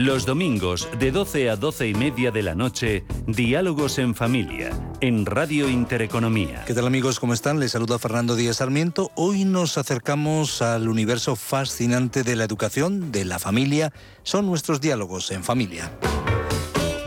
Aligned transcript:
Los 0.00 0.24
domingos 0.24 0.88
de 0.98 1.12
12 1.12 1.50
a 1.50 1.56
12 1.56 1.88
y 1.88 1.92
media 1.92 2.30
de 2.30 2.42
la 2.42 2.54
noche, 2.54 3.04
Diálogos 3.26 3.98
en 3.98 4.14
Familia, 4.14 4.70
en 5.02 5.26
Radio 5.26 5.68
Intereconomía. 5.68 6.64
¿Qué 6.66 6.72
tal 6.72 6.86
amigos? 6.86 7.20
¿Cómo 7.20 7.34
están? 7.34 7.60
Les 7.60 7.72
saluda 7.72 7.98
Fernando 7.98 8.34
Díaz 8.34 8.56
Sarmiento. 8.56 9.10
Hoy 9.14 9.44
nos 9.44 9.76
acercamos 9.76 10.62
al 10.62 10.88
universo 10.88 11.36
fascinante 11.36 12.22
de 12.22 12.34
la 12.34 12.44
educación, 12.44 13.12
de 13.12 13.26
la 13.26 13.38
familia. 13.38 13.92
Son 14.22 14.46
nuestros 14.46 14.80
diálogos 14.80 15.30
en 15.32 15.44
familia. 15.44 15.92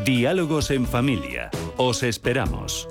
Diálogos 0.05 0.69
en 0.69 0.85
Familia. 0.85 1.49
Os 1.77 2.03
esperamos. 2.03 2.87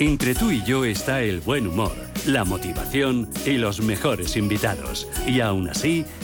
Entre 0.00 0.34
tú 0.34 0.50
y 0.50 0.64
yo 0.64 0.84
está 0.84 1.22
el 1.22 1.40
buen 1.40 1.68
humor, 1.68 1.92
la 2.26 2.44
motivación 2.44 3.30
y 3.46 3.52
los 3.52 3.80
mejores 3.80 4.36
invitados. 4.36 5.08
Y 5.24 5.40
aún 5.40 5.68
así, 5.68 6.04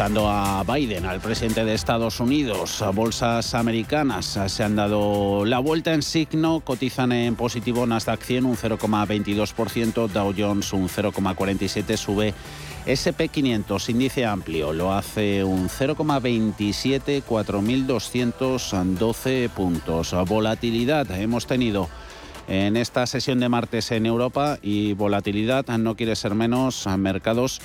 Escuchando 0.00 0.30
a 0.30 0.64
Biden, 0.64 1.04
al 1.04 1.20
presidente 1.20 1.62
de 1.62 1.74
Estados 1.74 2.20
Unidos, 2.20 2.82
bolsas 2.94 3.52
americanas 3.52 4.40
se 4.46 4.64
han 4.64 4.74
dado 4.74 5.44
la 5.44 5.58
vuelta 5.58 5.92
en 5.92 6.00
signo, 6.00 6.60
cotizan 6.60 7.12
en 7.12 7.36
positivo 7.36 7.86
Nasdaq 7.86 8.22
100 8.22 8.46
un 8.46 8.56
0,22%, 8.56 10.08
Dow 10.08 10.34
Jones 10.34 10.72
un 10.72 10.88
0,47%, 10.88 11.98
sube 11.98 12.32
SP500, 12.86 13.90
índice 13.90 14.24
amplio, 14.24 14.72
lo 14.72 14.94
hace 14.94 15.44
un 15.44 15.68
0,27, 15.68 17.22
4.212 17.22 19.50
puntos. 19.50 20.16
Volatilidad 20.26 21.10
hemos 21.10 21.46
tenido 21.46 21.90
en 22.48 22.78
esta 22.78 23.06
sesión 23.06 23.38
de 23.38 23.50
martes 23.50 23.92
en 23.92 24.06
Europa 24.06 24.58
y 24.62 24.94
volatilidad 24.94 25.66
no 25.76 25.94
quiere 25.94 26.16
ser 26.16 26.34
menos 26.34 26.86
mercados 26.96 27.60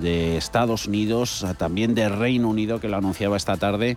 de 0.00 0.36
Estados 0.36 0.86
Unidos, 0.86 1.44
también 1.58 1.94
de 1.94 2.08
Reino 2.08 2.48
Unido, 2.48 2.80
que 2.80 2.88
lo 2.88 2.96
anunciaba 2.96 3.36
esta 3.36 3.56
tarde. 3.56 3.96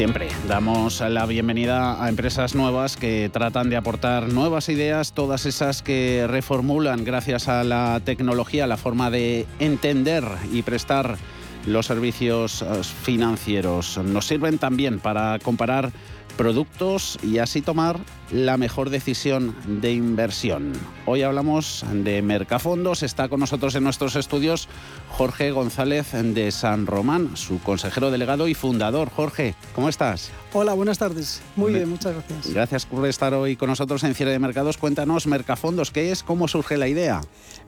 Siempre 0.00 0.28
damos 0.48 1.02
la 1.02 1.26
bienvenida 1.26 2.02
a 2.02 2.08
empresas 2.08 2.54
nuevas 2.54 2.96
que 2.96 3.28
tratan 3.30 3.68
de 3.68 3.76
aportar 3.76 4.32
nuevas 4.32 4.70
ideas, 4.70 5.12
todas 5.12 5.44
esas 5.44 5.82
que 5.82 6.26
reformulan 6.26 7.04
gracias 7.04 7.48
a 7.48 7.64
la 7.64 8.00
tecnología 8.02 8.66
la 8.66 8.78
forma 8.78 9.10
de 9.10 9.44
entender 9.58 10.24
y 10.54 10.62
prestar 10.62 11.18
los 11.66 11.84
servicios 11.84 12.62
eh, 12.62 12.82
financieros. 12.82 13.98
Nos 13.98 14.26
sirven 14.26 14.56
también 14.56 15.00
para 15.00 15.38
comparar 15.38 15.92
productos 16.40 17.18
y 17.22 17.36
así 17.36 17.60
tomar 17.60 18.00
la 18.32 18.56
mejor 18.56 18.88
decisión 18.88 19.54
de 19.66 19.92
inversión. 19.92 20.72
Hoy 21.04 21.20
hablamos 21.20 21.84
de 21.92 22.22
Mercafondos. 22.22 23.02
Está 23.02 23.28
con 23.28 23.40
nosotros 23.40 23.74
en 23.74 23.84
nuestros 23.84 24.16
estudios 24.16 24.66
Jorge 25.10 25.50
González 25.50 26.12
de 26.12 26.50
San 26.50 26.86
Román, 26.86 27.36
su 27.36 27.58
consejero 27.58 28.10
delegado 28.10 28.48
y 28.48 28.54
fundador. 28.54 29.10
Jorge, 29.10 29.54
¿cómo 29.74 29.90
estás? 29.90 30.30
Hola, 30.54 30.72
buenas 30.72 30.96
tardes. 30.96 31.42
Muy 31.56 31.74
bien, 31.74 31.90
muchas 31.90 32.14
gracias. 32.14 32.54
Gracias 32.54 32.86
por 32.86 33.06
estar 33.06 33.34
hoy 33.34 33.56
con 33.56 33.68
nosotros 33.68 34.02
en 34.04 34.14
Cierre 34.14 34.32
de 34.32 34.38
Mercados. 34.38 34.78
Cuéntanos, 34.78 35.26
Mercafondos, 35.26 35.90
¿qué 35.90 36.10
es? 36.10 36.22
¿Cómo 36.22 36.48
surge 36.48 36.78
la 36.78 36.88
idea? 36.88 37.20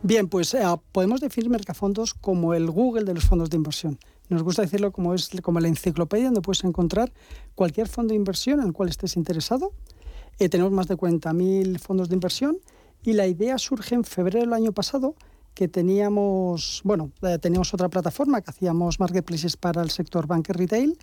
Bien, 0.03 0.29
pues 0.29 0.55
eh, 0.55 0.63
podemos 0.93 1.21
definir 1.21 1.51
Mercafondos 1.51 2.15
como 2.15 2.55
el 2.55 2.71
Google 2.71 3.05
de 3.05 3.13
los 3.13 3.27
fondos 3.27 3.51
de 3.51 3.59
inversión. 3.59 3.99
Nos 4.33 4.43
gusta 4.43 4.63
decirlo 4.63 4.93
como 4.93 5.13
es 5.13 5.29
como 5.43 5.61
la 5.61 5.69
enciclopedia 5.69 6.25
donde 6.25 6.41
puedes 6.41 6.65
encontrar 6.65 7.13
cualquier 7.55 7.87
fondo 7.87 8.13
de 8.13 8.17
inversión 8.17 8.61
en 8.61 8.69
el 8.69 8.73
cual 8.73 8.89
estés 8.89 9.17
interesado. 9.17 9.73
Eh, 10.39 10.49
tenemos 10.49 10.73
más 10.73 10.89
de 10.89 10.97
40.000 10.97 11.79
fondos 11.79 12.09
de 12.09 12.15
inversión 12.15 12.57
y 13.03 13.13
la 13.13 13.27
idea 13.27 13.59
surge 13.59 13.95
en 13.95 14.05
febrero 14.05 14.41
del 14.41 14.55
año 14.55 14.73
pasado 14.73 15.17
que 15.53 15.69
teníamos, 15.69 16.81
bueno, 16.83 17.11
eh, 17.21 17.39
teníamos 17.39 17.75
otra 17.75 17.91
plataforma 17.91 18.41
que 18.41 18.51
hacíamos 18.51 18.99
marketplaces 18.99 19.59
para 19.59 19.83
el 19.83 19.91
sector 19.91 20.27
banque 20.27 20.55
retail 20.55 20.97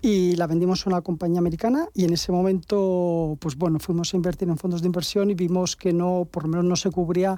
y 0.00 0.34
la 0.36 0.46
vendimos 0.46 0.86
a 0.86 0.88
una 0.88 1.02
compañía 1.02 1.38
americana 1.38 1.86
y 1.92 2.04
en 2.04 2.14
ese 2.14 2.32
momento, 2.32 3.36
pues 3.40 3.56
bueno, 3.56 3.78
fuimos 3.78 4.14
a 4.14 4.16
invertir 4.16 4.48
en 4.48 4.56
fondos 4.56 4.80
de 4.80 4.86
inversión 4.86 5.30
y 5.30 5.34
vimos 5.34 5.76
que 5.76 5.92
no, 5.92 6.26
por 6.30 6.44
lo 6.44 6.48
menos 6.48 6.64
no 6.64 6.76
se 6.76 6.90
cubría 6.90 7.36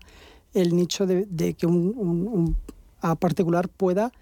el 0.55 0.77
nicho 0.77 1.05
de, 1.05 1.55
que 1.55 1.67
un, 1.67 1.93
un, 1.97 2.56
a 3.00 3.17
particular 3.17 3.69
pueda 3.69 4.12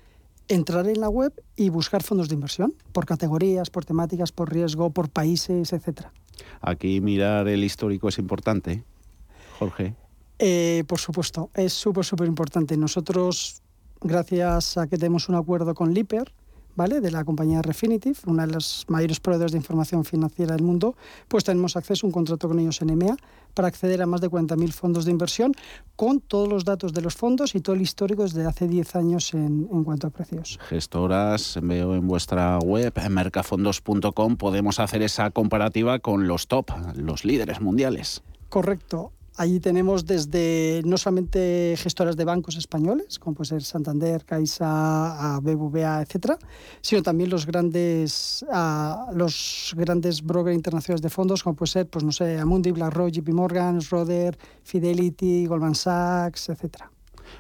entrar 0.51 0.87
en 0.89 1.01
la 1.01 1.09
web 1.09 1.33
y 1.57 1.71
buscar 1.71 2.03
fondos 2.03 2.29
de 2.29 2.35
inversión 2.35 2.75
por 2.93 3.07
categorías, 3.07 3.71
por 3.71 3.85
temáticas, 3.85 4.33
por 4.33 4.53
riesgo, 4.53 4.91
por 4.91 5.09
países, 5.09 5.73
etcétera. 5.73 6.13
Aquí 6.61 7.01
mirar 7.01 7.49
el 7.49 7.65
histórico 7.65 8.09
es 8.09 8.19
importante, 8.19 8.85
Jorge. 9.59 9.95
Eh, 10.39 10.85
por 10.87 10.99
supuesto, 10.99 11.51
es 11.55 11.73
súper, 11.73 12.05
súper 12.05 12.27
importante. 12.27 12.77
Nosotros, 12.77 13.63
gracias 14.01 14.77
a 14.77 14.87
que 14.87 14.97
tenemos 14.97 15.29
un 15.29 15.37
acuerdo 15.37 15.75
con 15.75 15.95
Lipper, 15.95 16.33
¿vale? 16.81 17.03
de 17.03 17.11
la 17.11 17.25
compañía 17.25 17.61
Refinitiv, 17.61 18.17
una 18.25 18.47
de 18.47 18.55
las 18.55 18.87
mayores 18.89 19.21
proveedores 19.21 19.53
de 19.53 19.59
información 19.59 20.03
financiera 20.03 20.55
del 20.57 20.65
mundo, 20.65 20.97
pues 21.29 21.45
tenemos 21.45 21.77
acceso 21.77 22.07
a 22.07 22.09
un 22.09 22.13
contrato 22.13 22.49
con 22.49 22.59
ellos 22.59 22.81
en 22.81 22.89
EMEA 22.89 23.17
para 23.53 23.69
acceder 23.69 24.01
a 24.01 24.07
más 24.07 24.23
de 24.23 24.31
40.000 24.31 24.73
fondos 24.73 25.05
de 25.05 25.11
inversión 25.11 25.53
con 25.95 26.21
todos 26.21 26.49
los 26.49 26.65
datos 26.65 26.95
de 26.95 27.03
los 27.03 27.15
fondos 27.15 27.55
y 27.55 27.61
todo 27.61 27.77
el 27.77 27.83
histórico 27.83 28.23
desde 28.23 28.47
hace 28.47 28.67
10 28.67 28.97
años 28.97 29.35
en, 29.35 29.69
en 29.71 29.85
cuanto 29.85 30.07
a 30.07 30.11
precios. 30.11 30.59
Gestoras, 30.71 31.59
veo 31.63 31.95
en 31.95 32.07
vuestra 32.07 32.59
web, 32.61 32.95
mercafondos.com, 33.11 34.37
podemos 34.39 34.81
hacer 34.81 35.03
esa 35.03 35.31
comparativa 35.33 35.99
con 35.99 36.29
los 36.29 36.47
top, 36.47 36.71
los 36.97 37.27
líderes 37.27 37.61
mundiales. 37.61 38.23
Correcto. 38.49 39.13
Allí 39.41 39.59
tenemos 39.59 40.05
desde 40.05 40.83
no 40.85 40.99
solamente 40.99 41.75
gestoras 41.79 42.15
de 42.15 42.27
bancos 42.27 42.59
españoles, 42.59 43.19
como 43.19 43.37
puede 43.37 43.49
ser 43.49 43.63
Santander, 43.63 44.27
Caixa, 44.27 45.41
BBVA, 45.41 46.03
etcétera, 46.03 46.39
sino 46.83 47.03
también 47.03 47.31
los 47.31 47.47
grandes, 47.47 48.45
los 49.15 49.73
grandes 49.75 50.23
brokers 50.23 50.55
internacionales 50.55 51.01
de 51.01 51.09
fondos, 51.09 51.43
como 51.43 51.57
puede 51.57 51.71
ser, 51.71 51.89
pues 51.89 52.05
no 52.05 52.13
sé, 52.13 52.39
Amundi, 52.39 52.71
BlackRock, 52.71 53.13
JP 53.13 53.31
Morgan, 53.31 53.81
Schroeder, 53.81 54.37
Fidelity, 54.63 55.47
Goldman 55.47 55.75
Sachs, 55.75 56.51
etcétera 56.51 56.91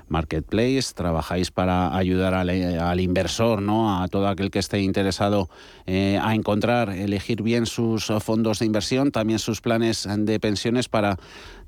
marketplace, 0.08 0.92
trabajáis 0.94 1.50
para 1.50 1.96
ayudar 1.96 2.34
al, 2.34 3.00
inversor, 3.00 3.62
¿no? 3.62 4.02
a 4.02 4.08
todo 4.08 4.28
aquel 4.28 4.50
que 4.50 4.58
esté 4.58 4.80
interesado 4.80 5.48
eh, 5.86 6.18
a 6.22 6.34
encontrar, 6.34 6.90
elegir 6.90 7.42
bien 7.42 7.66
sus 7.66 8.12
fondos 8.20 8.58
de 8.58 8.66
inversión, 8.66 9.12
también 9.12 9.38
sus 9.38 9.60
planes 9.60 10.08
de 10.08 10.40
pensiones 10.40 10.88
para 10.88 11.18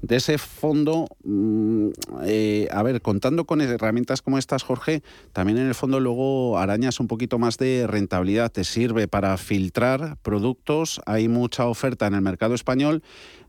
de 0.03 0.17
ese 0.17 0.37
fondo, 0.37 1.07
mm, 1.23 1.89
eh, 2.25 2.69
a 2.73 2.83
ver, 2.83 3.01
contando 3.01 3.45
con 3.45 3.61
herramientas 3.61 4.21
como 4.21 4.37
estas, 4.37 4.65
Jorge, 4.65 5.03
también 5.33 5.59
en 5.59 5.69
el 5.69 5.77
fondo 5.77 6.01
luego 6.01 6.59
arañas 6.59 6.99
un 6.99 7.07
poquito 7.07 7.39
más 7.39 7.57
de 7.57 7.87
rentabilidad, 7.87 8.51
te 8.51 8.65
sirve 8.65 9.07
para 9.07 9.37
filtrar 9.37 10.19
productos, 10.23 11.01
hay 11.07 11.29
mucha 11.29 11.67
oferta 11.67 12.09
en 12.09 12.15
el 12.15 12.21
mercado 12.21 12.55
español 12.55 13.03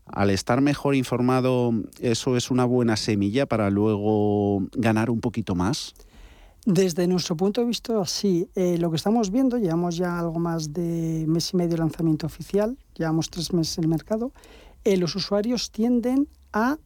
al 0.06 0.30
estar 0.30 0.60
mejor 0.60 0.94
informado, 0.94 1.72
¿eso 2.00 2.36
es 2.36 2.50
una 2.50 2.64
buena 2.64 2.96
semilla 2.96 3.46
para 3.46 3.70
luego 3.70 4.66
ganar 4.72 5.10
un 5.10 5.20
poquito 5.20 5.54
más? 5.54 5.94
Desde 6.66 7.06
nuestro 7.06 7.36
punto 7.36 7.60
de 7.60 7.66
vista, 7.66 8.04
sí. 8.06 8.48
Eh, 8.54 8.78
lo 8.78 8.90
que 8.90 8.96
estamos 8.96 9.30
viendo, 9.30 9.58
llevamos 9.58 9.96
ya 9.96 10.18
algo 10.18 10.38
más 10.38 10.72
de 10.72 11.24
mes 11.28 11.52
y 11.52 11.56
medio 11.56 11.72
de 11.72 11.78
lanzamiento 11.78 12.26
oficial, 12.26 12.78
llevamos 12.94 13.28
tres 13.28 13.52
meses 13.52 13.76
en 13.78 13.84
el 13.84 13.90
mercado, 13.90 14.32
eh, 14.84 14.96
los 14.96 15.14
usuarios 15.14 15.70
tienden 15.70 16.26
a, 16.54 16.78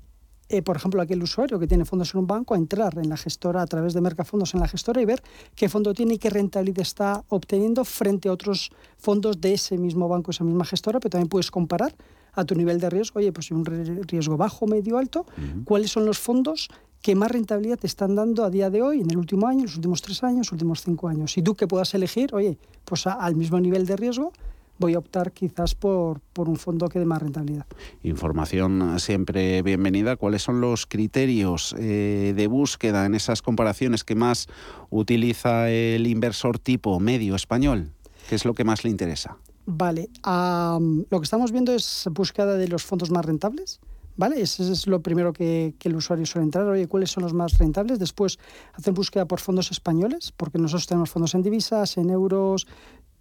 eh, 0.49 0.63
por 0.63 0.77
ejemplo, 0.77 1.01
aquel 1.01 1.23
usuario 1.23 1.61
que 1.61 1.69
tiene 1.69 1.85
fondos 1.85 2.13
en 2.13 2.21
un 2.21 2.27
banco, 2.27 2.55
a 2.55 2.57
entrar 2.57 2.99
en 2.99 3.09
la 3.09 3.17
gestora 3.17 3.63
a 3.63 3.67
través 3.67 3.95
de 3.95 4.01
Mercafondos 4.01 4.53
en 4.55 4.61
la 4.61 4.67
gestora 4.67 5.01
y 5.01 5.05
ver 5.05 5.23
qué 5.55 5.69
fondo 5.69 5.95
tiene 5.95 6.15
y 6.15 6.19
qué 6.19 6.31
rentabilidad 6.31 6.83
está 6.83 7.25
obteniendo 7.29 7.85
frente 7.85 8.29
a 8.29 8.33
otros 8.33 8.71
fondos 8.97 9.41
de 9.41 9.55
ese 9.55 9.79
mismo 9.79 10.09
banco, 10.09 10.33
esa 10.33 10.43
misma 10.43 10.65
gestora, 10.65 10.99
pero 10.99 11.11
también 11.11 11.29
puedes 11.29 11.53
comparar 11.53 11.95
a 12.39 12.45
tu 12.45 12.55
nivel 12.55 12.79
de 12.79 12.89
riesgo, 12.89 13.19
oye, 13.19 13.33
pues 13.33 13.51
un 13.51 13.65
riesgo 13.65 14.37
bajo, 14.37 14.67
medio, 14.67 14.97
alto, 14.97 15.27
cuáles 15.65 15.91
son 15.91 16.07
los 16.07 16.19
fondos 16.19 16.69
que 17.03 17.15
más 17.15 17.31
rentabilidad 17.31 17.79
te 17.79 17.87
están 17.87 18.15
dando 18.15 18.45
a 18.45 18.51
día 18.51 18.71
de 18.71 18.81
hoy, 18.81 19.01
en 19.01 19.11
el 19.11 19.19
último 19.19 19.49
año, 19.49 19.63
los 19.63 19.77
últimos 19.77 20.03
tres 20.03 20.23
años, 20.23 20.47
los 20.47 20.53
últimos 20.53 20.83
cinco 20.83 21.09
años. 21.09 21.37
Y 21.37 21.43
tú 21.43 21.55
que 21.55 21.67
puedas 21.67 21.93
elegir, 21.95 22.35
oye, 22.35 22.59
pues 22.85 23.07
al 23.07 23.35
mismo 23.35 23.59
nivel 23.59 23.87
de 23.87 23.97
riesgo, 23.97 24.33
voy 24.79 24.95
a 24.95 24.99
optar 24.99 25.33
quizás 25.33 25.75
por, 25.75 26.21
por 26.33 26.49
un 26.49 26.57
fondo 26.57 26.89
que 26.89 27.01
dé 27.01 27.05
más 27.05 27.21
rentabilidad. 27.21 27.67
Información 28.05 29.01
siempre 29.01 29.63
bienvenida. 29.63 30.15
¿Cuáles 30.17 30.43
son 30.43 30.61
los 30.61 30.87
criterios 30.87 31.75
eh, 31.77 32.35
de 32.37 32.47
búsqueda 32.47 33.05
en 33.05 33.17
esas 33.17 33.43
comparaciones 33.43 34.05
que 34.05 34.15
más 34.15 34.47
utiliza 34.91 35.71
el 35.71 36.07
inversor 36.07 36.61
tipo 36.61 37.01
medio 37.01 37.35
español? 37.35 37.91
¿Qué 38.29 38.37
es 38.37 38.45
lo 38.45 38.55
que 38.55 38.63
más 38.63 38.85
le 38.85 38.91
interesa? 38.91 39.39
Vale, 39.71 40.09
lo 40.25 41.21
que 41.21 41.25
estamos 41.25 41.53
viendo 41.53 41.75
es 41.75 42.09
búsqueda 42.11 42.57
de 42.57 42.69
los 42.69 42.83
fondos 42.83 43.11
más 43.11 43.27
rentables. 43.27 43.81
¿Vale? 44.17 44.41
Ese 44.41 44.73
es 44.73 44.87
lo 44.87 45.03
primero 45.03 45.35
que, 45.35 45.75
el 45.79 45.95
usuario 45.95 46.25
suele 46.25 46.47
entrar. 46.47 46.67
Oye, 46.67 46.89
¿cuáles 46.89 47.11
son 47.11 47.23
los 47.23 47.35
más 47.35 47.59
rentables? 47.59 47.99
Después 47.99 48.39
hacen 48.73 48.95
búsqueda 48.95 49.27
por 49.27 49.41
fondos 49.41 49.71
españoles, 49.71 50.33
porque 50.35 50.57
nosotros 50.57 50.87
tenemos 50.87 51.11
fondos 51.11 51.35
en 51.35 51.43
divisas, 51.43 51.99
en 51.99 52.09
euros, 52.09 52.67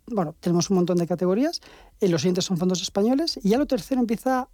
bueno, 0.09 0.35
tenemos 0.39 0.69
un 0.69 0.77
montón 0.77 0.97
de 0.97 1.05
categorías. 1.05 1.59
Y 1.99 2.07
los 2.07 2.21
siguientes 2.21 2.45
son 2.45 2.57
fondos 2.57 2.81
españoles. 2.81 3.37
Y 3.43 3.49
ya 3.49 3.57
lo 3.57 3.65
tercero 3.65 3.99
empieza 3.99 4.47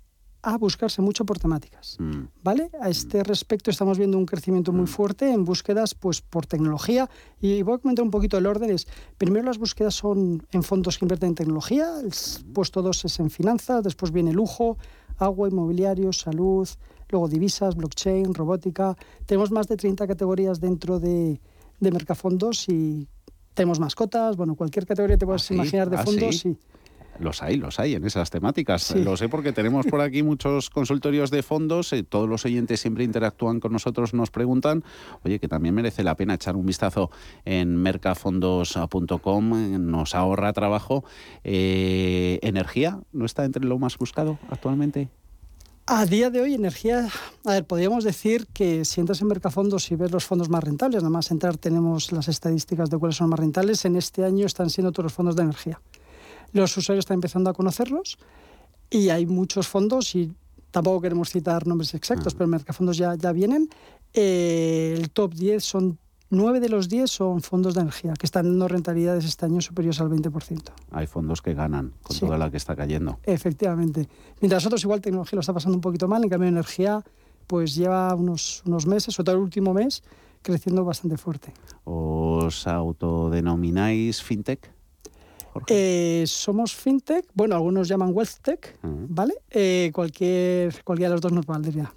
a 0.43 0.57
buscarse 0.57 1.01
mucho 1.01 1.25
por 1.25 1.39
temáticas. 1.39 1.95
Mm. 1.99 2.25
¿Vale? 2.43 2.69
A 2.81 2.89
este 2.89 3.23
respecto 3.23 3.71
estamos 3.71 3.97
viendo 3.97 4.17
un 4.17 4.25
crecimiento 4.25 4.73
muy 4.73 4.83
mm. 4.83 4.87
fuerte 4.87 5.31
en 5.31 5.45
búsquedas 5.45 5.95
pues, 5.95 6.21
por 6.21 6.45
tecnología. 6.45 7.09
Y 7.39 7.61
voy 7.63 7.75
a 7.75 7.77
comentar 7.77 8.03
un 8.03 8.11
poquito 8.11 8.37
el 8.37 8.45
orden. 8.45 8.69
Es, 8.69 8.85
primero 9.17 9.45
las 9.45 9.57
búsquedas 9.57 9.95
son 9.95 10.45
en 10.51 10.63
fondos 10.63 10.97
que 10.97 11.05
invierten 11.05 11.29
en 11.29 11.35
tecnología, 11.35 11.87
el 12.01 12.13
puesto 12.53 12.81
dos 12.81 13.05
es 13.05 13.19
en 13.19 13.29
finanzas, 13.29 13.83
después 13.83 14.11
viene 14.11 14.33
lujo, 14.33 14.77
agua, 15.17 15.47
inmobiliario, 15.47 16.11
salud, 16.11 16.67
luego 17.09 17.29
divisas, 17.29 17.75
blockchain, 17.75 18.33
robótica. 18.33 18.97
Tenemos 19.25 19.49
más 19.49 19.67
de 19.67 19.77
30 19.77 20.05
categorías 20.07 20.59
dentro 20.59 20.99
de, 20.99 21.39
de 21.79 21.91
Mercafondos 21.91 22.67
y 22.67 23.07
tenemos 23.53 23.79
mascotas, 23.79 24.35
bueno, 24.35 24.55
cualquier 24.55 24.85
categoría 24.85 25.17
te 25.17 25.25
puedes 25.25 25.49
¿Ah, 25.49 25.53
imaginar 25.53 25.89
de 25.89 25.97
¿Ah, 25.97 26.03
fondos. 26.03 26.37
sí? 26.39 26.57
Los 27.19 27.41
hay, 27.43 27.57
los 27.57 27.79
hay 27.79 27.95
en 27.95 28.05
esas 28.05 28.29
temáticas. 28.29 28.95
Lo 28.95 29.15
sé 29.17 29.29
porque 29.29 29.51
tenemos 29.51 29.85
por 29.85 30.01
aquí 30.01 30.23
muchos 30.23 30.69
consultorios 30.69 31.31
de 31.31 31.43
fondos. 31.43 31.93
Eh, 31.93 32.03
todos 32.03 32.27
los 32.27 32.45
oyentes 32.45 32.79
siempre 32.79 33.03
interactúan 33.03 33.59
con 33.59 33.71
nosotros, 33.71 34.13
nos 34.13 34.31
preguntan. 34.31 34.83
Oye, 35.23 35.39
que 35.39 35.47
también 35.47 35.75
merece 35.75 36.03
la 36.03 36.15
pena 36.15 36.33
echar 36.35 36.55
un 36.55 36.65
vistazo 36.65 37.11
en 37.45 37.75
mercafondos.com. 37.75 39.53
Eh, 39.53 39.79
nos 39.79 40.15
ahorra 40.15 40.53
trabajo. 40.53 41.03
Eh, 41.43 42.39
¿Energía 42.41 42.99
no 43.11 43.25
está 43.25 43.45
entre 43.45 43.63
lo 43.63 43.77
más 43.79 43.97
buscado 43.97 44.39
actualmente? 44.49 45.09
A 45.85 46.05
día 46.05 46.29
de 46.29 46.39
hoy, 46.39 46.53
energía, 46.53 47.09
a 47.43 47.51
ver, 47.51 47.65
podríamos 47.65 48.05
decir 48.05 48.47
que 48.53 48.85
si 48.85 49.01
entras 49.01 49.21
en 49.21 49.27
Mercafondos 49.27 49.91
y 49.91 49.97
ves 49.97 50.11
los 50.11 50.23
fondos 50.23 50.47
más 50.47 50.63
rentables, 50.63 51.03
nada 51.03 51.09
más 51.09 51.29
entrar 51.29 51.57
tenemos 51.57 52.13
las 52.13 52.29
estadísticas 52.29 52.89
de 52.89 52.97
cuáles 52.97 53.17
son 53.17 53.27
más 53.27 53.39
rentables, 53.39 53.83
en 53.83 53.97
este 53.97 54.23
año 54.23 54.45
están 54.45 54.69
siendo 54.69 54.93
todos 54.93 55.03
los 55.03 55.13
fondos 55.13 55.35
de 55.35 55.43
energía. 55.43 55.81
Los 56.53 56.75
usuarios 56.77 57.03
están 57.03 57.15
empezando 57.15 57.49
a 57.49 57.53
conocerlos 57.53 58.17
y 58.89 59.09
hay 59.09 59.25
muchos 59.25 59.67
fondos 59.67 60.15
y 60.15 60.33
tampoco 60.71 61.01
queremos 61.01 61.29
citar 61.29 61.67
nombres 61.67 61.93
exactos, 61.93 62.33
pero 62.33 62.47
Mercafondos 62.47 62.97
ya, 62.97 63.15
ya 63.15 63.31
vienen. 63.31 63.69
Eh, 64.13 64.95
el 64.97 65.09
top 65.09 65.33
10 65.33 65.63
son 65.63 65.99
9 66.33 66.59
de 66.59 66.69
los 66.69 66.89
10 66.89 67.09
son 67.09 67.41
fondos 67.41 67.75
de 67.75 67.81
energía 67.81 68.13
que 68.13 68.25
están 68.25 68.45
dando 68.45 68.67
rentabilidades 68.67 69.23
este 69.25 69.45
año 69.45 69.61
superiores 69.61 70.01
al 70.01 70.09
20%. 70.09 70.61
Hay 70.91 71.05
fondos 71.05 71.41
que 71.41 71.53
ganan 71.53 71.93
con 72.01 72.17
toda 72.17 72.37
la 72.39 72.49
que 72.49 72.57
está 72.57 72.75
cayendo. 72.75 73.19
Efectivamente. 73.23 74.09
Mientras 74.41 74.65
otros 74.65 74.83
igual 74.83 74.99
tecnología 74.99 75.37
lo 75.37 75.41
está 75.41 75.53
pasando 75.53 75.77
un 75.77 75.81
poquito 75.81 76.07
mal, 76.07 76.23
en 76.23 76.29
cambio 76.29 76.49
energía 76.49 77.03
pues 77.45 77.75
lleva 77.75 78.15
unos, 78.15 78.63
unos 78.65 78.87
meses, 78.87 79.13
sobre 79.13 79.25
todo 79.25 79.35
el 79.35 79.41
último 79.43 79.73
mes, 79.73 80.01
creciendo 80.41 80.83
bastante 80.83 81.17
fuerte. 81.17 81.53
¿Os 81.83 82.65
autodenomináis 82.65 84.23
fintech? 84.23 84.72
Eh, 85.67 86.23
somos 86.27 86.75
fintech, 86.75 87.25
bueno, 87.33 87.55
algunos 87.55 87.87
llaman 87.87 88.11
wealthtech, 88.13 88.77
¿vale? 88.81 89.35
Eh, 89.49 89.91
cualquier, 89.93 90.83
cualquiera 90.83 91.09
de 91.09 91.15
los 91.15 91.21
dos 91.21 91.31
nos 91.31 91.45
valdría. 91.45 91.93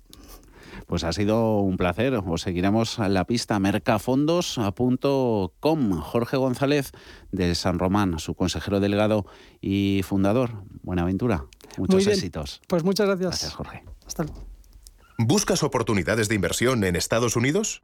Pues 0.87 1.05
ha 1.05 1.13
sido 1.13 1.61
un 1.61 1.77
placer. 1.77 2.15
Os 2.15 2.43
seguiremos 2.43 2.99
en 2.99 3.15
la 3.15 3.25
pista 3.25 3.59
mercafondos.com. 3.59 6.01
Jorge 6.01 6.37
González 6.37 6.93
de 7.33 7.55
San 7.55 7.79
Román, 7.79 8.19
su 8.19 8.35
consejero 8.35 8.79
delegado 8.79 9.27
y 9.61 10.03
fundador. 10.05 10.63
Buenaventura. 10.83 11.47
Muchos 11.77 12.07
éxitos. 12.07 12.61
Pues 12.69 12.85
muchas 12.85 13.07
gracias. 13.07 13.31
Gracias, 13.31 13.55
Jorge. 13.55 13.85
Hasta 14.07 14.25
luego. 14.25 14.45
¿Buscas 15.19 15.63
oportunidades 15.63 16.29
de 16.29 16.35
inversión 16.35 16.85
en 16.85 16.95
Estados 16.95 17.37
Unidos? 17.37 17.81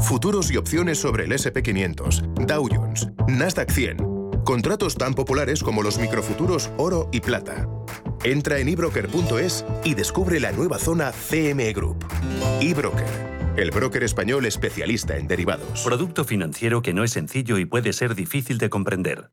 Futuros 0.00 0.50
y 0.50 0.56
opciones 0.56 0.98
sobre 0.98 1.24
el 1.24 1.32
SP500, 1.32 2.46
Dow 2.46 2.68
Jones, 2.70 3.08
Nasdaq 3.26 3.72
100 3.72 4.17
Contratos 4.48 4.94
tan 4.94 5.12
populares 5.12 5.62
como 5.62 5.82
los 5.82 5.98
microfuturos 5.98 6.70
oro 6.78 7.10
y 7.12 7.20
plata. 7.20 7.68
Entra 8.24 8.58
en 8.58 8.70
ebroker.es 8.70 9.62
y 9.84 9.92
descubre 9.92 10.40
la 10.40 10.52
nueva 10.52 10.78
zona 10.78 11.12
CME 11.12 11.74
Group. 11.74 12.06
eBroker 12.58 13.28
el 13.58 13.72
broker 13.72 14.04
español 14.04 14.46
especialista 14.46 15.16
en 15.16 15.26
derivados. 15.26 15.82
Producto 15.82 16.24
financiero 16.24 16.80
que 16.80 16.94
no 16.94 17.02
es 17.02 17.10
sencillo 17.10 17.58
y 17.58 17.64
puede 17.64 17.92
ser 17.92 18.14
difícil 18.14 18.56
de 18.58 18.70
comprender. 18.70 19.32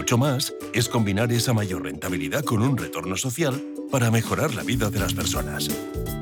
Mucho 0.00 0.16
más 0.16 0.54
es 0.72 0.88
combinar 0.88 1.30
esa 1.30 1.52
mayor 1.52 1.82
rentabilidad 1.82 2.42
con 2.42 2.62
un 2.62 2.78
retorno 2.78 3.18
social 3.18 3.62
para 3.92 4.10
mejorar 4.10 4.54
la 4.54 4.62
vida 4.62 4.88
de 4.88 4.98
las 4.98 5.12
personas. 5.12 5.68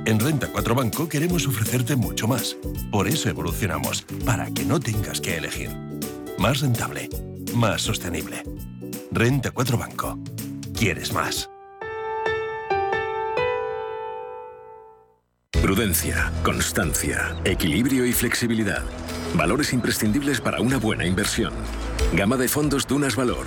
En 0.05 0.19
Renta 0.19 0.49
4 0.49 0.75
Banco 0.75 1.09
queremos 1.09 1.47
ofrecerte 1.47 1.95
mucho 1.95 2.27
más. 2.27 2.57
Por 2.91 3.07
eso 3.07 3.29
evolucionamos, 3.29 4.03
para 4.27 4.51
que 4.51 4.65
no 4.65 4.81
tengas 4.81 5.21
que 5.21 5.37
elegir. 5.37 5.71
Más 6.39 6.61
rentable, 6.61 7.09
más 7.55 7.83
sostenible. 7.83 8.43
Renta 9.13 9.53
4 9.53 9.79
Banco. 9.79 10.19
¿Quieres 10.77 11.13
más? 11.13 11.49
Prudencia, 15.63 16.33
constancia, 16.43 17.37
equilibrio 17.45 18.05
y 18.07 18.13
flexibilidad. 18.13 18.83
Valores 19.35 19.73
imprescindibles 19.73 20.41
para 20.41 20.61
una 20.61 20.79
buena 20.79 21.07
inversión. 21.07 21.53
Gama 22.13 22.37
de 22.37 22.49
fondos 22.49 22.87
Dunas 22.87 23.15
Valor. 23.15 23.47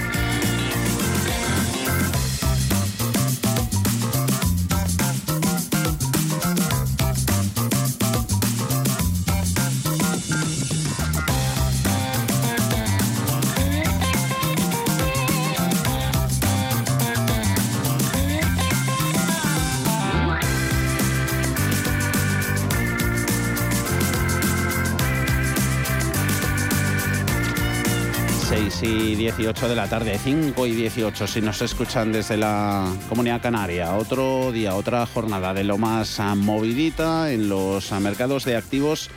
18 29.51 29.67
de 29.67 29.75
la 29.75 29.89
tarde, 29.89 30.17
5 30.17 30.65
y 30.65 30.71
18 30.71 31.27
si 31.27 31.41
nos 31.41 31.61
escuchan 31.61 32.13
desde 32.13 32.37
la 32.37 32.87
Comunidad 33.09 33.41
Canaria. 33.41 33.95
Otro 33.95 34.49
día, 34.53 34.75
otra 34.75 35.05
jornada 35.05 35.53
de 35.53 35.65
lo 35.65 35.77
más 35.77 36.21
movidita 36.37 37.33
en 37.33 37.49
los 37.49 37.91
mercados 37.99 38.45
de 38.45 38.55
activos 38.55 39.09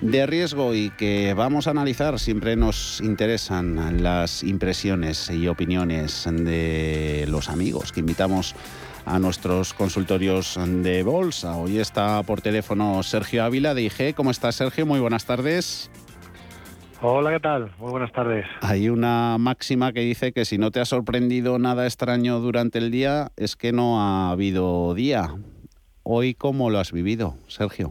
de 0.00 0.26
riesgo 0.26 0.76
y 0.76 0.90
que 0.90 1.34
vamos 1.34 1.66
a 1.66 1.70
analizar. 1.70 2.20
Siempre 2.20 2.54
nos 2.54 3.00
interesan 3.00 4.00
las 4.00 4.44
impresiones 4.44 5.28
y 5.30 5.48
opiniones 5.48 6.24
de 6.30 7.24
los 7.26 7.48
amigos 7.48 7.90
que 7.90 7.98
invitamos 7.98 8.54
a 9.06 9.18
nuestros 9.18 9.74
consultorios 9.74 10.56
de 10.56 11.02
bolsa. 11.02 11.56
Hoy 11.56 11.80
está 11.80 12.22
por 12.22 12.42
teléfono 12.42 13.02
Sergio 13.02 13.42
Ávila 13.42 13.74
de 13.74 13.82
IG. 13.82 14.14
¿Cómo 14.14 14.30
estás, 14.30 14.54
Sergio? 14.54 14.86
Muy 14.86 15.00
buenas 15.00 15.24
tardes. 15.24 15.90
Hola, 17.06 17.32
¿qué 17.32 17.40
tal? 17.40 17.70
Muy 17.78 17.90
buenas 17.90 18.10
tardes. 18.12 18.46
Hay 18.62 18.88
una 18.88 19.36
máxima 19.36 19.92
que 19.92 20.00
dice 20.00 20.32
que 20.32 20.46
si 20.46 20.56
no 20.56 20.70
te 20.70 20.80
ha 20.80 20.86
sorprendido 20.86 21.58
nada 21.58 21.84
extraño 21.84 22.40
durante 22.40 22.78
el 22.78 22.90
día, 22.90 23.28
es 23.36 23.56
que 23.56 23.72
no 23.72 24.00
ha 24.00 24.30
habido 24.30 24.94
día. 24.94 25.28
Hoy, 26.02 26.32
¿cómo 26.32 26.70
lo 26.70 26.78
has 26.78 26.92
vivido, 26.92 27.34
Sergio? 27.46 27.90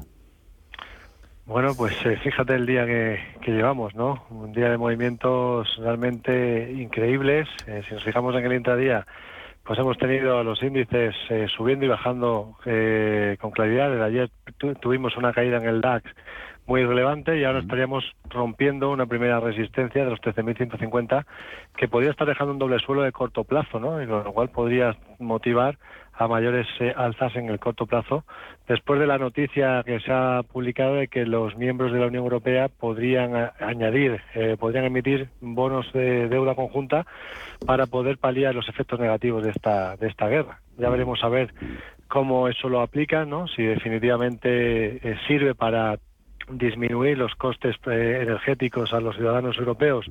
Bueno, 1.45 1.75
pues 1.77 1.93
eh, 2.07 2.17
fíjate 2.23 2.55
el 2.55 2.65
día 2.65 2.87
que, 2.87 3.19
llevamos, 3.45 3.93
¿no? 3.93 4.25
Un 4.31 4.51
día 4.51 4.71
de 4.71 4.79
movimientos 4.79 5.77
realmente 5.77 6.71
increíbles. 6.75 7.47
Eh, 7.67 7.83
si 7.87 7.93
nos 7.93 8.03
fijamos 8.03 8.33
en 8.33 8.43
el 8.43 8.53
intradía, 8.53 9.05
pues 9.63 9.77
hemos 9.77 9.99
tenido 9.99 10.43
los 10.43 10.63
índices 10.63 11.13
eh, 11.29 11.45
subiendo 11.55 11.85
y 11.85 11.89
bajando 11.89 12.57
con 13.39 13.51
claridad. 13.51 13.91
Desde 13.91 14.05
ayer 14.05 14.29
tuvimos 14.81 15.15
una 15.17 15.33
caída 15.33 15.57
en 15.57 15.67
el 15.67 15.81
DAX 15.81 16.03
muy 16.65 16.85
relevante 16.85 17.37
y 17.37 17.43
ahora 17.43 17.59
estaríamos 17.59 18.03
rompiendo 18.29 18.91
una 18.91 19.05
primera 19.05 19.39
resistencia 19.39 20.03
de 20.03 20.09
los 20.09 20.21
13.150 20.21 21.25
que 21.75 21.87
podría 21.87 22.11
estar 22.11 22.27
dejando 22.27 22.53
un 22.53 22.59
doble 22.59 22.79
suelo 22.79 23.01
de 23.01 23.11
corto 23.11 23.43
plazo, 23.43 23.79
¿no? 23.79 24.01
Y 24.01 24.05
lo 24.05 24.31
cual 24.33 24.49
podría 24.49 24.95
motivar 25.19 25.77
a 26.13 26.27
mayores 26.27 26.67
eh, 26.79 26.93
alzas 26.95 27.35
en 27.35 27.49
el 27.49 27.59
corto 27.59 27.85
plazo 27.85 28.23
después 28.67 28.99
de 28.99 29.07
la 29.07 29.17
noticia 29.17 29.83
que 29.83 29.99
se 29.99 30.11
ha 30.11 30.41
publicado 30.43 30.95
de 30.95 31.07
que 31.07 31.25
los 31.25 31.55
miembros 31.57 31.91
de 31.91 31.99
la 31.99 32.07
Unión 32.07 32.23
Europea 32.23 32.69
podrían 32.69 33.51
añadir, 33.59 34.21
eh, 34.35 34.55
podrían 34.59 34.85
emitir 34.85 35.29
bonos 35.41 35.91
de 35.91 36.29
deuda 36.29 36.55
conjunta 36.55 37.05
para 37.65 37.87
poder 37.87 38.17
paliar 38.17 38.53
los 38.53 38.69
efectos 38.69 38.99
negativos 38.99 39.43
de 39.43 39.49
esta 39.49 39.95
de 39.97 40.07
esta 40.07 40.27
guerra. 40.27 40.59
Ya 40.77 40.89
veremos 40.89 41.23
a 41.23 41.29
ver 41.29 41.53
cómo 42.07 42.47
eso 42.47 42.69
lo 42.69 42.81
aplica, 42.81 43.25
¿no? 43.25 43.47
Si 43.47 43.63
definitivamente 43.63 44.97
eh, 44.97 45.17
sirve 45.27 45.55
para 45.55 45.97
disminuir 46.49 47.17
los 47.17 47.33
costes 47.35 47.75
eh, 47.87 48.19
energéticos 48.21 48.93
a 48.93 48.99
los 48.99 49.15
ciudadanos 49.15 49.57
europeos 49.57 50.05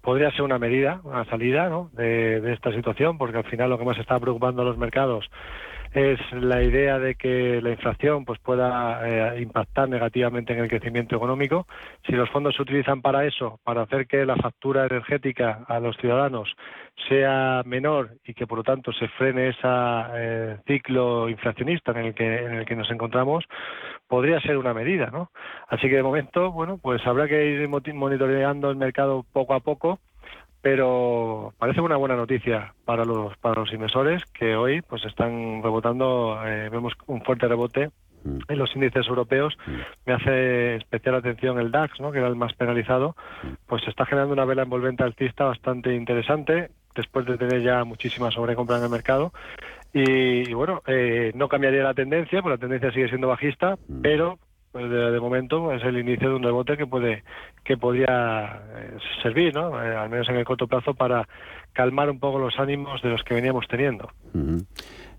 podría 0.00 0.30
ser 0.32 0.42
una 0.42 0.58
medida, 0.58 1.00
una 1.04 1.24
salida 1.26 1.68
¿no? 1.68 1.90
de, 1.92 2.40
de, 2.40 2.52
esta 2.52 2.72
situación, 2.72 3.18
porque 3.18 3.38
al 3.38 3.44
final 3.44 3.70
lo 3.70 3.78
que 3.78 3.84
más 3.84 3.98
está 3.98 4.18
preocupando 4.18 4.62
a 4.62 4.64
los 4.64 4.78
mercados 4.78 5.28
es 5.92 6.20
la 6.32 6.62
idea 6.62 6.98
de 6.98 7.14
que 7.14 7.60
la 7.62 7.70
inflación 7.70 8.24
pues 8.24 8.38
pueda 8.40 9.36
eh, 9.36 9.40
impactar 9.40 9.88
negativamente 9.88 10.52
en 10.52 10.60
el 10.60 10.68
crecimiento 10.68 11.16
económico. 11.16 11.66
Si 12.06 12.12
los 12.12 12.28
fondos 12.30 12.54
se 12.56 12.62
utilizan 12.62 13.00
para 13.00 13.24
eso, 13.24 13.58
para 13.64 13.82
hacer 13.82 14.06
que 14.06 14.26
la 14.26 14.36
factura 14.36 14.86
energética 14.86 15.64
a 15.66 15.80
los 15.80 15.96
ciudadanos 15.96 16.54
sea 17.08 17.62
menor 17.64 18.10
y 18.24 18.34
que 18.34 18.46
por 18.46 18.58
lo 18.58 18.64
tanto 18.64 18.92
se 18.92 19.08
frene 19.08 19.48
ese 19.48 19.60
eh, 19.64 20.56
ciclo 20.66 21.28
inflacionista 21.28 21.92
en 21.92 21.98
el 21.98 22.14
que 22.14 22.38
en 22.38 22.54
el 22.54 22.66
que 22.66 22.76
nos 22.76 22.90
encontramos, 22.90 23.44
podría 24.08 24.40
ser 24.40 24.56
una 24.56 24.74
medida, 24.74 25.10
¿no? 25.12 25.30
Así 25.68 25.88
que 25.88 25.96
de 25.96 26.02
momento, 26.02 26.50
bueno, 26.50 26.78
pues 26.78 27.06
habrá 27.06 27.28
que 27.28 27.46
ir 27.46 27.68
monitoreando 27.68 28.70
el 28.70 28.76
mercado 28.76 29.24
poco 29.32 29.54
a 29.54 29.60
poco 29.60 30.00
pero 30.60 31.54
parece 31.58 31.80
una 31.80 31.96
buena 31.96 32.16
noticia 32.16 32.74
para 32.84 33.04
los 33.04 33.36
para 33.38 33.60
los 33.60 33.72
inversores 33.72 34.24
que 34.32 34.56
hoy 34.56 34.82
pues 34.82 35.04
están 35.04 35.62
rebotando 35.62 36.40
eh, 36.44 36.68
vemos 36.68 36.94
un 37.06 37.22
fuerte 37.22 37.46
rebote 37.46 37.90
mm. 38.24 38.38
en 38.48 38.58
los 38.58 38.74
índices 38.74 39.06
europeos 39.06 39.56
mm. 39.66 39.72
me 40.06 40.14
hace 40.14 40.76
especial 40.76 41.14
atención 41.14 41.60
el 41.60 41.70
DAX 41.70 42.00
¿no? 42.00 42.10
que 42.10 42.18
era 42.18 42.26
el 42.26 42.36
más 42.36 42.54
penalizado 42.54 43.14
mm. 43.44 43.52
pues 43.66 43.86
está 43.86 44.04
generando 44.04 44.34
una 44.34 44.44
vela 44.44 44.62
envolvente 44.62 45.04
alcista 45.04 45.44
bastante 45.44 45.94
interesante 45.94 46.70
después 46.94 47.26
de 47.26 47.38
tener 47.38 47.62
ya 47.62 47.84
muchísima 47.84 48.30
sobrecompra 48.30 48.78
en 48.78 48.84
el 48.84 48.90
mercado 48.90 49.32
y, 49.92 50.52
bueno 50.52 50.82
eh, 50.86 51.32
no 51.34 51.48
cambiaría 51.48 51.82
la 51.82 51.94
tendencia 51.94 52.42
porque 52.42 52.56
la 52.56 52.60
tendencia 52.60 52.92
sigue 52.92 53.08
siendo 53.08 53.28
bajista 53.28 53.76
pero 54.02 54.38
pues 54.72 54.90
de, 54.90 55.20
momento 55.20 55.72
es 55.72 55.82
el 55.82 55.98
inicio 55.98 56.28
de 56.28 56.34
un 56.36 56.42
rebote 56.42 56.76
que 56.76 56.86
puede 56.86 57.24
que 57.64 57.76
podría 57.76 58.62
eh, 58.76 58.98
servir, 59.22 59.54
¿no? 59.54 59.82
Eh, 59.82 59.96
al 59.96 60.10
menos 60.10 60.28
en 60.28 60.36
el 60.36 60.44
corto 60.44 60.66
plazo 60.66 60.94
para 60.94 61.26
calmar 61.72 62.10
un 62.10 62.18
poco 62.18 62.38
los 62.38 62.58
ánimos 62.58 63.00
de 63.02 63.10
los 63.10 63.22
que 63.22 63.34
veníamos 63.34 63.66
teniendo. 63.66 64.10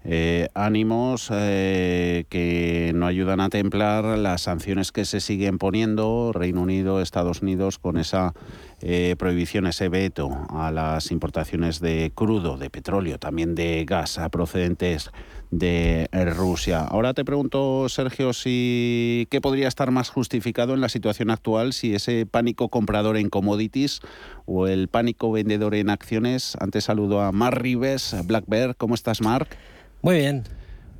Eh, 0.06 0.48
ánimos 0.54 1.30
que 1.30 2.92
no 2.96 3.06
ayudan 3.06 3.42
a 3.42 3.50
templar 3.50 4.18
las 4.18 4.42
sanciones 4.42 4.92
que 4.92 5.04
se 5.04 5.20
siguen 5.20 5.58
poniendo 5.58 6.32
Reino 6.34 6.62
Unido, 6.62 7.02
Estados 7.02 7.42
Unidos 7.42 7.80
con 7.80 7.98
esa 7.98 8.34
prohibición, 9.18 9.68
ese 9.68 9.90
veto 9.90 10.30
a 10.50 10.72
las 10.72 11.12
importaciones 11.12 11.80
de 11.80 12.12
crudo, 12.16 12.58
de 12.58 12.70
petróleo, 12.70 13.20
también 13.20 13.56
de 13.56 13.86
gas 13.86 14.20
procedentes 14.32 15.12
de 15.52 16.08
Rusia. 16.36 16.82
Ahora 16.82 17.14
te 17.14 17.26
pregunto, 17.26 17.90
Sergio, 17.90 18.34
si 18.34 19.28
qué 19.32 19.42
podría 19.42 19.68
estar 19.68 19.92
más 19.92 20.10
justificado 20.10 20.74
en 20.74 20.82
la 20.82 20.90
situación 20.90 21.32
actual, 21.32 21.74
si 21.74 21.96
ese 21.96 22.26
pánico 22.26 22.70
comprador 22.70 23.18
en 23.18 23.30
commodities 23.30 24.02
o 24.46 24.68
el 24.68 24.88
pánico 24.88 25.32
vendedor 25.32 25.76
en 25.76 25.90
acciones. 25.90 26.56
Antes 26.60 26.86
saludo 26.86 27.22
a 27.22 27.32
Mark 27.32 27.58
Rives, 27.60 28.16
Black 28.26 28.46
Bear. 28.48 28.76
¿Cómo 28.76 28.96
estás, 28.96 29.22
Mark? 29.22 29.50
Muy 30.02 30.16
bien. 30.18 30.44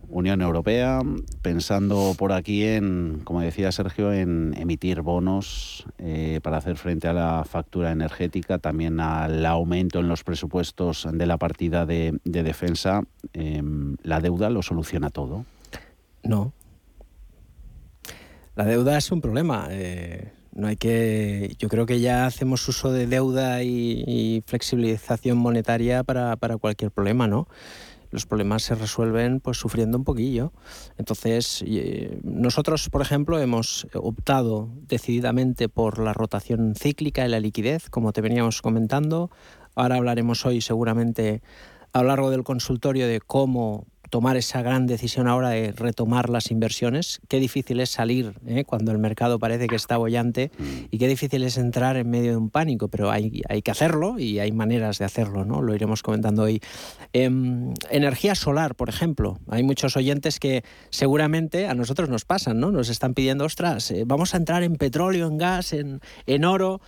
Unión 0.10 0.42
Europea, 0.42 1.02
pensando 1.42 2.16
por 2.18 2.32
aquí 2.32 2.64
en, 2.64 3.22
como 3.24 3.42
decía 3.42 3.72
Sergio, 3.72 4.12
en 4.12 4.54
emitir 4.58 5.02
bonos 5.02 5.86
eh, 5.98 6.40
para 6.42 6.58
hacer 6.58 6.78
frente 6.78 7.08
a 7.08 7.14
la 7.14 7.44
factura 7.44 7.92
energética, 7.92 8.58
también 8.58 9.00
al 9.00 9.46
aumento 9.46 10.00
en 10.00 10.08
los 10.08 10.24
presupuestos 10.24 11.08
de 11.12 11.26
la 11.26 11.38
partida 11.38 11.86
de, 11.86 12.20
defensa. 12.24 13.04
Em, 13.34 13.98
¿La 14.02 14.20
deuda 14.20 14.50
lo 14.50 14.62
soluciona 14.62 15.10
todo? 15.10 15.46
No. 16.24 16.54
La 18.56 18.66
deuda 18.66 18.98
es 18.98 19.12
un 19.12 19.22
problema. 19.22 19.68
Eh, 19.70 20.32
no 20.54 20.68
hay 20.68 20.76
que. 20.76 21.56
Yo 21.60 21.70
creo 21.70 21.86
que 21.86 22.00
ya 22.00 22.26
hacemos 22.26 22.68
uso 22.68 22.92
de 22.92 23.08
deuda 23.08 23.64
y, 23.64 24.44
flexibilización 24.46 25.38
monetaria 25.38 26.04
para, 26.04 26.36
para 26.36 26.58
cualquier 26.58 26.92
problema, 26.92 27.28
¿no? 27.28 27.48
Los 28.12 28.26
problemas 28.26 28.64
se 28.64 28.76
resuelven 28.76 29.40
pues 29.40 29.58
sufriendo 29.58 29.98
un 29.98 30.04
poquillo. 30.04 30.52
Entonces, 30.98 31.64
eh, 31.66 32.20
nosotros, 32.24 32.90
por 32.90 33.02
ejemplo, 33.02 33.40
hemos 33.40 33.88
optado 33.94 34.70
decididamente 34.88 35.70
por 35.70 36.00
la 36.00 36.14
rotación 36.14 36.74
cíclica 36.76 37.26
y 37.26 37.30
la 37.30 37.40
liquidez, 37.40 37.90
como 37.90 38.14
te 38.14 38.22
veníamos 38.22 38.62
comentando. 38.62 39.30
Ahora 39.76 39.96
hablaremos 39.96 40.46
hoy 40.46 40.62
seguramente 40.62 41.42
a 41.94 42.02
lo 42.02 42.10
largo 42.10 42.30
del 42.30 42.44
consultorio 42.44 43.08
de 43.08 43.22
cómo 43.22 43.88
tomar 44.10 44.38
esa 44.38 44.62
gran 44.62 44.88
decisión 44.88 45.28
ahora 45.28 45.50
de 45.50 45.72
retomar 45.72 46.30
las 46.30 46.52
inversiones. 46.52 47.22
Qué 47.28 47.40
difícil 47.40 47.80
es 47.80 47.90
salir 47.90 48.34
¿eh? 48.46 48.66
cuando 48.66 48.92
el 48.92 48.98
mercado 48.98 49.40
parece 49.40 49.68
que 49.68 49.76
está 49.76 49.98
bollante 49.98 50.52
y 50.92 50.98
qué 50.98 51.08
difícil 51.08 51.44
es 51.44 51.58
entrar 51.58 51.98
en 51.98 52.10
medio 52.10 52.32
de 52.32 52.38
un 52.38 52.50
pánico, 52.50 52.88
pero 52.88 53.12
hay, 53.12 53.42
hay 53.50 53.62
que 53.62 53.72
hacerlo 53.72 54.20
y 54.20 54.40
hay 54.40 54.52
maneras 54.52 54.98
de 55.00 55.06
hacerlo, 55.06 55.46
¿no? 55.46 55.62
Lo 55.62 55.76
iremos 55.76 56.04
comentando 56.04 56.44
hoy. 56.44 56.62
Em, 57.14 57.74
energía 57.90 58.36
solar, 58.36 58.76
por 58.76 58.90
ejemplo. 58.90 59.40
Hay 59.50 59.64
muchos 59.64 59.96
oyentes 59.96 60.40
que 60.40 60.64
seguramente 60.90 61.68
a 61.68 61.74
nosotros 61.74 62.10
nos 62.10 62.26
pasan, 62.26 62.60
¿no? 62.60 62.72
Nos 62.72 62.90
están 62.90 63.14
pidiendo, 63.14 63.46
ostras, 63.46 63.92
eh, 63.92 64.04
vamos 64.06 64.34
a 64.34 64.38
entrar 64.38 64.64
en 64.64 64.76
petróleo, 64.76 65.28
en 65.28 65.38
gas, 65.38 65.74
en, 65.74 66.02
en 66.26 66.46
oro. 66.46 66.82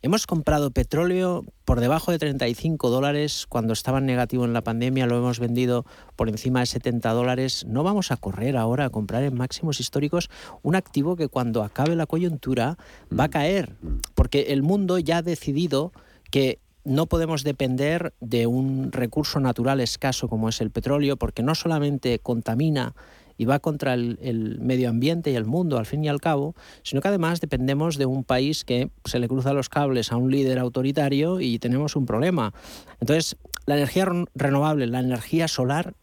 Hemos 0.00 0.28
comprado 0.28 0.70
petróleo 0.70 1.44
por 1.64 1.80
debajo 1.80 2.12
de 2.12 2.20
35 2.20 2.88
dólares 2.88 3.46
cuando 3.48 3.72
estaba 3.72 3.98
en 3.98 4.06
negativo 4.06 4.44
en 4.44 4.52
la 4.52 4.62
pandemia, 4.62 5.06
lo 5.06 5.18
hemos 5.18 5.40
vendido 5.40 5.84
por 6.14 6.28
encima 6.28 6.60
de 6.60 6.66
70 6.66 7.10
dólares. 7.12 7.64
No 7.66 7.82
vamos 7.82 8.12
a 8.12 8.16
correr 8.16 8.56
ahora 8.56 8.84
a 8.84 8.90
comprar 8.90 9.24
en 9.24 9.34
máximos 9.34 9.80
históricos 9.80 10.30
un 10.62 10.76
activo 10.76 11.16
que 11.16 11.26
cuando 11.26 11.64
acabe 11.64 11.96
la 11.96 12.06
coyuntura 12.06 12.78
va 13.12 13.24
a 13.24 13.28
mm. 13.28 13.30
caer, 13.30 13.76
porque 14.14 14.52
el 14.52 14.62
mundo 14.62 15.00
ya 15.00 15.16
ha 15.16 15.22
decidido 15.22 15.92
que 16.30 16.60
no 16.84 17.06
podemos 17.06 17.42
depender 17.42 18.14
de 18.20 18.46
un 18.46 18.92
recurso 18.92 19.40
natural 19.40 19.80
escaso 19.80 20.28
como 20.28 20.48
es 20.48 20.60
el 20.60 20.70
petróleo, 20.70 21.16
porque 21.16 21.42
no 21.42 21.56
solamente 21.56 22.20
contamina 22.20 22.94
y 23.38 23.44
va 23.44 23.60
contra 23.60 23.94
el, 23.94 24.58
medio 24.60 24.90
ambiente 24.90 25.30
y 25.30 25.36
el 25.36 25.46
mundo 25.46 25.78
al 25.78 25.86
fin 25.86 26.04
y 26.04 26.08
al 26.08 26.20
cabo, 26.20 26.54
sino 26.82 27.00
que 27.00 27.08
además 27.08 27.40
dependemos 27.40 27.96
de 27.96 28.04
un 28.04 28.24
país 28.24 28.64
que 28.64 28.90
se 29.04 29.20
le 29.20 29.28
cruza 29.28 29.52
los 29.54 29.68
cables 29.68 30.12
a 30.12 30.16
un 30.16 30.30
líder 30.30 30.58
autoritario 30.58 31.40
y 31.40 31.58
tenemos 31.60 31.96
un 31.96 32.04
problema. 32.04 32.52
Entonces, 33.00 33.36
la 33.64 33.76
energía 33.76 34.06
renovable, 34.34 34.88
la 34.88 35.00
energía 35.00 35.46
solar, 35.46 35.94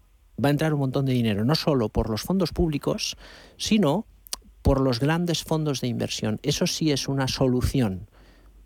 va 0.43 0.47
a 0.47 0.51
entrar 0.51 0.73
un 0.73 0.79
montón 0.79 1.05
de 1.05 1.13
dinero, 1.13 1.43
no 1.45 1.55
solo 1.55 1.89
por 1.89 2.09
los 2.09 2.21
fondos 2.21 2.51
públicos, 2.51 3.17
sino 3.57 4.07
por 4.61 4.79
los 4.79 4.99
grandes 4.99 5.43
fondos 5.43 5.81
de 5.81 5.87
inversión. 5.87 6.39
Eso 6.41 6.67
sí 6.67 6.91
es 6.91 7.07
una 7.07 7.27
solución. 7.27 8.09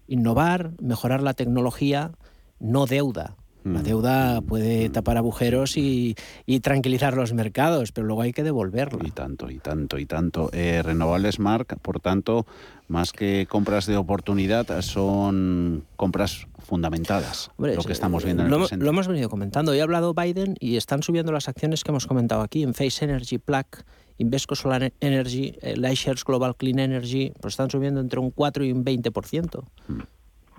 Innovar, 0.08 0.72
mejorar 0.80 1.22
la 1.22 1.34
tecnología, 1.34 2.12
no 2.60 2.86
deuda. 2.86 3.36
La 3.64 3.82
mm. 3.82 3.84
deuda 3.84 4.42
puede 4.42 4.90
tapar 4.90 5.18
agujeros 5.18 5.76
y, 5.76 6.16
tranquilizar 6.62 7.16
los 7.16 7.34
mercados, 7.34 7.92
pero 7.92 8.08
luego 8.08 8.22
hay 8.22 8.32
que 8.32 8.44
devolverla. 8.44 9.06
Y 9.06 9.12
tanto, 9.12 9.50
y 9.50 9.60
tanto, 9.60 9.98
y 9.98 10.06
tanto. 10.06 10.50
Eh, 10.54 10.82
renovables, 10.84 11.40
Mark, 11.40 11.78
por 11.82 12.00
tanto, 12.00 12.46
más 12.88 13.12
que 13.12 13.48
compras 13.50 13.86
de 13.86 13.98
oportunidad, 13.98 14.82
son 14.82 15.84
compras 15.96 16.48
fundamentadas, 16.60 17.52
lo 17.58 17.84
que 17.84 17.92
estamos 17.92 18.24
viendo 18.24 18.44
en 18.44 18.54
el 18.54 18.60
lo, 18.60 18.68
lo 18.70 18.90
hemos 18.90 19.08
venido 19.08 19.30
comentando. 19.30 19.72
Hoy 19.72 19.80
ha 19.80 19.84
hablado 19.84 20.14
Biden 20.14 20.56
y 20.60 20.78
están 20.78 21.04
subiendo 21.04 21.32
las 21.32 21.50
acciones 21.50 21.84
que 21.84 21.92
hemos 21.92 22.08
comentado 22.08 22.42
aquí 22.42 22.64
en 22.64 22.74
Face 22.74 23.04
Energy, 23.04 23.38
Plaque, 23.38 23.80
Invesco 24.20 24.56
Solar 24.56 24.94
Energy, 25.00 25.58
eh, 25.62 25.76
Lightshares 25.78 26.24
Global 26.24 26.56
Clean 26.56 26.80
Energy, 26.80 27.32
pues 27.40 27.54
están 27.54 27.70
subiendo 27.72 28.02
entre 28.02 28.20
un 28.20 28.32
4 28.32 28.66
y 28.66 28.72
un 28.72 28.84
20%. 28.84 29.64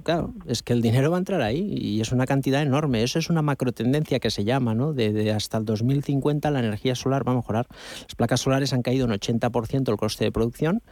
Claro, 0.03 0.35
es 0.47 0.63
que 0.63 0.73
el 0.73 0.83
dinero 0.83 1.11
va 1.11 1.17
a 1.17 1.19
entrar 1.19 1.43
ahí 1.43 1.73
y 1.77 2.01
es 2.01 2.13
una 2.13 2.27
cantidad 2.27 2.63
enorme. 2.63 3.03
Eso 3.03 3.19
es 3.19 3.31
una 3.31 3.43
macro 3.43 3.73
tendencia 3.73 4.19
que 4.21 4.31
se 4.31 4.45
llama, 4.45 4.75
¿no? 4.75 4.93
De, 4.93 5.33
hasta 5.33 5.59
el 5.59 5.65
2050 5.65 6.51
la 6.51 6.61
energía 6.61 6.95
solar 6.95 7.27
va 7.27 7.33
a 7.33 7.37
mejorar. 7.37 7.67
Las 8.03 8.15
placas 8.15 8.41
solares 8.41 8.73
han 8.73 8.83
caído 8.83 9.07
un 9.07 9.13
80% 9.13 9.91
el 9.91 9.97
coste 9.97 10.25
de 10.25 10.33
producción 10.33 10.83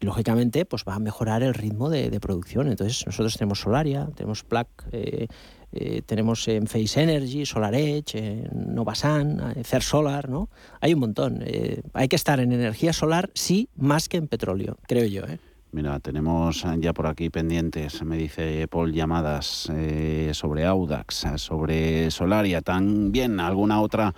y, 0.00 0.06
lógicamente, 0.06 0.64
pues 0.64 0.84
va 0.86 0.94
a 0.94 0.98
mejorar 0.98 1.42
el 1.42 1.54
ritmo 1.54 1.90
de, 1.90 2.18
producción. 2.20 2.68
Entonces, 2.68 3.06
nosotros 3.06 3.36
tenemos 3.36 3.60
Solaria, 3.60 4.08
tenemos 4.14 4.44
Plac, 4.44 4.68
eh, 4.92 5.26
eh, 5.72 6.02
tenemos 6.06 6.48
en 6.48 6.66
Face 6.66 7.00
Energy, 7.00 7.44
Solar 7.44 7.74
Edge, 7.74 8.48
Novasan, 8.52 9.54
Cer 9.64 9.82
Solar, 9.82 10.28
¿no? 10.28 10.48
Hay 10.80 10.94
un 10.94 11.00
montón. 11.00 11.42
Eh, 11.44 11.82
hay 11.92 12.08
que 12.08 12.16
estar 12.16 12.40
en 12.40 12.52
energía 12.52 12.92
solar, 12.92 13.30
sí, 13.34 13.68
más 13.76 14.08
que 14.08 14.16
en 14.16 14.28
petróleo, 14.28 14.78
creo 14.86 15.04
yo, 15.06 15.24
¿eh? 15.24 15.38
Mira, 15.70 16.00
tenemos 16.00 16.64
ya 16.78 16.94
por 16.94 17.06
aquí 17.06 17.28
pendientes, 17.28 18.02
me 18.02 18.16
dice 18.16 18.66
Paul, 18.68 18.90
llamadas 18.90 19.70
eh, 19.70 20.30
sobre 20.32 20.64
Audax, 20.64 21.26
sobre 21.36 22.10
Solaria, 22.10 22.62
también 22.62 23.38
alguna 23.38 23.82
otra 23.82 24.14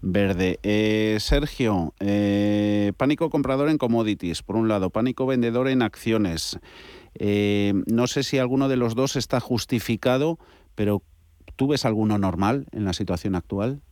verde. 0.00 0.58
Eh, 0.62 1.18
Sergio, 1.20 1.92
eh, 2.00 2.94
pánico 2.96 3.28
comprador 3.28 3.68
en 3.68 3.76
commodities, 3.76 4.42
por 4.42 4.56
un 4.56 4.66
lado, 4.66 4.88
pánico 4.88 5.26
vendedor 5.26 5.68
en 5.68 5.82
acciones. 5.82 6.58
no 7.20 8.06
sé 8.06 8.22
si 8.22 8.38
alguno 8.38 8.68
de 8.68 8.76
los 8.76 8.94
dos 8.94 9.16
está 9.16 9.40
justificado, 9.40 10.38
pero 10.74 11.02
¿tú 11.56 11.68
ves 11.68 11.84
alguno 11.84 12.16
normal 12.16 12.66
en 12.72 12.86
la 12.86 12.94
situación 12.94 13.34
actual? 13.34 13.82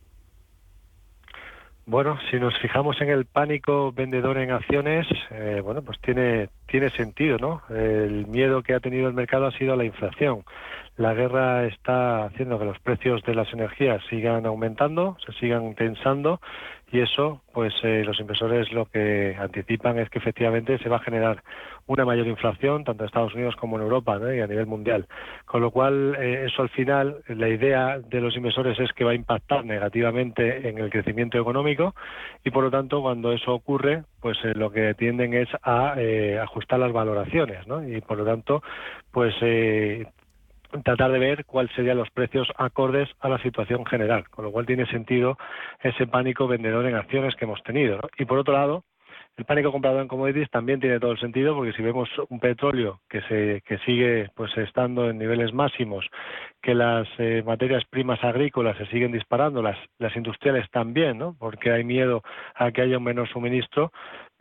Bueno, 1.85 2.17
si 2.31 2.39
nos 2.39 2.57
fijamos 2.59 2.99
en 3.01 3.09
el 3.09 3.25
pánico 3.25 3.91
vendedor 3.91 4.37
en 4.37 4.51
acciones, 4.51 5.05
eh, 5.31 5.59
bueno, 5.61 5.81
pues 5.81 5.99
tiene, 5.99 6.47
tiene 6.65 6.89
sentido, 6.91 7.37
¿no? 7.37 7.61
El 7.69 8.25
miedo 8.27 8.63
que 8.63 8.73
ha 8.73 8.79
tenido 8.79 9.09
el 9.09 9.13
mercado 9.13 9.47
ha 9.47 9.51
sido 9.51 9.75
la 9.75 9.83
inflación. 9.83 10.45
La 10.95 11.13
guerra 11.13 11.65
está 11.65 12.23
haciendo 12.25 12.57
que 12.57 12.65
los 12.65 12.79
precios 12.79 13.21
de 13.23 13.35
las 13.35 13.51
energías 13.51 14.01
sigan 14.09 14.45
aumentando, 14.45 15.17
se 15.25 15.33
sigan 15.33 15.75
tensando 15.75 16.39
y 16.93 17.01
eso, 17.01 17.41
pues 17.53 17.73
eh, 17.81 18.03
los 18.05 18.19
inversores 18.19 18.71
lo 18.71 18.85
que 18.85 19.35
anticipan 19.39 19.97
es 19.97 20.11
que 20.11 20.19
efectivamente 20.19 20.77
se 20.77 20.89
va 20.89 20.97
a 20.97 21.03
generar 21.03 21.43
una 21.87 22.05
mayor 22.05 22.27
inflación 22.27 22.83
tanto 22.83 23.01
en 23.03 23.07
Estados 23.07 23.33
Unidos 23.33 23.55
como 23.55 23.77
en 23.77 23.81
Europa 23.81 24.19
y 24.31 24.41
a 24.41 24.45
nivel 24.45 24.67
mundial. 24.67 25.07
Con 25.45 25.61
lo 25.61 25.71
cual, 25.71 26.15
eh, 26.19 26.45
eso 26.45 26.61
al 26.61 26.69
final, 26.69 27.23
la 27.27 27.49
idea 27.49 27.97
de 27.97 28.21
los 28.21 28.37
inversores 28.37 28.79
es 28.79 28.93
que 28.93 29.03
va 29.03 29.11
a 29.11 29.15
impactar 29.15 29.65
negativamente 29.65 30.69
en 30.69 30.77
el 30.77 30.91
crecimiento 30.91 31.39
económico 31.39 31.95
y 32.43 32.51
por 32.51 32.63
lo 32.63 32.69
tanto, 32.69 33.01
cuando 33.01 33.33
eso 33.33 33.55
ocurre, 33.55 34.03
pues 34.21 34.37
eh, 34.43 34.53
lo 34.53 34.71
que 34.71 34.93
tienden 34.93 35.33
es 35.33 35.49
a 35.63 35.95
ajustar 36.43 36.77
las 36.77 36.93
valoraciones 36.93 37.65
¿no? 37.65 37.87
y 37.87 38.01
por 38.01 38.19
lo 38.19 38.25
tanto, 38.25 38.61
pues 39.11 39.33
tratar 40.81 41.11
de 41.11 41.19
ver 41.19 41.45
cuáles 41.45 41.73
serían 41.75 41.97
los 41.97 42.09
precios 42.09 42.47
acordes 42.57 43.09
a 43.19 43.29
la 43.29 43.37
situación 43.39 43.85
general, 43.85 44.29
con 44.29 44.45
lo 44.45 44.51
cual 44.51 44.65
tiene 44.65 44.85
sentido 44.87 45.37
ese 45.81 46.07
pánico 46.07 46.47
vendedor 46.47 46.85
en 46.85 46.95
acciones 46.95 47.35
que 47.35 47.45
hemos 47.45 47.61
tenido. 47.63 47.99
Y 48.17 48.25
por 48.25 48.39
otro 48.39 48.53
lado, 48.53 48.83
el 49.35 49.45
pánico 49.45 49.71
comprador 49.71 50.01
en 50.01 50.07
commodities 50.07 50.49
también 50.51 50.79
tiene 50.79 50.99
todo 50.99 51.11
el 51.11 51.19
sentido 51.19 51.55
porque 51.55 51.73
si 51.73 51.81
vemos 51.81 52.07
un 52.29 52.39
petróleo 52.39 52.99
que 53.09 53.21
se 53.21 53.61
que 53.65 53.79
sigue 53.79 54.29
pues 54.35 54.55
estando 54.57 55.09
en 55.09 55.17
niveles 55.17 55.53
máximos, 55.53 56.05
que 56.61 56.75
las 56.75 57.07
eh, 57.17 57.41
materias 57.43 57.83
primas 57.89 58.23
agrícolas 58.23 58.77
se 58.77 58.85
siguen 58.87 59.11
disparando, 59.11 59.63
las 59.63 59.77
las 59.97 60.15
industriales 60.15 60.69
también, 60.69 61.17
¿no? 61.17 61.35
Porque 61.39 61.71
hay 61.71 61.83
miedo 61.83 62.21
a 62.53 62.71
que 62.71 62.83
haya 62.83 62.99
un 62.99 63.05
menor 63.05 63.27
suministro, 63.27 63.91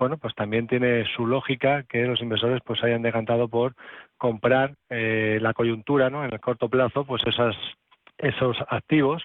bueno, 0.03 0.19
pues 0.19 0.35
también 0.35 0.67
tiene 0.67 1.05
su 1.15 1.27
lógica 1.29 1.85
que 1.85 2.05
los 2.07 2.21
inversores 2.21 2.61
pues 2.65 2.83
hayan 2.83 3.03
decantado 3.03 3.47
por 3.47 3.75
comprar 4.19 4.75
eh, 4.91 5.38
la 5.41 5.55
coyuntura, 5.55 6.11
¿no? 6.11 6.25
En 6.25 6.33
el 6.33 6.41
corto 6.41 6.69
plazo, 6.69 7.05
pues 7.05 7.23
esas 7.25 7.55
esos 8.19 8.57
activos 8.69 9.23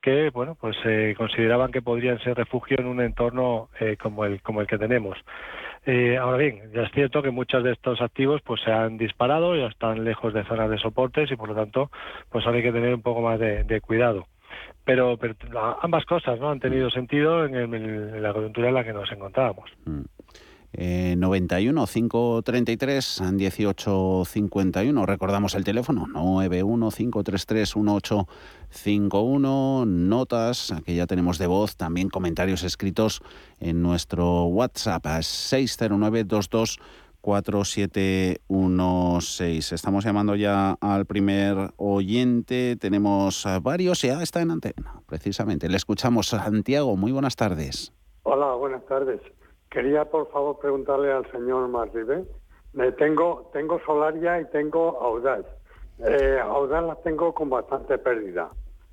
que 0.00 0.30
bueno 0.30 0.54
pues 0.54 0.76
eh, 0.84 1.14
consideraban 1.16 1.72
que 1.72 1.82
podrían 1.82 2.18
ser 2.20 2.36
refugio 2.36 2.76
en 2.78 2.86
un 2.86 3.00
entorno 3.00 3.68
eh, 3.80 3.96
como 4.00 4.24
el 4.24 4.40
como 4.42 4.60
el 4.60 4.66
que 4.66 4.78
tenemos 4.78 5.18
eh, 5.86 6.16
ahora 6.16 6.38
bien 6.38 6.70
ya 6.72 6.82
es 6.82 6.92
cierto 6.92 7.22
que 7.22 7.30
muchos 7.30 7.64
de 7.64 7.72
estos 7.72 8.00
activos 8.00 8.40
pues 8.42 8.60
se 8.62 8.72
han 8.72 8.96
disparado 8.96 9.56
ya 9.56 9.66
están 9.66 10.04
lejos 10.04 10.32
de 10.34 10.44
zonas 10.44 10.70
de 10.70 10.78
soportes 10.78 11.30
y 11.30 11.36
por 11.36 11.48
lo 11.48 11.54
tanto 11.54 11.90
pues 12.30 12.46
hay 12.46 12.62
que 12.62 12.72
tener 12.72 12.94
un 12.94 13.02
poco 13.02 13.20
más 13.22 13.38
de, 13.38 13.80
cuidado 13.80 14.26
pero, 14.84 15.18
ambas 15.82 16.06
cosas 16.06 16.40
no 16.40 16.48
han 16.50 16.60
tenido 16.60 16.88
sentido 16.90 17.44
en, 17.44 18.22
la 18.22 18.32
coyuntura 18.32 18.68
en 18.68 18.74
la 18.74 18.84
que 18.84 18.92
nos 18.92 19.10
encontrábamos 19.12 19.70
mm. 19.84 20.02
91 20.72 21.86
533 21.86 23.22
18 23.34 24.24
51. 24.24 25.06
Recordamos 25.06 25.54
el 25.54 25.64
teléfono 25.64 26.06
91 26.06 26.90
533 26.90 27.76
1851. 27.76 29.84
Notas 29.86 30.74
que 30.84 30.94
ya 30.94 31.06
tenemos 31.06 31.38
de 31.38 31.46
voz, 31.46 31.76
también 31.76 32.10
comentarios 32.10 32.64
escritos 32.64 33.22
en 33.60 33.80
nuestro 33.82 34.44
WhatsApp 34.44 35.06
a 35.06 35.22
609 35.22 36.24
22 36.24 36.78
4716. 37.20 39.72
Estamos 39.72 40.04
llamando 40.04 40.36
ya 40.36 40.76
al 40.80 41.04
primer 41.06 41.72
oyente. 41.76 42.76
Tenemos 42.76 43.44
varios, 43.62 44.02
ya 44.02 44.22
está 44.22 44.40
en 44.40 44.52
antena, 44.52 45.02
precisamente. 45.06 45.68
Le 45.68 45.76
escuchamos. 45.76 46.28
Santiago, 46.28 46.96
muy 46.96 47.10
buenas 47.12 47.36
tardes. 47.36 47.92
Hola, 48.22 48.54
buenas 48.54 48.86
tardes. 48.86 49.20
Quería, 49.70 50.04
por 50.06 50.30
favor, 50.30 50.58
preguntarle 50.58 51.12
al 51.12 51.30
señor 51.30 51.68
Marribe. 51.68 52.24
tengo, 52.96 53.50
tengo 53.52 53.80
Solaria 53.84 54.40
y 54.40 54.46
tengo 54.46 54.98
Audaz. 55.00 55.44
Eh, 55.98 56.40
Audaz 56.42 56.84
las 56.84 57.02
tengo 57.02 57.34
con 57.34 57.50
bastante 57.50 57.98
pérdida. 57.98 58.50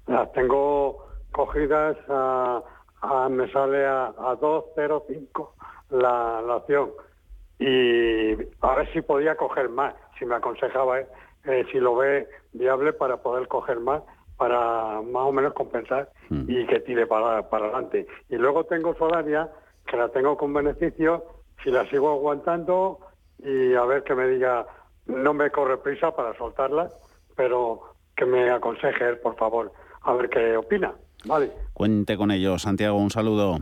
Las 0.07 0.31
tengo 0.33 1.05
cogidas 1.31 1.97
a, 2.09 2.61
me 3.29 3.51
sale 3.51 3.85
a, 3.85 4.07
a 4.07 4.35
2,05 4.37 5.49
la, 5.91 6.41
la 6.41 6.55
acción. 6.55 6.91
Y 7.59 8.33
a 8.61 8.75
ver 8.75 8.91
si 8.91 9.01
podía 9.01 9.35
coger 9.35 9.69
más, 9.69 9.95
si 10.19 10.25
me 10.25 10.35
aconsejaba, 10.35 10.99
eh, 10.99 11.07
eh, 11.45 11.65
si 11.71 11.79
lo 11.79 11.95
ve 11.95 12.27
viable 12.53 12.91
para 12.93 13.17
poder 13.17 13.47
coger 13.47 13.79
más, 13.79 14.01
para 14.37 15.01
más 15.01 15.23
o 15.23 15.31
menos 15.31 15.53
compensar 15.53 16.09
mm. 16.29 16.45
y 16.49 16.65
que 16.67 16.81
tire 16.81 17.07
para, 17.07 17.49
para 17.49 17.65
adelante. 17.65 18.07
Y 18.29 18.35
luego 18.35 18.65
tengo 18.65 18.93
Solaria 18.95 19.49
que 19.85 19.97
la 19.97 20.09
tengo 20.09 20.37
con 20.37 20.53
beneficio, 20.53 21.23
si 21.63 21.71
la 21.71 21.87
sigo 21.89 22.11
aguantando 22.11 22.99
y 23.39 23.73
a 23.73 23.83
ver 23.85 24.03
que 24.03 24.15
me 24.15 24.27
diga, 24.27 24.65
no 25.05 25.33
me 25.33 25.51
corre 25.51 25.77
prisa 25.77 26.15
para 26.15 26.35
soltarla, 26.37 26.89
pero 27.35 27.81
que 28.15 28.25
me 28.25 28.49
aconseje 28.49 29.09
él, 29.09 29.19
por 29.19 29.35
favor, 29.35 29.71
a 30.01 30.13
ver 30.13 30.29
qué 30.29 30.57
opina. 30.57 30.93
Vale. 31.25 31.51
Cuente 31.73 32.17
con 32.17 32.31
ello, 32.31 32.57
Santiago, 32.59 32.97
un 32.97 33.09
saludo. 33.09 33.59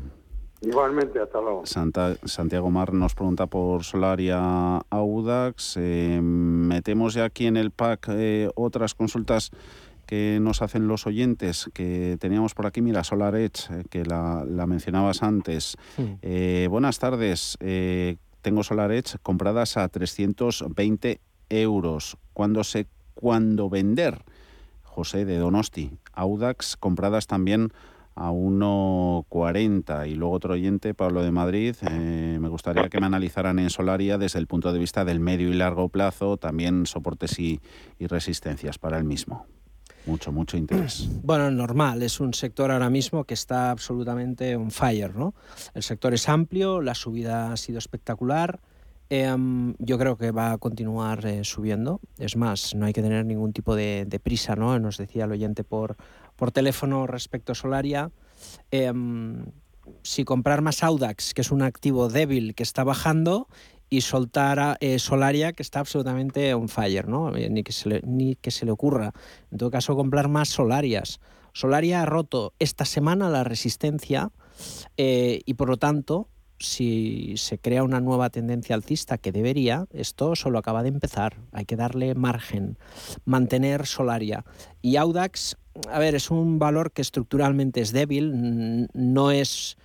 Igualmente, 0.62 1.20
hasta 1.20 1.42
luego. 1.42 1.64
Santiago 1.66 2.72
Mar 2.72 2.94
nos 2.94 3.16
pregunta 3.16 3.48
por 3.48 3.84
Solaria 3.84 4.78
Audax. 4.90 5.76
Eh, 5.78 6.20
metemos 6.22 7.16
ya 7.16 7.26
aquí 7.26 7.48
en 7.48 7.58
el 7.58 7.72
pack 7.72 8.08
eh, 8.12 8.50
otras 8.56 8.94
consultas 8.94 9.52
que 10.06 10.40
nos 10.42 10.62
hacen 10.62 10.88
los 10.88 11.08
oyentes, 11.08 11.70
que 11.74 12.18
teníamos 12.20 12.54
por 12.54 12.66
aquí, 12.66 12.82
mira, 12.82 13.04
Solar 13.04 13.36
Edge, 13.36 13.68
eh, 13.70 13.84
que 13.90 14.06
la, 14.06 14.46
mencionabas 14.68 15.24
antes. 15.24 15.78
Eh, 16.22 16.68
buenas 16.70 17.00
tardes, 17.00 17.58
eh, 17.60 18.18
tengo 18.42 18.64
Solar 18.64 18.92
Edge 18.92 19.18
compradas 19.22 19.78
a 19.78 19.88
320 19.88 21.22
euros. 21.50 22.18
¿Cuándo, 22.34 22.64
se, 22.64 22.88
¿Cuándo 23.14 23.70
vender? 23.70 24.24
José 24.84 25.26
de 25.26 25.38
Donosti. 25.38 25.92
Audax 26.14 26.78
compradas 26.78 27.26
también 27.26 27.70
a 28.16 28.32
1,40. 28.32 30.08
Y 30.08 30.16
luego 30.16 30.36
otro 30.36 30.54
oyente, 30.54 30.94
Pablo 30.94 31.24
de 31.24 31.32
Madrid, 31.32 31.76
me 31.82 32.48
gustaría 32.48 32.90
que 32.90 33.00
me 33.00 33.08
analizaran 33.08 33.58
en 33.58 33.72
Solaria 33.72 34.20
desde 34.20 34.38
el 34.38 34.46
punto 34.46 34.72
de 34.72 34.78
vista 34.78 35.04
del 35.04 35.20
medio 35.20 35.50
y 35.50 35.54
largo 35.54 35.90
plazo, 35.90 36.38
también 36.38 36.86
soportes 36.86 37.40
y 37.40 37.60
resistencias 38.00 38.78
para 38.78 39.00
el 39.00 39.04
mismo. 39.04 39.48
Mucho, 40.06 40.32
mucho 40.32 40.58
interés. 40.58 41.10
Bueno, 41.24 41.50
normal, 41.52 42.04
es 42.04 42.20
un 42.20 42.34
sector 42.34 42.72
ahora 42.72 42.90
mismo 42.90 43.24
que 43.24 43.34
está 43.34 43.72
absolutamente 43.72 44.56
on 44.56 44.72
fire, 44.72 45.16
¿no? 45.16 45.34
El 45.74 45.84
sector 45.84 46.14
es 46.14 46.28
amplio, 46.28 46.82
la 46.82 46.96
subida 46.96 47.54
ha 47.54 47.58
sido 47.58 47.78
espectacular. 47.78 48.60
Em, 49.10 49.76
yo 49.80 49.98
creo 49.98 50.18
que 50.18 50.32
va 50.32 50.54
a 50.54 50.58
continuar 50.58 51.26
eh, 51.26 51.44
subiendo. 51.44 52.02
Es 52.18 52.36
más, 52.36 52.76
no 52.76 52.86
hay 52.86 52.94
que 52.94 53.02
tener 53.02 53.26
ningún 53.26 53.54
tipo 53.54 53.76
de, 53.76 54.20
prisa, 54.22 54.56
¿no? 54.56 54.78
Nos 54.80 54.98
decía 54.98 55.26
el 55.26 55.32
oyente 55.32 55.64
por, 55.64 55.96
por 56.36 56.52
teléfono 56.52 57.08
respecto 57.08 57.52
a 57.52 57.56
Solaria. 57.56 58.12
Em, 58.72 59.46
si 60.02 60.24
comprar 60.24 60.62
más 60.62 60.84
Audax, 60.84 61.34
que 61.34 61.42
es 61.42 61.52
un 61.52 61.62
activo 61.62 62.10
débil 62.10 62.56
que 62.56 62.64
está 62.64 62.84
bajando, 62.84 63.48
y 63.94 64.02
soltar 64.02 64.60
a 64.60 64.78
eh, 64.80 64.98
Solaria, 64.98 65.54
que 65.54 65.62
está 65.62 65.80
absolutamente 65.80 66.56
on 66.56 66.68
fire, 66.68 67.08
¿no? 67.08 67.36
Eh, 67.36 67.48
ni, 67.52 67.62
que 67.62 67.72
se 67.72 67.90
le, 67.90 68.02
ni 68.04 68.34
que 68.34 68.50
se 68.50 68.66
le 68.66 68.72
ocurra. 68.72 69.14
En 69.52 69.60
todo 69.60 69.70
caso, 69.70 69.96
comprar 69.96 70.30
más 70.30 70.50
Solarias. 70.50 71.20
Solaria 71.54 72.02
ha 72.02 72.06
roto 72.08 72.56
esta 72.58 72.86
semana 72.86 73.30
la 73.30 73.44
resistencia 73.44 74.32
eh, 74.98 75.42
y 75.46 75.54
por 75.54 75.70
lo 75.70 75.78
tanto, 75.78 76.28
si 76.58 77.36
se 77.38 77.60
crea 77.60 77.84
una 77.84 78.00
nueva 78.00 78.32
tendencia 78.32 78.74
alcista 78.74 79.20
que 79.20 79.32
debería, 79.32 79.86
esto 79.92 80.36
solo 80.36 80.58
acaba 80.58 80.82
de 80.82 80.90
empezar. 80.90 81.38
Hay 81.52 81.66
que 81.66 81.76
darle 81.76 82.16
margen, 82.16 82.80
mantener 83.26 83.86
Solaria. 83.86 84.44
Y 84.82 84.96
Audax, 84.96 85.56
a 85.92 86.00
ver, 86.00 86.16
es 86.16 86.32
un 86.32 86.58
valor 86.58 86.94
que 86.94 87.04
estructuralmente 87.04 87.80
es 87.80 87.92
débil, 87.92 88.90
no 88.92 89.30
es 89.30 89.78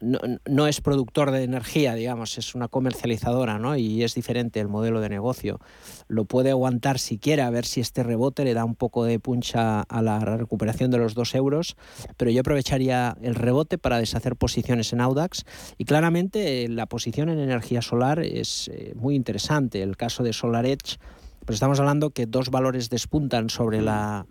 no, 0.00 0.66
es 0.66 0.80
productor 0.80 1.30
de 1.30 1.42
energía, 1.42 1.94
digamos, 1.94 2.38
es 2.38 2.54
una 2.54 2.68
comercializadora, 2.68 3.58
¿no? 3.58 3.76
Y 3.76 4.02
es 4.02 4.14
diferente 4.14 4.60
el 4.60 4.68
modelo 4.68 5.00
de 5.00 5.08
negocio. 5.08 5.60
Lo 6.08 6.24
puede 6.24 6.50
aguantar 6.50 6.98
si 6.98 7.18
quiere, 7.18 7.42
a 7.42 7.50
ver 7.50 7.64
si 7.66 7.80
este 7.80 8.02
rebote 8.02 8.44
le 8.44 8.54
da 8.54 8.64
un 8.64 8.74
poco 8.74 9.04
de 9.04 9.18
puncha 9.18 9.82
a 9.82 10.02
la 10.02 10.18
recuperación 10.20 10.90
de 10.90 10.98
los 10.98 11.14
dos 11.14 11.34
euros, 11.34 11.76
pero 12.16 12.30
yo 12.30 12.40
aprovecharía 12.40 13.16
el 13.20 13.34
rebote 13.34 13.78
para 13.78 13.98
deshacer 13.98 14.36
posiciones 14.36 14.92
en 14.92 15.00
Audax 15.00 15.44
y 15.78 15.84
claramente 15.84 16.68
la 16.68 16.86
posición 16.86 17.28
en 17.28 17.38
energía 17.38 17.82
solar 17.82 18.20
es 18.20 18.68
eh, 18.72 18.94
muy 18.96 19.14
interesante. 19.14 19.82
El 19.82 19.96
caso 19.96 20.22
de 20.22 20.32
SolarEdge 20.32 20.98
pero 21.40 21.54
estamos 21.54 21.80
hablando 21.80 22.10
que 22.10 22.26
dos 22.26 22.50
valores 22.50 22.90
despuntan 22.90 23.50
sobre 23.50 23.80
la, 23.80 24.26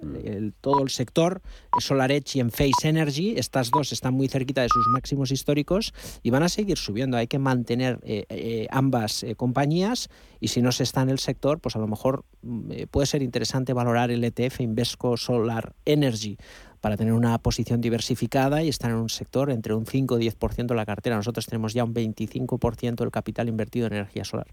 todo 0.61 0.83
el 0.83 0.89
sector, 0.89 1.41
SolarEdge 1.79 2.37
y 2.37 2.39
Enphase 2.39 2.87
Energy, 2.87 3.33
estas 3.37 3.71
dos 3.71 3.91
están 3.91 4.13
muy 4.13 4.27
cerquita 4.27 4.61
de 4.61 4.69
sus 4.69 4.87
máximos 4.87 5.31
históricos 5.31 5.93
y 6.23 6.29
van 6.29 6.43
a 6.43 6.49
seguir 6.49 6.77
subiendo. 6.77 7.17
Hay 7.17 7.27
que 7.27 7.39
mantener 7.39 7.99
eh, 8.03 8.25
eh, 8.29 8.67
ambas 8.69 9.23
eh, 9.23 9.35
compañías 9.35 10.09
y 10.39 10.49
si 10.49 10.61
no 10.61 10.71
se 10.71 10.83
está 10.83 11.01
en 11.01 11.09
el 11.09 11.19
sector, 11.19 11.59
pues 11.59 11.75
a 11.75 11.79
lo 11.79 11.87
mejor 11.87 12.25
mm, 12.41 12.83
puede 12.91 13.07
ser 13.07 13.21
interesante 13.21 13.73
valorar 13.73 14.11
el 14.11 14.23
ETF 14.23 14.61
Invesco 14.61 15.17
Solar 15.17 15.73
Energy 15.85 16.37
para 16.81 16.95
tener 16.95 17.13
una 17.13 17.37
posición 17.39 17.81
diversificada 17.81 18.63
y 18.63 18.69
estar 18.69 18.91
en 18.91 18.97
un 18.97 19.09
sector 19.09 19.51
entre 19.51 19.73
un 19.73 19.85
5 19.85 20.19
y 20.19 20.29
10% 20.29 20.67
de 20.67 20.75
la 20.75 20.85
cartera. 20.85 21.15
Nosotros 21.15 21.45
tenemos 21.45 21.73
ya 21.73 21.83
un 21.83 21.93
25% 21.93 22.95
del 22.95 23.11
capital 23.11 23.49
invertido 23.49 23.87
en 23.87 23.93
energía 23.93 24.23
solar. 24.23 24.47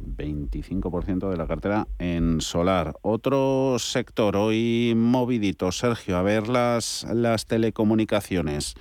25% 0.00 1.30
de 1.30 1.36
la 1.36 1.46
cartera 1.46 1.88
en 1.98 2.40
solar. 2.40 2.94
Otro 3.02 3.76
sector 3.78 4.36
hoy 4.36 4.94
movidito, 4.96 5.72
Sergio, 5.72 6.16
a 6.16 6.22
ver 6.22 6.48
las, 6.48 7.06
las 7.12 7.46
telecomunicaciones 7.46 8.74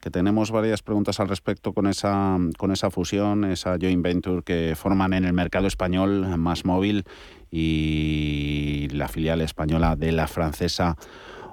que 0.00 0.10
tenemos 0.10 0.50
varias 0.50 0.82
preguntas 0.82 1.18
al 1.20 1.28
respecto 1.28 1.72
con 1.72 1.86
esa, 1.86 2.38
con 2.56 2.70
esa 2.70 2.90
fusión, 2.90 3.44
esa 3.44 3.76
joint 3.80 4.02
venture 4.02 4.42
que 4.42 4.74
forman 4.76 5.12
en 5.12 5.24
el 5.24 5.32
mercado 5.32 5.66
español 5.66 6.38
Más 6.38 6.64
Móvil 6.64 7.04
y 7.50 8.88
la 8.92 9.08
filial 9.08 9.40
española 9.40 9.96
de 9.96 10.12
la 10.12 10.28
francesa 10.28 10.96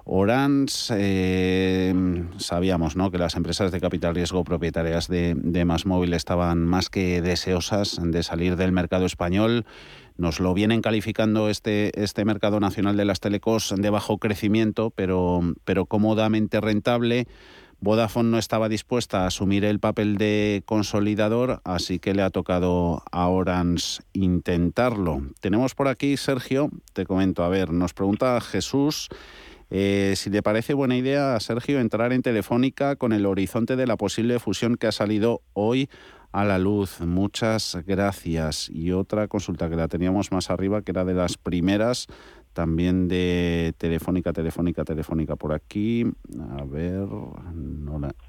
Orange, 0.07 0.93
eh, 0.95 1.93
sabíamos 2.37 2.95
¿no? 2.95 3.09
que 3.09 3.17
las 3.17 3.35
empresas 3.35 3.71
de 3.71 3.81
capital 3.81 4.13
riesgo 4.13 4.43
propietarias 4.43 5.07
de, 5.07 5.33
de 5.35 5.65
Más 5.65 5.87
Móvil 5.87 6.13
estaban 6.13 6.63
más 6.63 6.89
que 6.89 7.23
deseosas 7.23 7.99
de 7.99 8.21
salir 8.21 8.55
del 8.55 8.71
mercado 8.71 9.07
español. 9.07 9.65
Nos 10.15 10.39
lo 10.39 10.53
vienen 10.53 10.81
calificando 10.81 11.49
este, 11.49 11.91
este 12.01 12.23
mercado 12.23 12.59
nacional 12.59 12.97
de 12.97 13.05
las 13.05 13.19
telecos 13.19 13.73
de 13.75 13.89
bajo 13.89 14.19
crecimiento, 14.19 14.91
pero, 14.91 15.41
pero 15.63 15.87
cómodamente 15.87 16.61
rentable. 16.61 17.27
Vodafone 17.81 18.29
no 18.29 18.37
estaba 18.37 18.69
dispuesta 18.69 19.23
a 19.23 19.27
asumir 19.27 19.65
el 19.65 19.79
papel 19.79 20.17
de 20.17 20.61
consolidador, 20.65 21.61
así 21.65 21.97
que 21.97 22.13
le 22.13 22.21
ha 22.21 22.29
tocado 22.29 23.03
a 23.11 23.27
Orange 23.27 24.03
intentarlo. 24.13 25.23
Tenemos 25.41 25.73
por 25.73 25.87
aquí, 25.87 26.15
Sergio, 26.15 26.69
te 26.93 27.05
comento, 27.05 27.43
a 27.43 27.49
ver, 27.49 27.71
nos 27.71 27.93
pregunta 27.93 28.39
Jesús 28.39 29.09
eh, 29.77 30.15
si 30.15 30.29
le 30.29 30.41
parece 30.41 30.73
buena 30.73 30.95
idea 30.95 31.35
a 31.35 31.39
Sergio 31.41 31.81
entrar 31.81 32.13
en 32.13 32.21
Telefónica 32.21 32.95
con 32.95 33.11
el 33.11 33.25
horizonte 33.25 33.75
de 33.75 33.85
la 33.85 33.97
posible 33.97 34.39
fusión 34.39 34.77
que 34.77 34.87
ha 34.87 34.93
salido 34.93 35.41
hoy 35.51 35.89
a 36.35 36.43
la 36.43 36.59
luz. 36.59 36.99
Muchas 36.99 37.77
gracias. 37.87 38.69
Y 38.69 38.91
otra 38.91 39.29
consulta 39.29 39.69
que 39.69 39.77
la 39.77 39.87
teníamos 39.87 40.33
más 40.33 40.49
arriba, 40.49 40.81
que 40.81 40.91
era 40.91 41.05
de 41.05 41.13
las 41.13 41.37
primeras 41.37 42.07
también 42.51 43.07
de 43.07 43.73
Telefónica, 43.77 44.33
Telefónica, 44.33 44.83
Telefónica 44.83 45.37
por 45.37 45.53
aquí. 45.53 46.05
A 46.57 46.63
ver, 46.65 47.07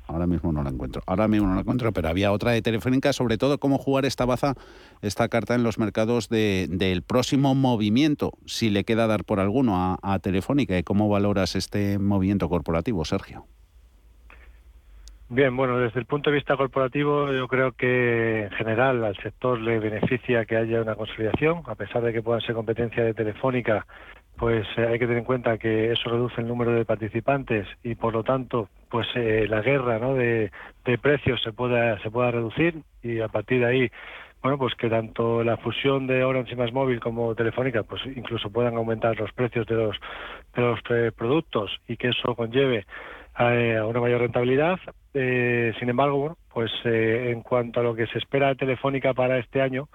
ahora 0.07 0.27
mismo 0.27 0.53
no 0.53 0.63
la 0.63 0.71
encuentro. 0.71 1.03
Ahora 1.07 1.27
mismo 1.27 1.49
no 1.49 1.55
la 1.55 1.61
encuentro, 1.63 1.93
pero 1.93 2.09
había 2.09 2.31
otra 2.31 2.53
de 2.53 2.63
Telefónica, 2.63 3.13
sobre 3.13 3.39
todo 3.39 3.59
cómo 3.59 3.77
jugar 3.77 4.05
esta 4.05 4.25
baza, 4.25 4.55
esta 5.03 5.29
carta 5.29 5.57
en 5.57 5.65
los 5.65 5.79
mercados 5.79 6.29
del 6.29 7.03
próximo 7.03 7.57
movimiento, 7.57 8.33
si 8.47 8.71
le 8.71 8.85
queda 8.85 9.09
dar 9.09 9.25
por 9.25 9.41
alguno 9.41 9.79
a, 9.79 9.99
a 10.03 10.21
Telefónica. 10.21 10.79
¿Y 10.79 10.85
cómo 10.85 11.09
valoras 11.09 11.57
este 11.57 11.99
movimiento 11.99 12.49
corporativo, 12.49 13.05
Sergio? 13.05 13.47
Bien, 15.29 15.57
bueno, 15.57 15.79
desde 15.79 15.99
el 15.99 16.07
punto 16.07 16.31
de 16.31 16.37
vista 16.37 16.57
corporativo, 16.57 17.33
yo 17.33 17.49
creo 17.49 17.73
que 17.73 18.45
en 18.45 18.51
general 18.53 19.05
al 19.05 19.17
sector 19.17 19.61
le 19.61 19.81
beneficia 19.81 20.45
que 20.45 20.57
haya 20.57 20.81
una 20.81 20.95
consolidación, 20.95 21.63
a 21.67 21.75
pesar 21.75 22.03
de 22.03 22.13
que 22.13 22.23
pueda 22.23 22.41
ser 22.41 22.55
competencia 22.55 23.03
de 23.03 23.13
Telefónica, 23.13 23.87
pues 24.37 24.67
eh, 24.77 24.87
hay 24.87 24.99
que 25.01 25.07
tener 25.07 25.19
en 25.19 25.25
cuenta 25.25 25.59
que 25.59 25.91
eso 25.91 26.11
reduce 26.11 26.41
el 26.41 26.47
número 26.47 26.71
de 26.73 26.85
participantes 26.85 27.67
y 27.83 27.97
por 27.97 28.13
lo 28.13 28.23
tanto, 28.23 28.69
pues 28.89 29.09
eh, 29.17 29.47
la 29.49 29.63
guerra 29.63 29.99
¿no? 29.99 30.15
de, 30.15 30.53
precios 31.03 31.43
se 31.43 31.53
pueda 31.53 31.99
se 32.01 32.11
pueda 32.11 32.31
reducir 32.31 32.83
y 33.03 33.21
a 33.21 33.29
partir 33.29 33.61
de 33.61 33.67
ahí 33.67 33.91
bueno, 34.43 34.59
pues 34.59 34.77
que 34.77 34.89
tanto 34.89 35.43
la 35.43 35.57
fusión 35.57 36.07
de 36.07 36.23
Orange 36.23 36.53
y 36.53 36.57
Más 36.57 36.73
Móvil 36.73 37.01
como 37.01 37.35
Telefónica, 37.35 37.83
pues 37.83 38.01
incluso 38.15 38.51
puedan 38.51 38.77
aumentar 38.77 39.19
los 39.19 39.33
precios 39.33 39.67
de 39.67 39.75
los 39.75 39.97
de 40.55 40.63
los 40.63 40.79
eh, 40.91 41.11
productos 41.17 41.81
y 41.89 41.97
que 41.97 42.11
eso 42.11 42.37
conlleve 42.37 42.87
a, 43.37 43.85
una 43.87 44.01
mayor 44.01 44.21
rentabilidad. 44.21 44.79
Eh, 45.19 45.73
sin 45.79 45.89
embargo, 45.89 46.19
bueno, 46.19 46.37
pues 46.53 46.71
eh, 46.85 47.31
en 47.33 47.41
cuanto 47.41 47.81
a 47.81 47.83
lo 47.83 47.95
que 47.95 48.07
se 48.07 48.19
espera 48.19 48.49
de 48.49 48.57
Telefónica 48.57 49.15
para 49.15 49.39
este 49.39 49.63
año, 49.63 49.89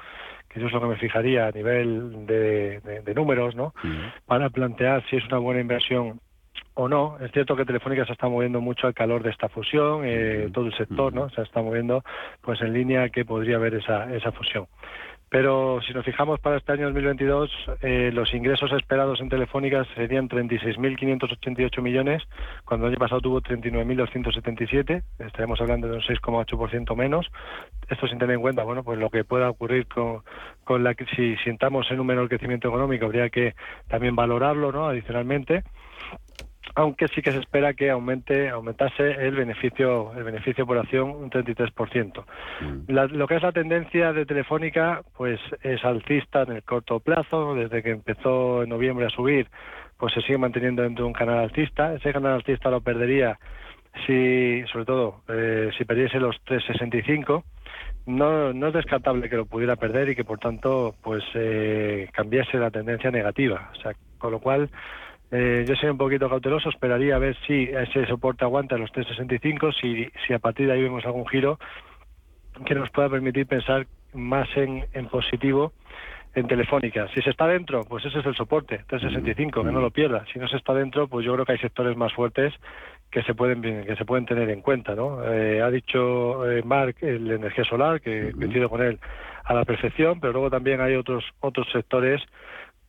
que 0.50 0.58
eso 0.58 0.66
es 0.66 0.74
lo 0.74 0.82
que 0.82 0.88
me 0.88 0.96
fijaría 0.96 1.46
a 1.46 1.52
nivel 1.52 2.26
de, 2.26 3.14
números, 3.16 3.56
¿no? 3.56 3.72
Para 4.26 4.50
plantear 4.50 5.04
si 5.10 5.18
es 5.18 5.26
una 5.28 5.38
buena 5.38 5.62
inversión 5.62 6.20
o 6.74 6.88
no. 6.88 7.20
Es 7.20 7.32
cierto 7.34 7.56
que 7.56 7.66
Telefónica 7.66 8.04
se 8.06 8.14
está 8.14 8.30
moviendo 8.30 8.62
mucho 8.62 8.88
al 8.88 8.96
calor 8.96 9.22
de 9.22 9.30
esta 9.30 9.48
fusión, 9.48 10.02
eh, 10.06 10.50
todo 10.52 10.66
el 10.66 10.74
sector, 10.74 11.14
¿no? 11.14 11.30
Se 11.30 11.44
está 11.44 11.62
moviendo 11.62 12.04
pues 12.42 12.60
en 12.62 12.74
línea 12.74 13.10
que 13.10 13.24
podría 13.24 13.58
haber 13.58 13.76
esa, 13.76 14.12
esa 14.16 14.32
fusión. 14.32 14.66
Pero 15.32 15.80
si 15.88 15.94
nos 15.94 16.04
fijamos 16.04 16.42
para 16.42 16.58
este 16.58 16.74
año 16.74 16.88
2022, 16.88 17.50
eh, 17.84 18.12
los 18.14 18.34
ingresos 18.34 18.70
esperados 18.74 19.22
en 19.22 19.30
Telefónica 19.30 19.86
serían 19.96 20.28
36.588 20.28 21.82
millones, 21.82 22.22
cuando 22.66 22.86
el 22.86 22.92
año 22.92 23.00
pasado 23.00 23.22
tuvo 23.22 23.42
39.277, 23.42 25.02
estaremos 25.20 25.62
hablando 25.62 25.88
de 25.88 25.94
un 25.96 26.02
6,8% 26.02 26.98
menos. 26.98 27.28
Esto 27.88 28.10
sin 28.10 28.20
tener 28.20 28.36
en 28.36 28.42
cuenta, 28.42 28.64
bueno, 28.64 28.84
pues 28.84 29.00
lo 29.00 29.10
que 29.10 29.24
pueda 29.24 29.50
ocurrir 29.50 29.88
con, 29.88 30.22
con 30.66 30.84
la 30.84 30.94
si 31.16 31.38
sintamos 31.46 31.90
en 31.92 32.02
un 32.02 32.08
menor 32.08 32.28
crecimiento 32.28 32.68
económico, 32.68 33.06
habría 33.06 33.30
que 33.30 33.56
también 33.88 34.18
valorarlo, 34.18 34.74
¿no? 34.74 34.90
Adicionalmente 34.90 35.64
aunque 36.76 37.08
sí 37.10 37.22
que 37.22 37.32
se 37.32 37.40
espera 37.40 37.74
que 37.74 37.90
aumente 37.90 38.50
aumentase 38.50 39.12
el 39.12 39.36
beneficio 39.36 40.14
el 40.16 40.24
beneficio 40.24 40.66
por 40.66 40.78
acción 40.78 41.10
un 41.10 41.30
33%. 41.30 42.24
Mm. 42.62 42.92
lo 42.92 43.28
que 43.28 43.36
es 43.36 43.44
la 43.44 43.52
tendencia 43.52 44.14
de 44.14 44.26
Telefónica 44.26 45.02
pues 45.18 45.40
es 45.62 45.84
alcista 45.84 46.44
en 46.44 46.54
el 46.54 46.64
corto 46.64 47.00
plazo, 47.00 47.56
desde 47.56 47.84
que 47.84 47.92
empezó 47.92 48.64
en 48.64 48.70
noviembre 48.70 49.06
a 49.06 49.10
subir, 49.10 49.48
pues 49.98 50.14
se 50.14 50.22
sigue 50.22 50.38
manteniendo 50.38 50.84
dentro 50.84 51.06
de 51.06 51.08
un 51.08 51.14
canal 51.14 51.40
alcista, 51.40 51.94
ese 51.94 52.14
canal 52.14 52.34
alcista 52.34 52.70
lo 52.70 52.82
perdería 52.82 53.40
si 54.06 54.64
sobre 54.72 54.86
todo 54.86 55.22
eh, 55.28 55.70
si 55.78 55.84
perdiese 55.84 56.20
los 56.20 56.40
365 56.46 57.44
no, 58.06 58.54
no 58.54 58.68
es 58.68 58.74
descartable 58.74 59.30
que 59.30 59.36
lo 59.36 59.46
pudiera 59.46 59.76
perder 59.76 60.10
y 60.10 60.16
que 60.16 60.24
por 60.24 60.40
tanto 60.40 60.96
pues 61.02 61.24
eh, 61.36 62.10
cambiase 62.14 62.58
la 62.58 62.72
tendencia 62.72 63.12
negativa. 63.12 63.72
O 63.78 63.82
sea, 63.82 63.94
con 64.18 64.32
lo 64.32 64.40
cual 64.40 64.70
eh, 65.32 65.66
yo 65.68 65.76
soy 65.76 65.90
un 65.90 65.98
poquito 65.98 66.30
cauteloso, 66.30 66.70
esperaría 66.70 67.16
a 67.16 67.20
ver 67.20 67.38
si 67.48 67.64
ese 67.64 68.06
soporte 68.08 68.44
aguanta 68.44 68.78
los 68.78 68.92
365, 68.92 69.72
si, 69.72 70.08
si 70.26 70.34
a 70.34 70.40
partir 70.40 70.68
de 70.68 70.74
ahí 70.74 70.84
vemos 70.84 71.06
algún 71.06 71.28
giro 71.28 71.58
que 72.66 72.76
nos 72.76 72.90
pueda 72.90 73.10
permitir 73.10 73.48
pensar 73.48 73.88
más 74.14 74.50
en, 74.58 74.86
en 74.94 75.08
positivo 75.08 75.72
en 76.34 76.48
Telefónica. 76.48 77.08
Si 77.14 77.22
se 77.22 77.30
está 77.30 77.48
dentro, 77.48 77.84
pues 77.84 78.06
ese 78.06 78.20
es 78.20 78.26
el 78.26 78.36
soporte, 78.36 78.84
365, 78.88 79.64
que 79.64 79.72
no 79.72 79.82
lo 79.82 79.92
pierda. 79.92 80.26
Si 80.32 80.40
no 80.40 80.48
se 80.48 80.58
está 80.58 80.74
dentro, 80.74 81.08
pues 81.08 81.26
yo 81.26 81.34
creo 81.34 81.46
que 81.46 81.54
hay 81.54 81.58
sectores 81.58 81.98
más 81.98 82.14
fuertes 82.14 82.54
que 83.10 83.22
se 83.24 83.34
pueden 83.34 83.62
que 83.62 83.96
se 83.98 84.06
pueden 84.06 84.26
tener 84.26 84.50
en 84.50 84.62
cuenta, 84.62 84.96
¿no? 84.96 85.22
Eh, 85.26 85.62
ha 85.62 85.70
dicho 85.70 86.50
eh, 86.50 86.64
Mark 86.64 86.96
la 87.02 87.36
energía 87.36 87.66
solar, 87.66 88.00
que 88.00 88.32
coincido 88.32 88.70
con 88.70 88.82
él 88.82 89.00
a 89.44 89.54
la 89.54 89.66
perfección, 89.66 90.22
pero 90.22 90.32
luego 90.32 90.50
también 90.50 90.80
hay 90.80 90.96
otros 90.96 91.26
otros 91.42 91.68
sectores 91.72 92.22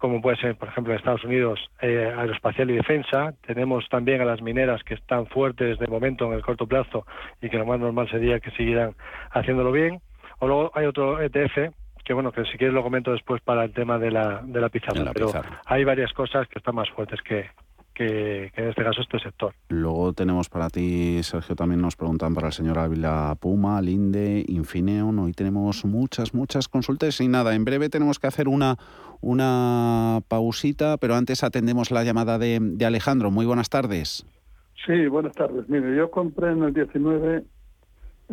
como 0.02 0.20
puede 0.20 0.36
ser, 0.38 0.56
por 0.56 0.66
ejemplo, 0.66 0.92
en 0.92 0.98
Estados 0.98 1.22
Unidos, 1.22 1.60
eh, 1.80 2.12
aeroespacial 2.18 2.68
y 2.72 2.74
defensa. 2.74 3.34
Tenemos 3.46 3.88
también 3.88 4.20
a 4.20 4.24
las 4.24 4.42
mineras 4.42 4.82
que 4.82 4.94
están 4.94 5.28
fuertes 5.28 5.78
de 5.78 5.86
momento 5.86 6.26
en 6.26 6.32
el 6.32 6.42
corto 6.42 6.66
plazo 6.66 7.06
y 7.40 7.48
que 7.48 7.56
lo 7.56 7.66
más 7.66 7.78
normal 7.78 8.10
sería 8.10 8.40
que 8.40 8.50
siguieran 8.50 8.96
haciéndolo 9.30 9.70
bien. 9.70 10.00
O 10.40 10.48
luego 10.48 10.72
hay 10.74 10.86
otro 10.86 11.22
ETF 11.22 11.72
que 12.04 12.14
bueno, 12.14 12.32
que 12.32 12.44
si 12.46 12.58
quieres 12.58 12.74
lo 12.74 12.82
comento 12.82 13.12
después 13.12 13.40
para 13.42 13.62
el 13.62 13.72
tema 13.72 13.96
de 13.96 14.10
la, 14.10 14.42
de 14.42 14.60
la 14.60 14.70
pizarra, 14.70 15.12
pero 15.14 15.30
hay 15.66 15.84
varias 15.84 16.12
cosas 16.12 16.48
que 16.48 16.58
están 16.58 16.74
más 16.74 16.90
fuertes 16.90 17.20
que, 17.22 17.46
que, 17.94 18.50
en 18.56 18.68
este 18.70 18.82
caso 18.82 19.02
este 19.02 19.20
sector. 19.20 19.54
Luego 19.68 20.12
tenemos 20.12 20.48
para 20.48 20.68
ti, 20.68 21.22
Sergio, 21.22 21.54
también 21.54 21.80
nos 21.80 21.94
preguntan 21.94 22.34
para 22.34 22.48
el 22.48 22.52
señor 22.52 22.80
Ávila 22.80 23.36
Puma, 23.38 23.80
Linde, 23.80 24.44
Infineon. 24.48 25.16
Hoy 25.20 25.32
tenemos 25.32 25.84
muchas, 25.84 26.34
muchas 26.34 26.66
consultas 26.66 27.20
y 27.20 27.28
nada, 27.28 27.54
en 27.54 27.64
breve 27.64 27.88
tenemos 27.88 28.18
que 28.18 28.26
hacer 28.26 28.48
una, 28.48 28.76
una 29.22 30.20
pausita, 30.28 30.98
pero 30.98 31.14
antes 31.14 31.42
atendemos 31.44 31.90
la 31.90 32.04
llamada 32.04 32.38
de, 32.38 32.76
Alejandro. 32.85 33.30
Muy 33.30 33.46
buenas 33.46 33.70
tardes. 33.70 34.26
Sí, 34.85 35.06
buenas 35.06 35.35
tardes. 35.35 35.68
Mire, 35.68 35.96
yo 35.96 36.11
compré 36.11 36.50
en 36.50 36.64
el 36.64 36.74
19 36.74 37.44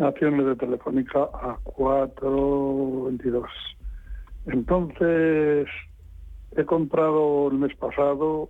acciones 0.01 0.45
de 0.45 0.55
Telefónica 0.55 1.19
a 1.19 1.57
4.22. 1.63 3.45
Entonces, 4.47 5.67
he 6.57 6.65
comprado 6.65 7.49
el 7.49 7.59
mes 7.59 7.75
pasado 7.77 8.49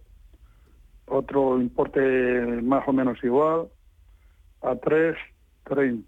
otro 1.08 1.60
importe 1.60 2.00
más 2.62 2.88
o 2.88 2.94
menos 2.94 3.22
igual 3.24 3.68
a 4.62 4.76
3.30. 4.76 6.04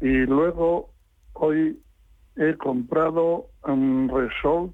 Y 0.00 0.26
luego 0.26 0.90
hoy 1.34 1.78
he 2.36 2.54
comprado 2.56 3.46
un 3.64 4.08
Resol 4.08 4.72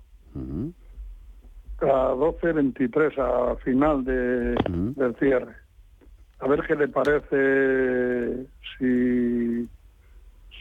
a 1.83 2.12
12.23 2.14 3.18
a 3.18 3.57
final 3.57 4.05
de, 4.05 4.55
del 4.96 5.16
cierre. 5.16 5.55
A 6.40 6.49
ver 6.49 6.62
qué 6.66 6.75
le 6.75 6.88
parece 6.88 8.46
si 8.79 9.68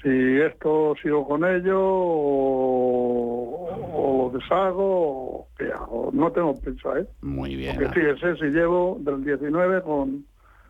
si 0.02 0.10
esto 0.10 0.96
sigo 1.02 1.28
con 1.28 1.44
ello 1.44 1.78
o, 1.82 3.70
o 3.94 4.32
lo 4.32 4.38
deshago 4.38 4.86
o 4.86 5.48
qué 5.58 5.66
hago. 5.66 6.10
No 6.14 6.32
tengo 6.32 6.58
prisa, 6.60 7.00
¿eh? 7.00 7.06
Muy 7.22 7.56
bien. 7.56 7.76
Porque 7.76 8.00
fíjese 8.00 8.36
si 8.38 8.46
llevo 8.46 8.98
del 9.02 9.24
19 9.26 9.82
con, 9.82 10.26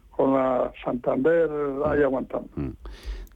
con 0.10 0.34
la 0.34 0.72
Santander 0.84 1.50
ahí 1.86 2.02
aguantando. 2.02 2.50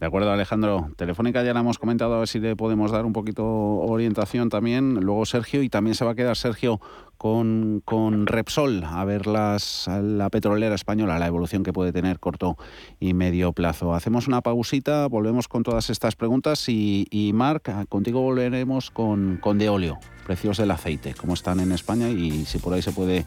De 0.03 0.07
acuerdo, 0.07 0.33
Alejandro. 0.33 0.89
Telefónica 0.97 1.45
ya 1.45 1.53
la 1.53 1.61
hemos 1.61 1.79
comentado, 1.79 2.15
a 2.15 2.19
ver 2.19 2.27
si 2.27 2.37
le 2.41 2.57
podemos 2.57 2.91
dar 2.91 3.05
un 3.05 3.13
poquito 3.13 3.45
orientación 3.45 4.49
también. 4.49 4.95
Luego 4.95 5.25
Sergio, 5.25 5.63
y 5.63 5.69
también 5.69 5.95
se 5.95 6.03
va 6.03 6.11
a 6.11 6.15
quedar 6.15 6.35
Sergio 6.35 6.81
con, 7.17 7.81
con 7.85 8.27
Repsol, 8.27 8.83
a 8.83 9.05
ver 9.05 9.27
las, 9.27 9.87
la 9.87 10.29
petrolera 10.29 10.75
española, 10.75 11.19
la 11.19 11.27
evolución 11.27 11.63
que 11.63 11.71
puede 11.71 11.93
tener 11.93 12.19
corto 12.19 12.57
y 12.99 13.13
medio 13.13 13.53
plazo. 13.53 13.93
Hacemos 13.93 14.27
una 14.27 14.41
pausita, 14.41 15.07
volvemos 15.07 15.47
con 15.47 15.63
todas 15.63 15.89
estas 15.89 16.17
preguntas 16.17 16.67
y, 16.67 17.07
y 17.09 17.31
Marc, 17.31 17.87
contigo 17.87 18.19
volveremos 18.19 18.91
con, 18.91 19.37
con 19.37 19.57
de 19.57 19.69
óleo, 19.69 19.99
precios 20.25 20.57
del 20.57 20.71
aceite, 20.71 21.13
cómo 21.13 21.33
están 21.33 21.61
en 21.61 21.71
España 21.71 22.09
y 22.09 22.43
si 22.43 22.57
por 22.57 22.73
ahí 22.73 22.81
se 22.81 22.91
puede 22.91 23.25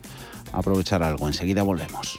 aprovechar 0.53 1.03
algo. 1.03 1.27
Enseguida 1.27 1.63
volvemos. 1.63 2.19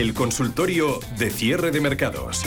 El 0.00 0.14
consultorio 0.14 0.98
de 1.18 1.28
cierre 1.28 1.70
de 1.70 1.82
mercados. 1.82 2.42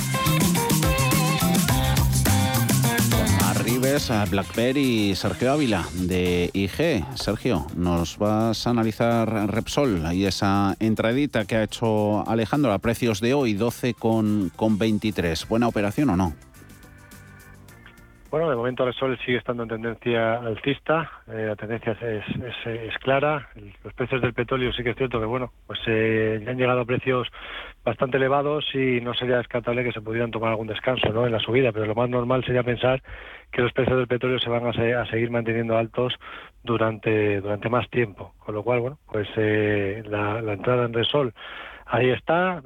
Arribes, 3.43 4.09
a 4.09 4.25
Blackberry 4.25 5.11
y 5.11 5.15
Sergio 5.15 5.51
Ávila 5.51 5.87
de 5.93 6.49
IG. 6.51 7.05
Sergio, 7.13 7.67
nos 7.75 8.17
vas 8.17 8.65
a 8.65 8.71
analizar 8.71 9.51
Repsol 9.51 10.01
y 10.15 10.25
esa 10.25 10.75
entradita 10.79 11.45
que 11.45 11.57
ha 11.57 11.63
hecho 11.63 12.27
Alejandro 12.27 12.73
a 12.73 12.79
precios 12.79 13.21
de 13.21 13.35
hoy, 13.35 13.53
12 13.53 13.93
con, 13.93 14.51
con 14.55 14.79
23. 14.79 15.47
¿Buena 15.47 15.67
operación 15.67 16.09
o 16.09 16.17
no? 16.17 16.33
Bueno, 18.33 18.49
de 18.49 18.55
momento 18.55 18.87
el 18.87 18.95
sol 18.95 19.15
sigue 19.23 19.37
estando 19.37 19.61
en 19.61 19.69
tendencia 19.69 20.37
alcista, 20.39 21.07
eh, 21.27 21.45
la 21.49 21.55
tendencia 21.55 21.95
es, 22.01 22.97
clara, 22.97 23.47
los 23.83 23.93
precios 23.93 24.23
del 24.23 24.33
petróleo 24.33 24.73
sí 24.73 24.83
que 24.83 24.89
es 24.89 24.97
cierto 24.97 25.19
que 25.19 25.27
bueno, 25.27 25.51
pues 25.67 25.79
eh, 25.85 26.43
han 26.47 26.57
llegado 26.57 26.81
a 26.81 26.85
precios 26.85 27.27
bastante 27.85 28.17
elevados 28.17 28.65
y 28.73 29.01
no 29.01 29.13
sería 29.13 29.37
descartable 29.37 29.83
que 29.83 29.91
se 29.91 30.01
pudieran 30.01 30.31
tomar 30.31 30.49
algún 30.49 30.65
descanso 30.65 31.13
¿no? 31.13 31.27
en 31.27 31.31
la 31.31 31.39
subida, 31.41 31.71
pero 31.71 31.85
lo 31.85 31.93
más 31.93 32.09
normal 32.09 32.43
sería 32.43 32.63
pensar 32.63 33.03
que 33.51 33.61
los 33.61 33.71
precios 33.71 33.97
del 33.97 34.07
petróleo 34.07 34.39
se 34.39 34.49
van 34.49 34.65
a, 34.65 35.05
seguir 35.05 35.29
manteniendo 35.29 35.77
altos 35.77 36.15
durante, 36.63 37.39
durante 37.39 37.69
más 37.69 37.87
tiempo, 37.91 38.33
con 38.39 38.55
lo 38.55 38.63
cual, 38.63 38.79
bueno, 38.79 38.97
pues 39.11 39.27
eh, 39.37 40.01
la, 40.07 40.39
entrada 40.39 40.85
en 40.85 40.93
Resol 40.93 41.35
ahí 41.85 42.09
está, 42.09 42.63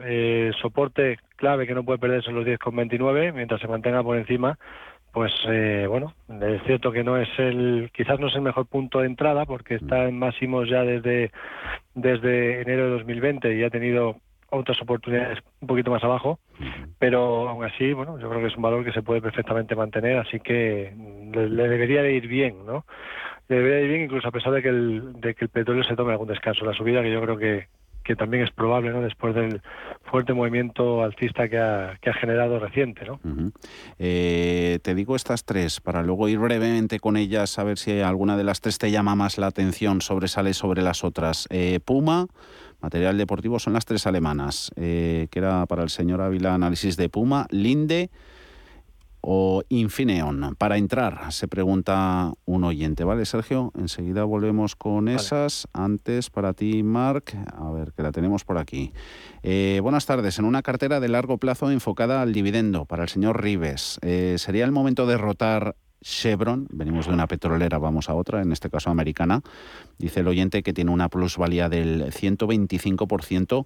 soporte 0.61 1.19
clave 1.35 1.67
que 1.67 1.75
no 1.75 1.83
puede 1.83 1.99
perderse 1.99 2.31
los 2.31 2.45
10,29 2.45 3.33
mientras 3.33 3.59
se 3.59 3.67
mantenga 3.67 4.01
por 4.01 4.15
encima 4.15 4.57
pues 5.17 5.33
eh, 5.47 5.87
bueno, 5.89 6.13
es 6.29 6.61
cierto 6.67 6.91
que 6.91 7.03
no 7.03 7.17
es 7.17 7.27
el, 7.39 7.89
quizás 7.91 8.19
no 8.19 8.27
es 8.27 8.35
el 8.35 8.43
mejor 8.43 8.67
punto 8.67 8.99
de 8.99 9.07
entrada 9.07 9.47
porque 9.47 9.73
está 9.73 10.07
en 10.07 10.19
máximos 10.19 10.69
ya 10.69 10.83
desde, 10.83 11.31
desde 11.95 12.61
enero 12.61 12.83
de 12.83 12.89
2020 12.91 13.57
y 13.57 13.63
ha 13.63 13.71
tenido 13.71 14.17
otras 14.51 14.79
oportunidades 14.79 15.39
un 15.59 15.69
poquito 15.69 15.89
más 15.89 16.03
abajo, 16.03 16.37
pero 16.99 17.49
aún 17.49 17.65
así, 17.65 17.93
bueno, 17.93 18.19
yo 18.19 18.29
creo 18.29 18.41
que 18.41 18.47
es 18.49 18.55
un 18.57 18.61
valor 18.61 18.85
que 18.85 18.91
se 18.91 19.01
puede 19.01 19.19
perfectamente 19.19 19.75
mantener, 19.75 20.19
así 20.19 20.39
que 20.39 20.93
le, 21.33 21.67
debería 21.67 22.03
de 22.03 22.13
ir 22.13 22.27
bien, 22.27 22.63
¿no? 22.67 22.85
Le 23.47 23.55
debería 23.55 23.77
de 23.77 23.83
ir 23.85 23.89
bien 23.89 24.03
incluso 24.03 24.27
a 24.27 24.31
pesar 24.31 24.53
de 24.53 24.61
que 24.61 24.69
el, 24.69 25.19
de 25.19 25.33
que 25.33 25.45
el 25.45 25.49
petróleo 25.49 25.83
se 25.83 25.95
tome 25.95 26.11
algún 26.11 26.27
descanso. 26.27 26.63
La 26.63 26.73
subida 26.73 27.01
que 27.01 27.11
yo 27.11 27.21
creo 27.23 27.37
que, 27.37 27.69
que 28.07 28.15
también 28.15 28.43
es 28.43 28.51
probable 28.51 28.91
¿no? 28.91 29.01
después 29.01 29.35
del 29.35 29.61
fuerte 30.09 30.33
movimiento 30.33 31.03
alcista 31.03 31.49
que 31.49 31.59
ha, 31.59 31.97
que 32.01 32.09
ha 32.09 32.13
generado 32.13 32.57
reciente. 32.57 33.05
¿no? 33.05 33.19
Eh, 33.99 34.79
te 34.81 34.95
digo 34.95 35.17
estas 35.17 35.43
tres 35.43 35.81
para 35.81 36.01
luego 36.01 36.29
ir 36.29 36.39
brevemente 36.39 36.99
con 36.99 37.17
ellas 37.17 37.59
a 37.59 37.65
ver 37.65 37.77
si 37.77 37.99
alguna 37.99 38.37
de 38.37 38.45
las 38.45 38.61
tres 38.61 38.77
te 38.77 38.89
llama 38.91 39.15
más 39.15 39.37
la 39.37 39.47
atención, 39.47 39.99
sobresale 39.99 40.53
sobre 40.53 40.81
las 40.81 41.03
otras. 41.03 41.47
Eh, 41.49 41.81
Puma, 41.83 42.27
material 42.79 43.17
deportivo, 43.17 43.59
son 43.59 43.73
las 43.73 43.83
tres 43.83 44.07
alemanas, 44.07 44.71
eh, 44.77 45.27
que 45.29 45.39
era 45.39 45.65
para 45.65 45.83
el 45.83 45.89
señor 45.89 46.21
Ávila 46.21 46.53
análisis 46.53 46.95
de 46.95 47.09
Puma, 47.09 47.45
Linde 47.49 48.09
o 49.29 49.61
Infineon. 49.67 50.55
Para 50.57 50.77
entrar, 50.77 51.33
se 51.33 51.49
pregunta 51.49 52.31
un 52.45 52.63
oyente, 52.63 53.03
¿vale, 53.03 53.25
Sergio? 53.25 53.73
Enseguida 53.77 54.23
volvemos 54.23 54.77
con 54.77 55.09
esas. 55.09 55.67
Antes, 55.73 56.29
para 56.29 56.53
ti, 56.53 56.81
Marc, 56.81 57.35
a 57.53 57.69
ver, 57.71 57.91
que 57.91 58.03
la 58.03 58.13
tenemos 58.13 58.45
por 58.45 58.57
aquí. 58.57 58.93
Eh, 59.43 59.81
buenas 59.83 60.05
tardes. 60.05 60.39
En 60.39 60.45
una 60.45 60.61
cartera 60.61 61.01
de 61.01 61.09
largo 61.09 61.39
plazo 61.39 61.69
enfocada 61.69 62.21
al 62.21 62.31
dividendo 62.31 62.85
para 62.85 63.03
el 63.03 63.09
señor 63.09 63.43
Rives, 63.43 63.99
eh, 64.01 64.35
¿sería 64.37 64.63
el 64.63 64.71
momento 64.71 65.05
de 65.05 65.17
rotar 65.17 65.75
Chevron, 66.01 66.67
venimos 66.71 67.07
de 67.07 67.13
una 67.13 67.27
petrolera, 67.27 67.79
vamos 67.79 68.09
a 68.09 68.13
otra, 68.13 68.41
en 68.41 68.53
este 68.53 68.69
caso 68.69 68.89
americana, 68.91 69.41
dice 69.97 70.21
el 70.21 70.29
oyente 70.29 70.63
que 70.63 70.71
tiene 70.71 70.91
una 70.91 71.09
plusvalía 71.09 71.67
del 71.67 72.13
125% 72.13 73.65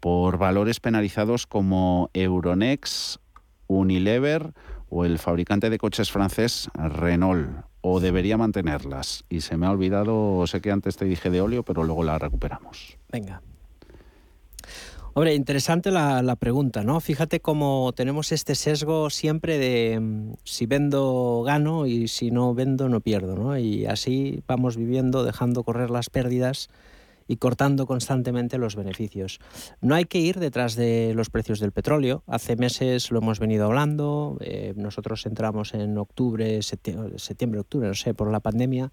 por 0.00 0.36
valores 0.36 0.80
penalizados 0.80 1.46
como 1.46 2.10
Euronext, 2.12 3.22
Unilever 3.68 4.52
o 4.90 5.04
el 5.04 5.18
fabricante 5.18 5.70
de 5.70 5.78
coches 5.78 6.10
francés 6.10 6.70
Renault 6.74 7.64
o 7.80 8.00
debería 8.00 8.36
mantenerlas. 8.36 9.24
Y 9.28 9.40
se 9.40 9.56
me 9.56 9.66
ha 9.66 9.70
olvidado, 9.70 10.46
sé 10.46 10.60
que 10.60 10.70
antes 10.70 10.96
te 10.96 11.04
dije 11.04 11.30
de 11.30 11.40
óleo, 11.40 11.62
pero 11.62 11.84
luego 11.84 12.02
la 12.02 12.18
recuperamos. 12.18 12.96
Venga. 13.10 13.42
Hombre, 15.14 15.34
interesante 15.34 15.90
la, 15.90 16.36
pregunta, 16.36 16.84
¿no? 16.84 17.00
Fíjate 17.00 17.40
cómo 17.40 17.92
tenemos 17.92 18.30
este 18.30 18.54
sesgo 18.54 19.10
siempre 19.10 19.58
de 19.58 19.98
mm, 19.98 20.34
si 20.44 20.66
vendo 20.66 21.42
gano 21.44 21.86
y 21.86 22.06
si 22.06 22.30
no 22.30 22.54
vendo 22.54 22.88
no 22.88 23.00
pierdo, 23.00 23.34
¿no? 23.34 23.58
Y 23.58 23.86
así 23.86 24.44
vamos 24.46 24.76
viviendo, 24.76 25.24
dejando 25.24 25.64
correr 25.64 25.90
las 25.90 26.08
pérdidas 26.08 26.68
y 27.28 27.36
cortando 27.36 27.86
constantemente 27.86 28.58
los 28.58 28.74
beneficios. 28.74 29.38
No 29.80 29.94
hay 29.94 30.06
que 30.06 30.18
ir 30.18 30.40
detrás 30.40 30.74
de 30.74 31.12
los 31.14 31.30
precios 31.30 31.60
del 31.60 31.70
petróleo. 31.70 32.24
Hace 32.26 32.56
meses 32.56 33.12
lo 33.12 33.18
hemos 33.18 33.38
venido 33.38 33.66
hablando. 33.66 34.38
Eh, 34.40 34.72
nosotros 34.76 35.24
entramos 35.26 35.74
en 35.74 35.96
octubre, 35.98 36.62
septiembre, 36.62 37.60
octubre, 37.60 37.86
no 37.86 37.94
sé, 37.94 38.14
por 38.14 38.32
la 38.32 38.40
pandemia. 38.40 38.90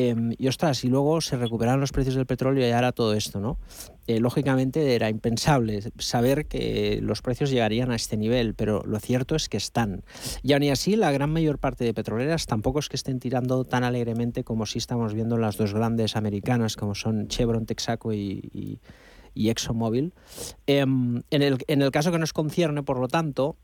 Em, 0.00 0.32
y 0.38 0.46
ostras, 0.46 0.84
y 0.84 0.88
luego 0.88 1.20
se 1.20 1.36
recuperaron 1.36 1.80
los 1.80 1.90
precios 1.90 2.14
del 2.14 2.24
petróleo 2.24 2.64
y 2.64 2.70
ahora 2.70 2.92
todo 2.92 3.14
esto, 3.14 3.40
¿no? 3.40 3.58
Eh, 4.06 4.20
lógicamente 4.20 4.94
era 4.94 5.10
impensable 5.10 5.82
saber 5.98 6.46
que 6.46 7.00
los 7.02 7.20
precios 7.20 7.50
llegarían 7.50 7.90
a 7.90 7.96
este 7.96 8.16
nivel, 8.16 8.54
pero 8.54 8.84
lo 8.86 9.00
cierto 9.00 9.34
es 9.34 9.48
que 9.48 9.56
están. 9.56 10.04
Y 10.44 10.52
aún 10.52 10.62
así, 10.70 10.94
la 10.94 11.10
gran 11.10 11.30
mayor 11.30 11.58
parte 11.58 11.82
de 11.82 11.94
petroleras 11.94 12.46
tampoco 12.46 12.78
es 12.78 12.88
que 12.88 12.94
estén 12.94 13.18
tirando 13.18 13.64
tan 13.64 13.82
alegremente 13.82 14.44
como 14.44 14.66
si 14.66 14.78
estamos 14.78 15.14
viendo 15.14 15.36
las 15.36 15.56
dos 15.56 15.74
grandes 15.74 16.14
americanas, 16.14 16.76
como 16.76 16.94
son 16.94 17.26
Chevron, 17.26 17.66
Texaco 17.66 18.12
y, 18.12 18.78
ExxonMobil. 19.34 20.14
Em, 20.68 21.24
en, 21.28 21.42
el, 21.42 21.58
en 21.66 21.82
el 21.82 21.90
caso 21.90 22.12
que 22.12 22.18
nos 22.20 22.32
concierne, 22.32 22.84
por 22.84 23.00
lo 23.00 23.08
tanto, 23.08 23.56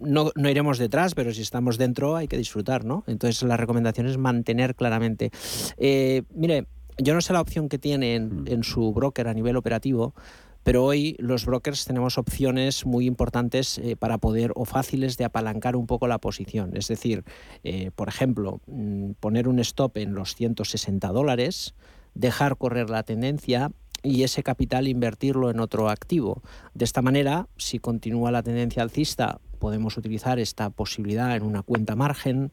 eh, 0.00 0.30
no, 0.34 0.50
iremos 0.50 0.78
detrás, 0.78 1.14
pero 1.14 1.32
si 1.32 1.42
estamos 1.42 1.78
dentro 1.78 2.16
hay 2.16 2.28
que 2.28 2.36
disfrutar, 2.36 2.84
¿no? 2.84 3.04
Entonces 3.06 3.42
la 3.42 3.56
recomendación 3.56 4.06
es 4.06 4.18
mantener 4.18 4.74
claramente. 4.74 5.30
Eh, 5.76 6.22
mire, 6.34 6.66
yo 6.98 7.14
no 7.14 7.20
sé 7.20 7.32
la 7.32 7.40
opción 7.40 7.68
que 7.68 7.78
tiene 7.78 8.14
en, 8.14 8.64
su 8.64 8.92
broker 8.92 9.28
a 9.28 9.34
nivel 9.34 9.56
operativo, 9.56 10.14
pero 10.62 10.84
hoy 10.84 11.16
los 11.18 11.46
brokers 11.46 11.86
tenemos 11.86 12.18
opciones 12.18 12.84
muy 12.84 13.06
importantes 13.06 13.78
eh, 13.78 13.96
para 13.96 14.18
poder 14.18 14.52
o 14.54 14.64
fáciles 14.64 15.16
de 15.16 15.24
apalancar 15.24 15.76
un 15.76 15.86
poco 15.86 16.06
la 16.06 16.18
posición. 16.18 16.76
Es 16.76 16.88
decir, 16.88 17.24
eh, 17.64 17.90
por 17.94 18.08
ejemplo, 18.08 18.60
mm, 18.66 19.12
poner 19.20 19.48
un 19.48 19.58
stop 19.60 19.96
en 19.96 20.14
los 20.14 20.34
160 20.34 21.08
dólares, 21.08 21.74
dejar 22.14 22.56
correr 22.56 22.90
la 22.90 23.02
tendencia 23.02 23.70
y 24.02 24.22
ese 24.22 24.42
capital 24.42 24.88
invertirlo 24.88 25.50
en 25.50 25.60
otro 25.60 25.88
activo. 25.88 26.42
De 26.74 26.84
esta 26.84 27.02
manera, 27.02 27.48
si 27.56 27.78
continúa 27.78 28.30
la 28.30 28.42
tendencia 28.42 28.82
alcista, 28.82 29.40
podemos 29.58 29.96
utilizar 29.96 30.38
esta 30.38 30.70
posibilidad 30.70 31.36
en 31.36 31.42
una 31.42 31.62
cuenta 31.62 31.96
margen 31.96 32.50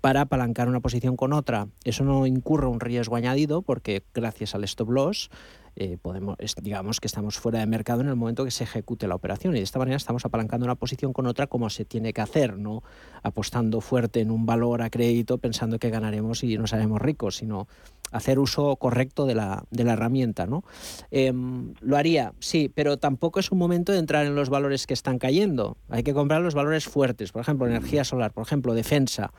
para 0.00 0.22
apalancar 0.22 0.68
una 0.68 0.80
posición 0.80 1.16
con 1.16 1.32
otra. 1.32 1.68
Eso 1.84 2.04
no 2.04 2.26
incurre 2.26 2.66
un 2.66 2.80
riesgo 2.80 3.16
añadido 3.16 3.62
porque 3.62 4.02
gracias 4.14 4.54
al 4.54 4.64
stop 4.64 4.90
loss 4.90 5.30
eh, 5.76 5.98
podemos, 6.00 6.36
digamos 6.62 7.00
que 7.00 7.06
estamos 7.06 7.38
fuera 7.38 7.58
de 7.58 7.66
mercado 7.66 8.00
en 8.00 8.08
el 8.08 8.16
momento 8.16 8.46
que 8.46 8.50
se 8.50 8.64
ejecute 8.64 9.06
la 9.06 9.14
operación 9.14 9.54
y 9.54 9.58
de 9.58 9.64
esta 9.64 9.78
manera 9.78 9.98
estamos 9.98 10.24
apalancando 10.24 10.64
una 10.64 10.74
posición 10.74 11.12
con 11.12 11.26
otra 11.26 11.46
como 11.46 11.68
se 11.68 11.84
tiene 11.84 12.14
que 12.14 12.22
hacer, 12.22 12.56
no 12.56 12.82
apostando 13.22 13.82
fuerte 13.82 14.20
en 14.20 14.30
un 14.30 14.46
valor 14.46 14.80
a 14.80 14.88
crédito 14.88 15.36
pensando 15.36 15.78
que 15.78 15.90
ganaremos 15.90 16.42
y 16.44 16.56
nos 16.56 16.72
haremos 16.72 17.02
ricos, 17.02 17.36
sino 17.36 17.68
hacer 18.10 18.38
uso 18.38 18.76
correcto 18.76 19.26
de 19.26 19.34
la, 19.34 19.64
de 19.70 19.84
la 19.84 19.92
herramienta. 19.92 20.46
¿no? 20.46 20.64
Em, 21.10 21.74
lo 21.80 21.98
haría, 21.98 22.32
sí, 22.38 22.70
pero 22.74 22.96
tampoco 22.96 23.38
es 23.38 23.52
un 23.52 23.58
momento 23.58 23.92
de 23.92 23.98
entrar 23.98 24.24
en 24.24 24.34
los 24.34 24.48
valores 24.48 24.86
que 24.86 24.94
están 24.94 25.18
cayendo. 25.18 25.76
Hay 25.90 26.02
que 26.02 26.14
comprar 26.14 26.40
los 26.40 26.54
valores 26.54 26.86
fuertes, 26.86 27.32
por 27.32 27.42
ejemplo, 27.42 27.66
energía 27.66 28.04
solar, 28.04 28.32
por 28.32 28.46
ejemplo, 28.46 28.72
defensa 28.72 29.32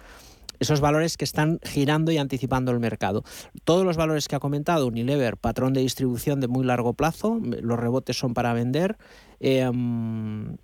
esos 0.59 0.81
valores 0.81 1.17
que 1.17 1.25
están 1.25 1.59
girando 1.63 2.11
y 2.11 2.17
anticipando 2.17 2.71
el 2.71 2.79
mercado. 2.79 3.23
Todos 3.63 3.85
los 3.85 3.97
valores 3.97 4.27
que 4.27 4.35
ha 4.35 4.39
comentado 4.39 4.87
Unilever, 4.87 5.37
patrón 5.37 5.73
de 5.73 5.81
distribución 5.81 6.39
de 6.39 6.47
muy 6.47 6.65
largo 6.65 6.93
plazo, 6.93 7.39
los 7.41 7.79
rebotes 7.79 8.17
son 8.17 8.33
para 8.33 8.53
vender. 8.53 8.97
Em, 9.39 10.57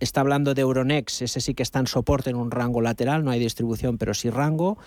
está 0.00 0.20
hablando 0.20 0.54
de 0.54 0.62
Euronext, 0.62 1.22
ese 1.22 1.40
sí 1.40 1.54
que 1.54 1.62
está 1.62 1.78
en 1.78 1.86
soporte 1.86 2.30
en 2.30 2.36
un 2.36 2.50
rango 2.50 2.80
lateral, 2.80 3.24
no 3.24 3.30
hay 3.30 3.40
distribución, 3.40 3.98
pero 3.98 4.14
sí 4.14 4.30
rango. 4.30 4.78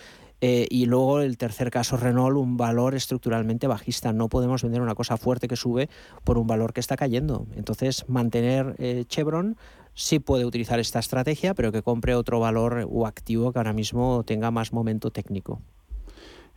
Eh, 0.44 0.66
y 0.72 0.88
luego 0.88 1.22
el 1.22 1.38
tercer 1.38 1.70
caso, 1.70 1.98
Renault, 1.98 2.36
un 2.36 2.58
valor 2.58 2.96
estructuralmente 2.96 3.68
bajista. 3.68 4.12
No 4.12 4.28
podemos 4.28 4.64
vender 4.64 4.82
una 4.82 4.96
cosa 4.96 5.16
fuerte 5.16 5.48
que 5.48 5.56
sube 5.56 5.88
por 6.24 6.40
un 6.40 6.48
valor 6.48 6.74
que 6.74 6.80
está 6.80 6.98
cayendo. 6.98 7.46
Entonces, 7.56 8.06
mantener 8.10 8.76
eh, 8.80 9.06
Chevron 9.08 9.56
sí 9.94 10.20
puede 10.20 10.46
utilizar 10.46 10.80
esta 10.80 11.00
estrategia, 11.00 11.54
pero 11.54 11.72
que 11.72 11.82
compre 11.82 12.16
otro 12.16 12.40
valor 12.40 12.88
o 12.90 13.06
activo 13.08 13.52
que 13.52 13.60
ahora 13.60 13.74
mismo 13.74 14.24
tenga 14.26 14.52
más 14.52 14.74
momento 14.74 15.12
técnico. 15.12 15.62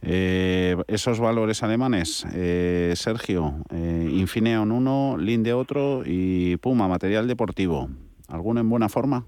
Eh, 0.07 0.77
esos 0.87 1.19
valores 1.19 1.63
alemanes, 1.63 2.27
eh, 2.35 2.93
Sergio, 2.95 3.55
eh, 3.71 4.09
Infineon 4.13 4.71
uno, 4.71 5.17
Linde 5.19 5.55
otro 5.55 6.03
y 6.05 6.59
Puma, 6.59 6.89
material 6.89 7.27
deportivo. 7.27 7.89
¿Alguno 8.29 8.61
en 8.61 8.69
buena 8.69 8.91
forma? 8.91 9.25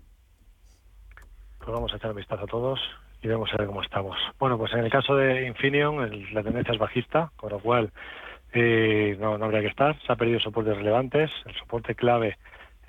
Pues 1.59 1.71
vamos 1.71 1.93
a 1.93 1.97
echar 1.97 2.11
un 2.11 2.19
vistazo 2.19 2.45
a 2.45 2.47
todos 2.47 2.79
y 3.23 3.29
vamos 3.29 3.49
a 3.55 3.57
ver 3.57 3.67
cómo 3.67 3.83
estamos. 3.83 4.17
Bueno, 4.39 4.59
pues 4.59 4.73
en 4.75 4.81
el 4.81 4.91
caso 4.91 5.17
de 5.17 5.47
Infineon, 5.47 6.35
la 6.35 6.43
tendencia 6.43 6.75
es 6.75 6.79
bajista, 6.79 7.33
con 7.37 7.53
lo 7.53 7.59
cual 7.59 7.91
no, 8.55 9.39
no 9.39 9.45
habría 9.47 9.61
que 9.63 9.69
estar. 9.69 9.99
Se 10.07 10.13
ha 10.13 10.17
perdido 10.17 10.41
soportes 10.41 10.77
relevantes. 10.77 11.31
El 11.47 11.55
soporte 11.57 11.95
clave 11.95 12.37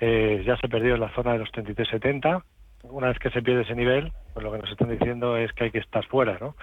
eh, 0.00 0.42
ya 0.46 0.56
se 0.56 0.68
perdió 0.68 0.94
en 0.94 1.00
la 1.00 1.14
zona 1.14 1.32
de 1.32 1.38
los 1.38 1.50
33.70. 1.50 2.42
Una 2.84 3.08
vez 3.08 3.18
que 3.18 3.30
se 3.30 3.42
pierde 3.42 3.62
ese 3.62 3.74
nivel, 3.74 4.12
pues 4.32 4.44
lo 4.44 4.52
que 4.52 4.58
nos 4.58 4.70
están 4.70 4.90
diciendo 4.90 5.36
es 5.36 5.52
que 5.52 5.64
hay 5.64 5.70
que 5.70 5.78
estar 5.78 6.04
fuera, 6.06 6.38
¿no? 6.40 6.54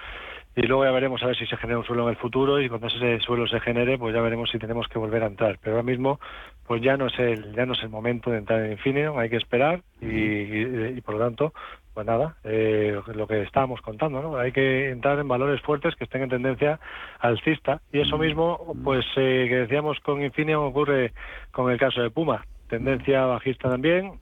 Y 0.58 0.62
luego 0.62 0.86
ya 0.86 0.90
veremos 0.90 1.22
a 1.22 1.26
ver 1.26 1.36
si 1.36 1.44
se 1.44 1.58
genera 1.58 1.78
un 1.78 1.84
suelo 1.84 2.04
en 2.04 2.08
el 2.08 2.16
futuro 2.16 2.58
y 2.62 2.70
cuando 2.70 2.86
ese 2.86 3.20
suelo 3.20 3.46
se 3.46 3.60
genere, 3.60 3.98
pues 3.98 4.14
ya 4.14 4.22
veremos 4.22 4.48
si 4.50 4.58
tenemos 4.58 4.88
que 4.88 4.98
volver 4.98 5.22
a 5.22 5.26
entrar. 5.26 5.58
Pero 5.60 5.76
ahora 5.76 5.82
mismo, 5.82 6.18
pues 6.66 6.80
ya 6.80 6.96
no 6.96 7.08
es 7.08 7.18
el, 7.18 7.54
ya 7.54 7.66
no 7.66 7.74
es 7.74 7.82
el 7.82 7.90
momento 7.90 8.30
de 8.30 8.38
entrar 8.38 8.64
en 8.64 8.72
Infineon, 8.72 9.18
hay 9.18 9.28
que 9.28 9.36
esperar 9.36 9.82
y, 10.00 10.98
por 11.02 11.16
lo 11.16 11.20
tanto, 11.20 11.52
pues 11.92 12.06
nada, 12.06 12.36
eh, 12.44 12.98
lo 13.14 13.26
que 13.26 13.42
estábamos 13.42 13.82
contando, 13.82 14.22
¿no? 14.22 14.38
Hay 14.38 14.52
que 14.52 14.88
entrar 14.88 15.18
en 15.18 15.28
valores 15.28 15.60
fuertes 15.60 15.94
que 15.94 16.04
estén 16.04 16.22
en 16.22 16.30
tendencia 16.30 16.80
alcista 17.20 17.82
y 17.92 18.00
eso 18.00 18.16
mismo, 18.16 18.74
pues 18.82 19.04
eh, 19.16 19.46
que 19.50 19.56
decíamos 19.56 20.00
con 20.00 20.22
Infineon 20.22 20.64
ocurre 20.64 21.12
con 21.50 21.70
el 21.70 21.78
caso 21.78 22.00
de 22.00 22.08
Puma 22.08 22.46
tendencia 22.68 23.24
bajista 23.24 23.68
también. 23.68 24.12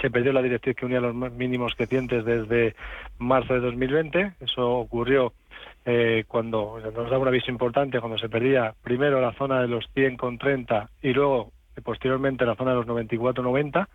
Se 0.00 0.10
perdió 0.10 0.32
la 0.32 0.42
directriz 0.42 0.76
que 0.76 0.86
unía 0.86 1.00
los 1.00 1.14
mínimos 1.14 1.74
crecientes 1.74 2.24
desde 2.24 2.74
marzo 3.18 3.54
de 3.54 3.60
2020. 3.60 4.32
Eso 4.40 4.70
ocurrió 4.70 5.32
eh, 5.84 6.24
cuando 6.28 6.78
nos 6.94 7.10
da 7.10 7.18
un 7.18 7.28
aviso 7.28 7.50
importante, 7.50 8.00
cuando 8.00 8.18
se 8.18 8.28
perdía 8.28 8.74
primero 8.82 9.20
la 9.20 9.32
zona 9.32 9.60
de 9.60 9.68
los 9.68 9.84
100,30 9.94 10.88
y 11.02 11.12
luego 11.12 11.52
posteriormente 11.82 12.44
la 12.44 12.56
zona 12.56 12.72
de 12.72 12.76
los 12.78 12.86
94-90. 12.86 13.86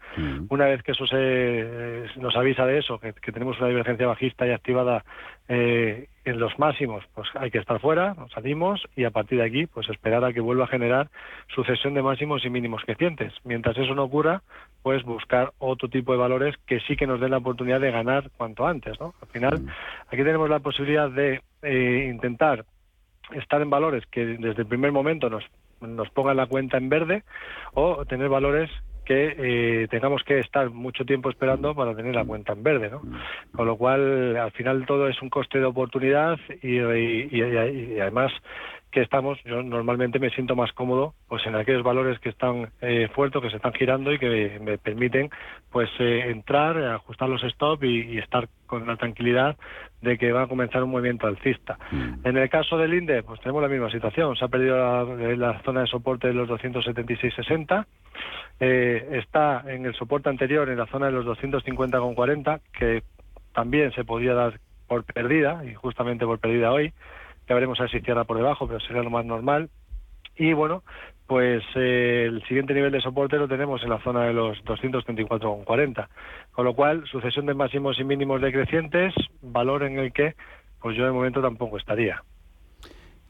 Una 0.49 0.65
vez 0.65 0.83
que 0.83 0.93
eso 0.93 1.05
se 1.05 1.17
eh, 1.17 2.05
nos 2.17 2.35
avisa 2.35 2.65
de 2.65 2.79
eso, 2.79 2.99
que, 2.99 3.13
tenemos 3.13 3.57
una 3.59 3.67
divergencia 3.67 4.07
bajista 4.07 4.47
y 4.47 4.51
activada 4.51 5.03
eh, 5.47 6.07
en 6.23 6.39
los 6.39 6.57
máximos, 6.57 7.03
pues 7.13 7.27
hay 7.35 7.51
que 7.51 7.59
estar 7.59 7.79
fuera, 7.79 8.15
nos 8.15 8.31
salimos 8.31 8.81
y 8.95 9.03
a 9.03 9.11
partir 9.11 9.39
de 9.39 9.45
aquí, 9.45 9.67
pues 9.67 9.89
esperar 9.89 10.23
a 10.23 10.33
que 10.33 10.39
vuelva 10.39 10.63
a 10.63 10.67
generar 10.67 11.09
sucesión 11.53 11.93
de 11.93 12.01
máximos 12.01 12.43
y 12.45 12.49
mínimos 12.49 12.81
crecientes. 12.83 13.33
Mientras 13.43 13.77
eso 13.77 13.93
no 13.93 14.03
ocurra, 14.03 14.41
pues 14.81 15.03
buscar 15.03 15.53
otro 15.59 15.89
tipo 15.89 16.13
de 16.13 16.17
valores 16.17 16.55
que 16.65 16.79
sí 16.81 16.95
que 16.95 17.07
nos 17.07 17.19
den 17.19 17.31
la 17.31 17.37
oportunidad 17.37 17.79
de 17.79 17.91
ganar 17.91 18.31
cuanto 18.37 18.65
antes. 18.65 18.99
¿no? 18.99 19.13
Al 19.21 19.27
final, 19.27 19.61
aquí 20.07 20.23
tenemos 20.23 20.49
la 20.49 20.59
posibilidad 20.59 21.09
de 21.09 21.41
eh, 21.61 22.09
intentar 22.11 22.65
estar 23.33 23.61
en 23.61 23.69
valores 23.69 24.05
que 24.07 24.25
desde 24.25 24.61
el 24.61 24.67
primer 24.67 24.91
momento 24.91 25.29
nos 25.29 25.43
nos 25.81 26.09
pongan 26.09 26.37
la 26.37 26.47
cuenta 26.47 26.77
en 26.77 26.89
verde 26.89 27.23
o 27.73 28.05
tener 28.05 28.29
valores 28.29 28.69
que 29.05 29.35
eh, 29.37 29.87
tengamos 29.89 30.23
que 30.23 30.39
estar 30.39 30.71
mucho 30.71 31.05
tiempo 31.05 31.29
esperando 31.29 31.75
para 31.75 31.95
tener 31.95 32.15
la 32.15 32.25
cuenta 32.25 32.53
en 32.53 32.63
verde, 32.63 32.89
¿no? 32.89 33.01
Con 33.53 33.67
lo 33.67 33.77
cual, 33.77 34.35
al 34.35 34.51
final 34.51 34.85
todo 34.85 35.07
es 35.07 35.21
un 35.21 35.29
coste 35.29 35.59
de 35.59 35.65
oportunidad 35.65 36.37
y, 36.61 36.79
además 37.99 38.33
que 38.91 39.01
estamos, 39.01 39.37
yo 39.43 39.61
normalmente 39.61 40.19
me 40.19 40.29
siento 40.29 40.55
más 40.55 40.71
cómodo 40.71 41.15
pues 41.27 41.45
en 41.45 41.55
aquellos 41.55 41.83
valores 41.83 42.17
que 42.19 42.29
están 42.29 42.69
eh, 42.81 43.09
fuertes, 43.13 43.41
que 43.41 43.49
se 43.49 43.57
están 43.57 43.73
girando 43.73 44.11
y 44.11 44.17
que 44.17 44.57
me 44.61 44.77
permiten 44.77 45.29
pues 45.69 45.89
eh, 45.99 46.29
entrar, 46.29 46.77
ajustar 46.77 47.27
los 47.27 47.43
stop 47.43 47.83
y, 47.83 48.17
estar 48.17 48.47
con 48.65 48.87
la 48.87 48.95
tranquilidad 48.95 49.57
de 50.05 50.17
que 50.17 50.31
va 50.31 50.43
a 50.43 50.47
comenzar 50.47 50.83
un 50.83 50.91
movimiento 50.91 51.27
alcista. 51.27 51.77
Mm. 51.91 52.27
En 52.27 52.37
el 52.37 52.49
caso 52.49 52.77
del 52.77 52.93
INDE, 52.93 53.23
pues 53.23 53.41
tenemos 53.41 53.61
la 53.61 53.67
misma 53.67 53.89
situación. 53.89 54.35
Se 54.35 54.45
ha 54.45 54.47
perdido 54.47 54.77
la, 55.35 55.61
zona 55.63 55.81
de 55.81 55.87
soporte 55.87 56.27
de 56.27 56.33
los 56.33 56.47
276.60. 56.47 57.85
Eh, 58.59 59.19
está 59.23 59.63
en 59.67 59.85
el 59.85 59.95
soporte 59.95 60.29
anterior 60.29 60.69
en 60.69 60.77
la 60.77 60.85
zona 60.85 61.07
de 61.07 61.11
los 61.11 61.25
250,40, 61.25 62.61
que 62.77 63.03
también 63.53 63.91
se 63.93 64.05
podía 64.05 64.33
dar 64.33 64.59
por 64.87 65.03
perdida, 65.03 65.65
y 65.65 65.73
justamente 65.73 66.25
por 66.25 66.39
perdida 66.39 66.71
hoy. 66.71 66.93
Ya 67.49 67.55
veremos 67.55 67.79
a 67.79 67.83
ver 67.83 67.91
si 67.91 67.99
cierra 68.01 68.23
por 68.23 68.37
debajo, 68.37 68.67
pero 68.67 68.79
sería 68.79 69.01
lo 69.01 69.09
más 69.09 69.25
normal. 69.25 69.69
Y 70.37 70.53
bueno, 70.53 70.83
pues 71.27 71.63
eh, 71.75 72.25
el 72.27 72.43
siguiente 72.43 72.73
nivel 72.73 72.91
de 72.91 73.01
soporte 73.01 73.37
lo 73.37 73.47
tenemos 73.47 73.81
en 73.83 73.89
la 73.89 74.01
zona 74.01 74.25
de 74.25 74.33
los 74.33 74.63
234,40. 74.65 76.07
Con 76.51 76.65
lo 76.65 76.73
cual, 76.73 77.05
sucesión 77.07 77.45
de 77.45 77.53
máximos 77.53 77.99
y 77.99 78.03
mínimos 78.03 78.41
decrecientes, 78.41 79.13
valor 79.41 79.83
en 79.83 79.99
el 79.99 80.13
que 80.13 80.35
pues 80.81 80.95
yo 80.95 81.05
de 81.05 81.11
momento 81.11 81.41
tampoco 81.41 81.77
estaría. 81.77 82.21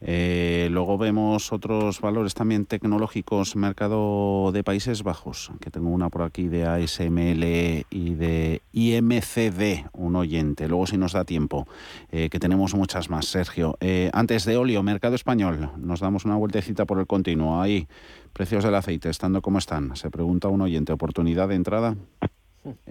Eh, 0.02 0.68
luego 0.72 0.98
vemos 0.98 1.52
otros 1.52 2.02
valores 2.02 2.34
también 2.34 2.66
tecnológicos, 2.66 3.56
mercado 3.56 4.52
de 4.52 4.64
Países 4.64 5.04
Bajos, 5.04 5.52
que 5.62 5.72
tengo 5.72 5.90
una 5.90 6.10
por 6.10 6.24
aquí 6.24 6.48
de 6.48 6.66
ASML 6.66 7.86
y 7.90 8.14
de 8.14 8.62
IMCD, 8.74 9.88
un 9.94 10.16
oyente. 10.16 10.68
Luego 10.68 10.86
si 10.88 10.98
nos 10.98 11.14
da 11.14 11.24
tiempo, 11.24 11.68
eh, 12.12 12.30
que 12.30 12.40
tenemos 12.40 12.76
muchas 12.76 13.10
más, 13.10 13.26
Sergio. 13.26 13.78
Eh, 13.80 14.10
antes 14.14 14.46
de 14.46 14.58
óleo, 14.58 14.84
mercado 14.84 15.16
español, 15.16 15.72
nos 15.78 16.02
damos 16.02 16.26
una 16.26 16.36
vueltecita 16.36 16.86
por 16.86 17.00
el 17.00 17.08
continuo. 17.08 17.62
Ahí, 17.62 17.88
precios 18.34 18.64
del 18.64 18.76
aceite, 18.76 19.10
estando 19.10 19.42
como 19.42 19.60
están. 19.60 19.96
Se 19.96 20.12
pregunta 20.12 20.50
un 20.50 20.62
oyente, 20.62 20.92
¿oportunidad 20.94 21.48
de 21.48 21.56
entrada? 21.56 21.96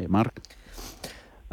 Marc. 0.08 0.40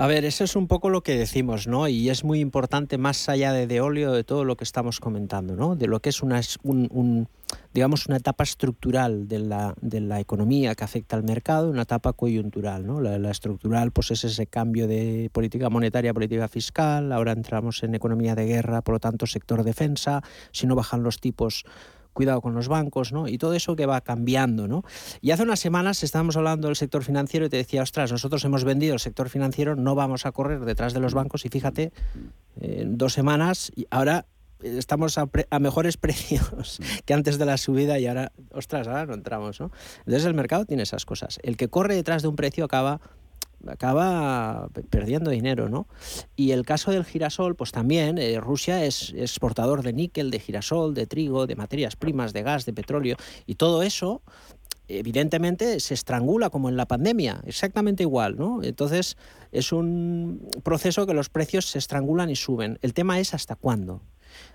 A 0.01 0.07
ver, 0.07 0.25
eso 0.25 0.43
es 0.43 0.55
un 0.55 0.65
poco 0.65 0.89
lo 0.89 1.03
que 1.03 1.15
decimos, 1.15 1.67
¿no? 1.67 1.87
Y 1.87 2.09
es 2.09 2.23
muy 2.23 2.39
importante, 2.39 2.97
más 2.97 3.29
allá 3.29 3.53
de, 3.53 3.67
de 3.67 3.81
óleo, 3.81 4.13
de 4.13 4.23
todo 4.23 4.45
lo 4.45 4.57
que 4.57 4.63
estamos 4.63 4.99
comentando, 4.99 5.55
¿no? 5.55 5.75
De 5.75 5.85
lo 5.85 5.99
que 5.99 6.09
es 6.09 6.23
una, 6.23 6.41
un, 6.63 7.27
digamos, 7.71 8.07
una 8.07 8.17
etapa 8.17 8.43
estructural 8.43 9.27
de 9.27 9.37
la, 9.37 9.75
de 9.79 10.01
la, 10.01 10.19
economía 10.19 10.73
que 10.73 10.83
afecta 10.83 11.17
al 11.17 11.23
mercado, 11.23 11.69
una 11.69 11.83
etapa 11.83 12.13
coyuntural, 12.13 12.83
¿no? 12.83 12.99
La, 12.99 13.19
la, 13.19 13.29
estructural, 13.29 13.91
pues 13.91 14.09
es 14.09 14.23
ese 14.23 14.47
cambio 14.47 14.87
de 14.87 15.29
política 15.31 15.69
monetaria, 15.69 16.15
política 16.15 16.47
fiscal, 16.47 17.11
ahora 17.11 17.33
entramos 17.33 17.83
en 17.83 17.93
economía 17.93 18.33
de 18.33 18.47
guerra, 18.47 18.81
por 18.81 18.93
lo 18.93 18.99
tanto, 18.99 19.27
sector 19.27 19.63
defensa, 19.63 20.23
si 20.51 20.65
no 20.65 20.73
bajan 20.73 21.03
los 21.03 21.19
tipos 21.19 21.63
cuidado 22.13 22.41
con 22.41 22.53
los 22.53 22.67
bancos, 22.67 23.11
¿no? 23.11 23.27
Y 23.27 23.37
todo 23.37 23.53
eso 23.53 23.75
que 23.75 23.85
va 23.85 24.01
cambiando, 24.01 24.67
¿no? 24.67 24.83
Y 25.21 25.31
hace 25.31 25.43
unas 25.43 25.59
semanas 25.59 26.03
estábamos 26.03 26.37
hablando 26.37 26.67
del 26.67 26.75
sector 26.75 27.03
financiero 27.03 27.45
y 27.45 27.49
te 27.49 27.57
decía, 27.57 27.81
ostras, 27.81 28.11
nosotros 28.11 28.43
hemos 28.45 28.63
vendido 28.63 28.93
el 28.93 28.99
sector 28.99 29.29
financiero, 29.29 29.75
no 29.75 29.95
vamos 29.95 30.25
a 30.25 30.31
correr 30.31 30.65
detrás 30.65 30.93
de 30.93 30.99
los 30.99 31.13
bancos 31.13 31.45
y 31.45 31.49
fíjate, 31.49 31.91
en 32.59 32.97
dos 32.97 33.13
semanas, 33.13 33.71
y 33.75 33.87
ahora 33.89 34.25
estamos 34.63 35.17
a, 35.17 35.29
a, 35.49 35.59
mejores 35.59 35.97
precios 35.97 36.79
que 37.05 37.13
antes 37.13 37.37
de 37.37 37.45
la 37.45 37.57
subida 37.57 37.99
y 37.99 38.07
ahora, 38.07 38.31
ostras, 38.51 38.87
ahora 38.87 39.05
no 39.05 39.13
entramos, 39.13 39.59
¿no? 39.59 39.71
Entonces 39.99 40.25
el 40.25 40.33
mercado 40.33 40.65
tiene 40.65 40.83
esas 40.83 41.05
cosas. 41.05 41.39
El 41.43 41.57
que 41.57 41.67
corre 41.67 41.95
detrás 41.95 42.21
de 42.21 42.27
un 42.27 42.35
precio 42.35 42.65
acaba 42.65 43.01
acaba 43.67 44.69
perdiendo 44.89 45.31
dinero, 45.31 45.69
¿no? 45.69 45.87
Y 46.35 46.51
el 46.51 46.65
caso 46.65 46.91
del 46.91 47.05
girasol, 47.05 47.55
pues 47.55 47.71
también 47.71 48.17
eh, 48.17 48.39
Rusia 48.39 48.83
es 48.85 49.13
exportador 49.15 49.83
de 49.83 49.93
níquel, 49.93 50.31
de 50.31 50.39
girasol, 50.39 50.93
de 50.93 51.07
trigo, 51.07 51.47
de 51.47 51.55
materias 51.55 51.95
primas, 51.95 52.33
de 52.33 52.43
gas, 52.43 52.65
de 52.65 52.73
petróleo, 52.73 53.17
y 53.45 53.55
todo 53.55 53.83
eso 53.83 54.21
evidentemente 54.87 55.79
se 55.79 55.93
estrangula 55.93 56.49
como 56.49 56.69
en 56.69 56.77
la 56.77 56.85
pandemia, 56.85 57.41
exactamente 57.45 58.03
igual, 58.03 58.37
¿no? 58.37 58.61
Entonces 58.63 59.17
es 59.51 59.71
un 59.71 60.49
proceso 60.63 61.05
que 61.05 61.13
los 61.13 61.29
precios 61.29 61.65
se 61.65 61.77
estrangulan 61.77 62.29
y 62.29 62.35
suben. 62.35 62.77
El 62.81 62.93
tema 62.93 63.19
es 63.19 63.33
hasta 63.33 63.55
cuándo. 63.55 64.01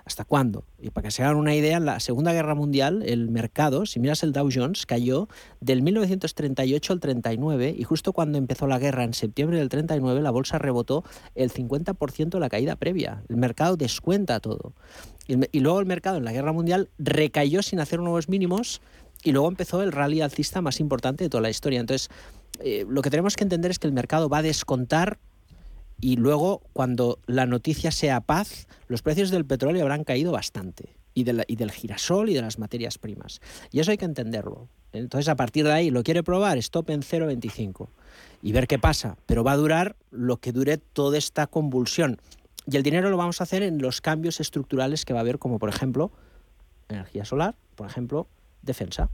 ¿Hasta 0.05 0.25
cuándo? 0.25 0.65
Y 0.81 0.91
para 0.91 1.07
que 1.07 1.11
se 1.11 1.23
hagan 1.23 1.37
una 1.37 1.55
idea, 1.55 1.79
en 1.79 1.85
la 1.85 2.01
Segunda 2.01 2.33
Guerra 2.33 2.55
Mundial 2.55 3.03
el 3.05 3.29
mercado, 3.29 3.87
si 3.87 3.99
miras 4.01 4.23
el 4.23 4.33
Dow 4.33 4.49
Jones, 4.53 4.87
cayó 4.87 5.29
del 5.61 5.83
1938 5.83 6.93
al 6.93 7.01
39 7.01 7.75
y 7.77 7.83
justo 7.85 8.13
cuando 8.13 8.39
empezó 8.39 8.67
la 8.67 8.79
guerra 8.79 9.05
en 9.05 9.15
septiembre 9.15 9.59
del 9.59 9.69
39 9.69 10.21
la 10.21 10.31
bolsa 10.31 10.59
rebotó 10.59 11.05
el 11.35 11.53
50% 11.53 12.31
de 12.31 12.41
la 12.41 12.49
caída 12.49 12.77
previa. 12.77 13.23
El 13.29 13.37
mercado 13.37 13.77
descuenta 13.77 14.41
todo. 14.41 14.75
Y, 15.27 15.61
luego 15.61 15.81
el 15.81 15.87
mercado 15.87 16.19
en 16.19 16.25
la 16.25 16.33
Guerra 16.33 16.53
Mundial 16.53 16.89
recayó 16.99 17.63
sin 17.63 17.81
hacer 17.81 17.99
nuevos 17.99 18.29
mínimos 18.29 18.81
y 19.25 19.33
luego 19.33 19.49
empezó 19.49 19.83
el 19.83 19.91
rally 19.91 20.21
alcista 20.21 20.61
más 20.61 20.79
importante 20.79 21.25
de 21.25 21.31
toda 21.31 21.41
la 21.41 21.51
historia. 21.51 21.81
Entonces, 21.81 22.11
eh, 22.61 22.87
lo 22.89 23.03
que 23.03 23.11
tenemos 23.11 23.35
que 23.35 23.43
entender 23.43 23.71
es 23.71 23.79
que 23.79 23.89
el 23.89 23.93
mercado 23.93 24.29
va 24.29 24.39
a 24.39 24.43
descontar 24.43 25.19
y 26.01 26.17
luego 26.17 26.63
cuando 26.73 27.19
la 27.27 27.47
noticia 27.47 27.91
sea 27.91 28.21
paz, 28.21 28.67
los 28.89 29.03
precios 29.03 29.31
del 29.31 29.45
petróleo 29.45 29.83
habrán 29.83 30.05
caído 30.05 30.33
bastante 30.33 30.97
y, 31.15 31.23
y 31.23 31.57
del 31.57 31.71
girasol 31.71 32.29
y 32.29 32.35
de 32.35 32.43
las 32.43 32.59
materias 32.59 32.99
primas. 32.99 33.41
Y 33.71 33.81
eso 33.81 33.91
hay 33.91 33.97
que 33.97 34.05
entenderlo. 34.05 34.69
Entonces, 34.93 35.29
a 35.29 35.37
partir 35.37 35.65
de 35.65 35.73
ahí, 35.73 35.91
¿lo 35.91 36.03
quiere 36.03 36.23
probar? 36.23 36.59
Stop 36.59 36.91
en 36.91 37.03
0,25 37.03 37.89
y 38.43 38.53
ver 38.53 38.67
qué 38.67 38.79
pasa. 38.79 39.17
Pero 39.27 39.45
va 39.45 39.53
a 39.53 39.57
durar 39.57 39.97
lo 40.11 40.39
que 40.39 40.53
dure 40.53 40.79
toda 40.79 41.19
esta 41.19 41.47
convulsión. 41.47 42.19
Y 42.67 42.77
el 42.77 42.83
dinero 42.83 43.11
lo 43.11 43.17
vamos 43.17 43.41
a 43.41 43.45
hacer 43.45 43.63
en 43.63 43.79
los 43.79 44.01
cambios 44.01 44.41
estructurales 44.41 45.05
que 45.05 45.13
va 45.13 45.21
a 45.21 45.23
haber, 45.23 45.39
como 45.39 45.59
por 45.59 45.69
ejemplo 45.69 46.13
energía 46.89 47.25
solar, 47.25 47.57
por 47.75 47.87
ejemplo 47.89 48.29
defensa. 48.67 49.09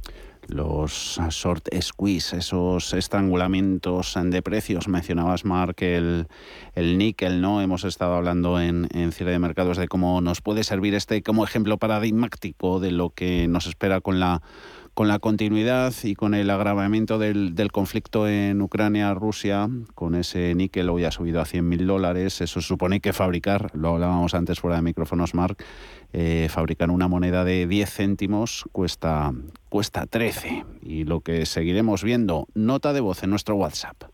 Los 0.49 1.21
short 1.31 1.69
squeeze, 1.81 2.37
esos 2.39 2.93
estrangulamientos 2.95 4.19
de 4.21 4.43
precios, 4.43 4.89
mencionabas 4.89 5.45
Mark 5.45 5.77
el, 5.79 6.27
el 6.75 6.99
níquel, 6.99 7.41
¿no? 7.41 7.63
Hemos 7.63 7.85
estado 7.85 8.15
hablando 8.15 8.61
en, 8.61 8.89
en 8.93 9.13
cierre 9.13 9.31
de 9.31 9.39
mercados 9.39 9.77
de 9.77 9.87
cómo 9.87 10.21
nos 10.21 10.41
puede 10.41 10.65
servir 10.65 10.97
este 10.97 11.23
como 11.23 11.45
ejemplo 11.45 11.79
paradigmático 11.79 12.81
de 12.81 12.91
lo 12.91 13.11
que 13.11 13.47
nos 13.47 13.67
espera 13.69 14.01
con 14.01 14.19
la 14.19 14.43
con 14.95 15.09
la 15.09 15.19
continuidad 15.19 15.95
y 16.03 16.15
con 16.15 16.35
el 16.35 16.51
agravamiento 16.51 17.19
del, 17.19 17.55
del 17.55 17.73
conflicto 17.73 18.29
en 18.29 18.61
Ucrania-Rusia, 18.61 19.69
con 19.95 20.15
ese 20.15 20.55
níquel 20.55 20.91
hoy 20.91 21.05
ha 21.05 21.11
subido 21.11 21.41
a 21.41 21.47
100.000 21.47 21.87
dólares, 21.87 22.43
eso 22.43 22.61
supone 22.61 23.01
que 23.01 23.15
fabricar, 23.15 23.71
lo 23.75 23.89
hablábamos 23.89 24.35
antes 24.35 24.61
fuera 24.61 24.77
de 24.77 24.83
micrófonos, 24.83 25.35
Mark, 25.35 25.57
eh, 26.13 26.49
fabricar 26.51 26.91
una 26.91 27.09
moneda 27.09 27.45
de 27.45 27.67
10 27.67 27.91
céntimos 27.91 28.65
cuesta, 28.73 29.33
cuesta 29.69 30.07
13. 30.07 30.65
Y 30.83 31.05
lo 31.05 31.21
que 31.21 31.47
seguiremos 31.47 32.05
viendo, 32.05 32.49
nota 32.55 32.93
de 32.93 33.01
voz 33.01 33.23
en 33.23 33.31
nuestro 33.31 33.57
WhatsApp. 33.57 34.05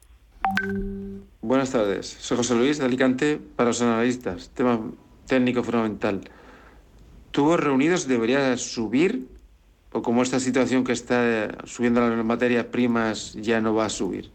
Buenas 1.42 1.70
tardes, 1.70 2.06
soy 2.20 2.36
José 2.36 2.54
Luis 2.54 2.78
de 2.78 2.84
Alicante 2.84 3.40
para 3.56 3.70
los 3.70 3.82
analistas, 3.82 4.50
tema 4.50 4.80
técnico 5.26 5.62
fundamental. 5.62 6.22
¿Tubos 7.30 7.60
reunidos 7.60 8.08
debería 8.08 8.56
subir 8.56 9.28
o 9.92 10.02
como 10.02 10.22
esta 10.22 10.40
situación 10.40 10.84
que 10.84 10.92
está 10.92 11.58
subiendo 11.64 12.00
las 12.00 12.24
materias 12.24 12.66
primas 12.66 13.34
ya 13.34 13.60
no 13.60 13.74
va 13.74 13.86
a 13.86 13.90
subir? 13.90 14.30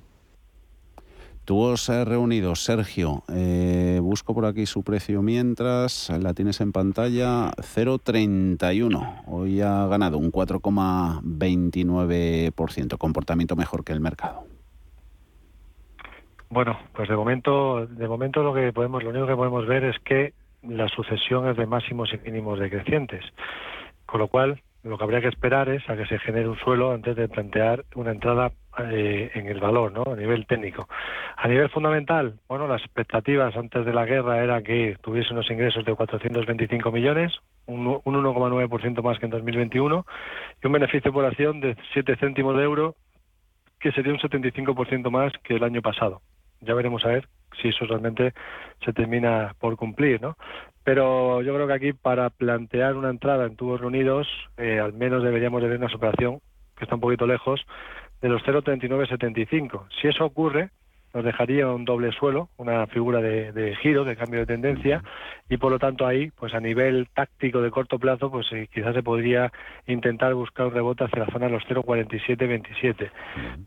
Tubos 1.46 1.88
reunidos, 1.90 2.64
Sergio, 2.64 3.24
eh, 3.28 4.00
busco 4.02 4.34
por 4.34 4.46
aquí 4.46 4.66
su 4.66 4.82
precio 4.82 5.22
mientras, 5.22 6.10
la 6.10 6.34
tienes 6.34 6.62
en 6.62 6.72
pantalla, 6.72 7.52
0,31. 7.58 9.24
Hoy 9.28 9.60
ha 9.60 9.86
ganado 9.88 10.18
un 10.18 10.32
4,29%, 10.32 12.98
comportamiento 12.98 13.58
mejor 13.58 13.84
que 13.84 13.92
el 13.92 14.00
mercado. 14.00 14.46
Bueno, 16.50 16.80
pues 16.94 17.10
de 17.10 17.16
momento, 17.18 17.88
de 17.88 18.08
momento 18.08 18.42
lo 18.42 18.54
que 18.54 18.72
podemos, 18.72 19.04
lo 19.04 19.10
único 19.10 19.28
que 19.28 19.36
podemos 19.36 19.68
ver 19.68 19.84
es 19.84 20.00
que 20.00 20.34
la 20.62 20.88
sucesión 20.88 21.50
es 21.50 21.58
de 21.58 21.66
máximos 21.66 22.14
y 22.14 22.20
mínimos 22.20 22.58
decrecientes, 22.58 23.26
con 24.06 24.22
lo 24.22 24.30
cual 24.30 24.62
lo 24.84 24.98
que 24.98 25.04
habría 25.04 25.22
que 25.22 25.30
esperar 25.30 25.70
es 25.70 25.90
a 25.90 25.96
que 25.96 26.06
se 26.06 26.20
genere 26.20 26.48
un 26.48 26.58
suelo 26.58 26.92
antes 26.92 27.16
de 27.16 27.30
plantear 27.30 27.86
una 27.96 28.12
entrada 28.12 28.52
eh, 28.80 29.32
en 29.34 29.48
el 29.48 29.60
valor, 29.60 29.94
¿no? 29.94 30.04
A 30.12 30.16
nivel 30.16 30.46
técnico. 30.46 30.88
A 31.38 31.48
nivel 31.48 31.70
fundamental, 31.70 32.40
bueno, 32.50 32.68
las 32.68 32.82
expectativas 32.82 33.56
antes 33.56 33.86
de 33.86 33.94
la 33.94 34.06
guerra 34.06 34.44
era 34.44 34.62
que 34.62 34.98
tuviese 35.02 35.32
unos 35.32 35.50
ingresos 35.50 35.86
de 35.86 35.96
425 35.96 36.92
millones, 36.92 37.32
un, 37.66 37.88
un 37.88 38.24
1,9% 38.24 39.02
más 39.02 39.20
que 39.20 39.26
en 39.26 39.32
2021, 39.32 40.06
y 40.62 40.68
un 40.68 40.74
beneficio 40.74 41.14
por 41.14 41.26
acción 41.26 41.62
de 41.62 41.78
7 41.94 42.18
céntimos 42.18 42.58
de 42.58 42.64
euro, 42.64 42.96
que 43.80 43.92
sería 43.94 44.12
un 44.12 44.20
75% 44.20 45.10
más 45.10 45.32
que 45.44 45.56
el 45.56 45.64
año 45.64 45.82
pasado. 45.82 46.22
Ya 46.64 46.74
veremos 46.74 47.06
a 47.06 47.10
ver 47.10 47.28
si 47.62 47.70
eso 47.70 47.86
realmente 47.86 48.34
se 48.84 48.94
termina 48.94 49.56
por 49.60 49.76
cumplir, 49.78 50.22
¿no? 50.22 50.36
Pero 50.84 51.42
yo 51.42 51.54
creo 51.54 51.68
que 51.68 51.74
aquí 51.74 51.94
para 51.94 52.30
plantear 52.30 52.96
una 52.96 53.10
entrada 53.10 53.46
en 53.46 53.56
tubos 53.56 53.80
reunidos, 53.80 54.28
eh, 54.58 54.80
al 54.80 54.94
menos 54.94 55.24
deberíamos 55.24 55.62
de 55.62 55.70
ver 55.70 55.78
una 55.78 55.90
superación, 55.90 56.40
que 56.76 56.86
está 56.86 56.96
un 56.96 57.02
poquito 57.02 57.26
lejos, 57.26 57.66
de 58.22 58.30
los 58.30 58.42
0,3975. 58.44 59.88
Si 60.02 60.08
eso 60.08 60.26
ocurre, 60.26 60.72
nos 61.14 61.24
dejaría 61.24 61.68
un 61.70 61.86
doble 61.86 62.12
suelo, 62.12 62.50
una 62.58 62.88
figura 62.88 63.22
de, 63.22 63.76
giro, 63.82 64.04
de 64.04 64.16
cambio 64.16 64.40
de 64.42 64.46
tendencia, 64.48 65.04
y 65.48 65.58
por 65.58 65.72
lo 65.72 65.78
tanto 65.78 66.08
ahí, 66.08 66.32
pues 66.32 66.54
a 66.54 66.60
nivel 66.60 67.08
táctico 67.14 67.62
de 67.62 67.70
corto 67.70 68.00
plazo, 68.00 68.32
pues 68.32 68.48
eh, 68.52 68.68
quizás 68.74 68.96
se 68.96 69.04
podría 69.04 69.52
intentar 69.86 70.34
buscar 70.34 70.68
un 70.68 70.74
rebote 70.74 71.04
hacia 71.04 71.26
la 71.26 71.32
zona 71.32 71.46
de 71.46 71.52
los 71.52 71.64
0,47-27. 71.66 73.12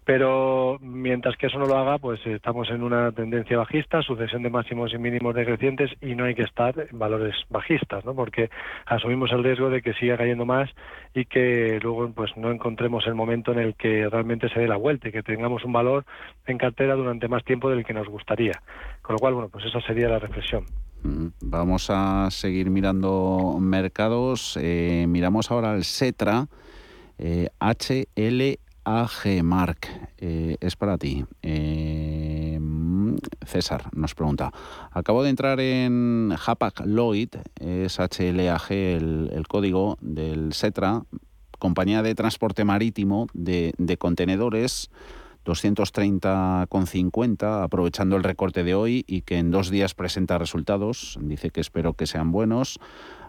Pero 0.05 0.79
mientras 0.81 1.37
que 1.37 1.47
eso 1.47 1.59
no 1.59 1.67
lo 1.67 1.77
haga, 1.77 1.99
pues 1.99 2.25
estamos 2.27 2.69
en 2.71 2.83
una 2.83 3.13
tendencia 3.13 3.59
bajista, 3.59 4.03
sucesión 4.03 4.43
de 4.43 4.51
máximos 4.51 4.93
y 4.93 4.99
mínimos 4.99 5.35
decrecientes, 5.35 5.91
y 6.01 6.15
no 6.15 6.25
hay 6.25 6.35
que 6.35 6.43
estar 6.43 6.75
en 6.91 6.99
valores 6.99 7.37
bajistas, 7.49 8.05
¿no? 8.05 8.15
Porque 8.15 8.51
asumimos 8.87 9.31
el 9.33 9.45
riesgo 9.45 9.71
de 9.71 9.83
que 9.83 9.95
siga 9.95 10.17
cayendo 10.17 10.47
más 10.47 10.71
y 11.15 11.27
que 11.27 11.79
luego 11.83 12.11
pues 12.13 12.37
no 12.37 12.51
encontremos 12.51 13.07
el 13.07 13.15
momento 13.15 13.53
en 13.53 13.59
el 13.59 13.75
que 13.75 14.09
realmente 14.09 14.49
se 14.49 14.61
dé 14.61 14.69
la 14.69 14.77
vuelta 14.77 15.09
y 15.09 15.13
que 15.13 15.23
tengamos 15.23 15.65
un 15.65 15.73
valor 15.73 16.05
en 16.47 16.59
cartera 16.59 16.95
durante 16.95 17.29
más 17.29 17.36
más 17.37 17.45
tiempo 17.45 17.69
del 17.69 17.85
que 17.85 17.93
nos 17.93 18.09
gustaría. 18.09 18.63
Con 19.03 19.15
lo 19.15 19.19
cual, 19.19 19.35
bueno, 19.35 19.51
pues 19.51 19.67
esa 19.67 19.81
sería 19.83 20.09
la 20.09 20.19
reflexión. 20.19 20.65
Mm, 21.03 21.27
vamos 21.43 21.89
a 21.91 22.31
seguir 22.31 22.71
mirando 22.71 23.59
mercados. 23.61 24.59
Eh, 24.61 25.05
miramos 25.07 25.51
ahora 25.51 25.75
el 25.75 25.85
Setra, 25.85 26.49
eh, 27.19 27.49
HLAG 27.61 29.43
Mark. 29.45 29.81
Eh, 30.17 30.57
es 30.61 30.77
para 30.77 30.97
ti. 30.97 31.27
César 33.47 33.85
nos 33.95 34.15
pregunta. 34.15 34.51
Acabo 34.91 35.23
de 35.23 35.31
entrar 35.31 35.61
en 35.61 36.35
Hapag 36.47 36.87
Lloyd, 36.87 37.35
es 37.61 37.99
HLAG 37.99 38.73
el, 38.73 39.31
el 39.33 39.47
código 39.47 39.99
del 40.01 40.55
Setra, 40.55 41.03
compañía 41.59 42.03
de 42.03 42.15
transporte 42.15 42.65
marítimo 42.65 43.27
de 43.35 43.97
contenedores 43.99 44.91
230,50, 45.47 47.63
aprovechando 47.63 48.17
el 48.17 48.25
recorte 48.25 48.65
de 48.65 48.75
hoy 48.75 49.05
y 49.07 49.23
que 49.23 49.39
en 49.39 49.51
dos 49.51 49.71
días 49.71 49.95
presenta 49.95 50.39
resultados. 50.39 51.19
Dice 51.23 51.51
que 51.51 51.61
espero 51.61 51.95
que 51.95 52.07
sean 52.07 52.33
buenos. 52.33 52.79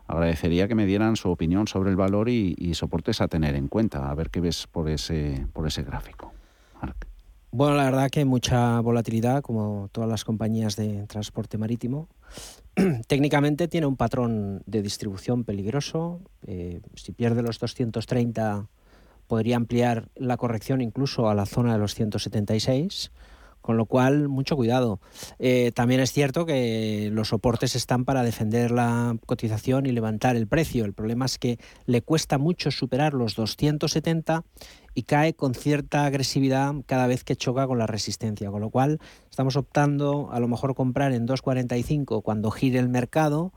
Agradecería 0.07 0.67
que 0.67 0.75
me 0.75 0.85
dieran 0.85 1.15
su 1.15 1.29
opinión 1.29 1.67
sobre 1.67 1.91
el 1.91 1.95
valor 1.95 2.29
y, 2.29 2.55
soportes 2.73 3.21
a 3.21 3.27
tener 3.27 3.55
en 3.55 3.67
cuenta. 3.67 4.09
A 4.09 4.15
ver 4.15 4.29
qué 4.29 4.41
ves 4.41 4.67
por 4.67 4.89
ese, 4.89 5.47
por 5.53 5.67
ese 5.67 5.83
gráfico. 5.83 6.33
Bueno, 7.51 7.75
la 7.75 7.85
verdad 7.85 8.09
que 8.09 8.25
mucha 8.25 8.79
volatilidad, 8.81 9.41
como 9.41 9.89
todas 9.91 10.09
las 10.09 10.23
compañías 10.23 10.75
de 10.75 11.07
transporte 11.07 11.57
marítimo. 11.57 12.07
Técnicamente 13.07 13.67
tiene 13.67 13.87
un 13.87 13.95
patrón 13.95 14.61
de 14.65 14.81
distribución 14.81 15.43
peligroso. 15.43 16.21
Eh, 16.45 16.81
si 16.95 17.11
pierde 17.11 17.41
los 17.41 17.59
230 17.59 18.67
podría 19.27 19.57
ampliar 19.57 20.09
la 20.15 20.37
corrección 20.37 20.81
incluso 20.81 21.29
a 21.29 21.35
la 21.35 21.45
zona 21.45 21.73
de 21.73 21.79
los 21.79 21.93
176, 21.95 23.11
con 23.61 23.75
lo 23.75 23.85
cual 23.85 24.29
mucho 24.29 24.55
cuidado. 24.55 25.01
Eh, 25.39 25.73
también 25.75 25.99
es 25.99 26.13
cierto 26.13 26.45
que 26.45 27.09
los 27.11 27.27
soportes 27.27 27.75
están 27.75 28.05
para 28.05 28.23
defender 28.23 28.71
la 28.71 29.17
cotización 29.25 29.85
y 29.85 29.91
levantar 29.91 30.37
el 30.37 30.47
precio. 30.47 30.85
El 30.85 30.93
problema 30.93 31.25
es 31.25 31.37
que 31.37 31.59
le 31.85 32.01
cuesta 32.01 32.37
mucho 32.37 32.71
superar 32.71 33.13
los 33.13 33.35
270 33.35 34.45
y 34.93 35.03
cae 35.03 35.33
con 35.33 35.53
cierta 35.53 36.05
agresividad 36.05 36.73
cada 36.85 37.07
vez 37.07 37.25
que 37.25 37.35
choca 37.35 37.67
con 37.67 37.77
la 37.77 37.87
resistencia, 37.87 38.49
con 38.49 38.61
lo 38.61 38.69
cual 38.69 38.99
estamos 39.29 39.57
optando 39.57 40.29
a 40.31 40.39
lo 40.39 40.47
mejor 40.47 40.73
comprar 40.73 41.11
en 41.11 41.25
245 41.25 42.21
cuando 42.21 42.51
gire 42.51 42.79
el 42.79 42.87
mercado 42.87 43.51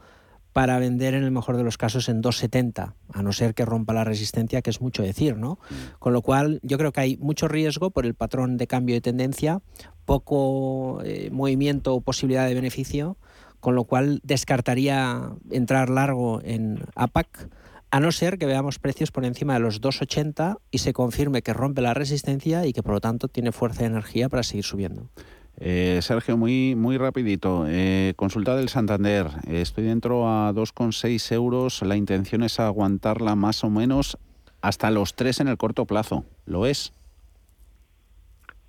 para 0.52 0.78
vender 0.78 1.14
en 1.14 1.22
el 1.22 1.30
mejor 1.30 1.56
de 1.56 1.62
los 1.62 1.78
casos 1.78 2.08
en 2.08 2.22
2,70, 2.22 2.94
a 3.12 3.22
no 3.22 3.32
ser 3.32 3.54
que 3.54 3.64
rompa 3.64 3.92
la 3.92 4.04
resistencia, 4.04 4.62
que 4.62 4.70
es 4.70 4.80
mucho 4.80 5.02
decir, 5.02 5.36
¿no? 5.36 5.58
Mm. 5.70 5.74
Con 5.98 6.12
lo 6.12 6.22
cual, 6.22 6.60
yo 6.62 6.76
creo 6.78 6.92
que 6.92 7.00
hay 7.00 7.16
mucho 7.18 7.46
riesgo 7.48 7.90
por 7.90 8.06
el 8.06 8.14
patrón 8.14 8.56
de 8.56 8.66
cambio 8.66 8.94
de 8.94 9.00
tendencia, 9.00 9.60
poco 10.04 11.02
eh, 11.04 11.30
movimiento 11.30 11.94
o 11.94 12.00
posibilidad 12.00 12.46
de 12.46 12.54
beneficio, 12.54 13.16
con 13.60 13.74
lo 13.74 13.84
cual 13.84 14.20
descartaría 14.24 15.32
entrar 15.50 15.90
largo 15.90 16.40
en 16.42 16.82
APAC, 16.94 17.48
a 17.92 18.00
no 18.00 18.12
ser 18.12 18.38
que 18.38 18.46
veamos 18.46 18.78
precios 18.78 19.10
por 19.10 19.24
encima 19.24 19.54
de 19.54 19.60
los 19.60 19.80
2,80 19.80 20.58
y 20.70 20.78
se 20.78 20.92
confirme 20.92 21.42
que 21.42 21.52
rompe 21.52 21.82
la 21.82 21.92
resistencia 21.92 22.64
y 22.64 22.72
que 22.72 22.82
por 22.82 22.94
lo 22.94 23.00
tanto 23.00 23.28
tiene 23.28 23.52
fuerza 23.52 23.80
de 23.80 23.86
energía 23.86 24.28
para 24.28 24.42
seguir 24.42 24.64
subiendo. 24.64 25.10
Eh, 25.60 25.98
Sergio, 26.00 26.38
muy, 26.38 26.74
muy 26.74 26.96
rapidito. 26.96 27.64
Eh, 27.68 28.14
consulta 28.16 28.56
del 28.56 28.70
Santander. 28.70 29.26
estoy 29.46 29.84
dentro 29.84 30.26
a 30.26 30.52
2,6 30.52 31.32
euros. 31.32 31.82
La 31.82 31.96
intención 31.96 32.42
es 32.42 32.58
aguantarla 32.58 33.36
más 33.36 33.62
o 33.62 33.70
menos 33.70 34.18
hasta 34.62 34.90
los 34.90 35.14
3 35.14 35.40
en 35.40 35.48
el 35.48 35.58
corto 35.58 35.84
plazo. 35.84 36.24
¿Lo 36.46 36.66
es? 36.66 36.92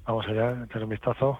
Vamos 0.05 0.27
allá, 0.27 0.63
echar 0.65 0.83
un 0.83 0.89
vistazo. 0.89 1.39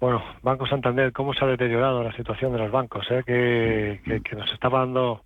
Bueno, 0.00 0.22
Banco 0.42 0.66
Santander, 0.66 1.12
¿cómo 1.12 1.32
se 1.32 1.44
ha 1.44 1.48
deteriorado 1.48 2.02
la 2.02 2.14
situación 2.14 2.52
de 2.52 2.58
los 2.58 2.70
bancos? 2.70 3.06
Eh? 3.10 3.22
Que, 3.24 4.20
que, 4.22 4.36
nos 4.36 4.52
está 4.52 4.68
dando 4.68 5.22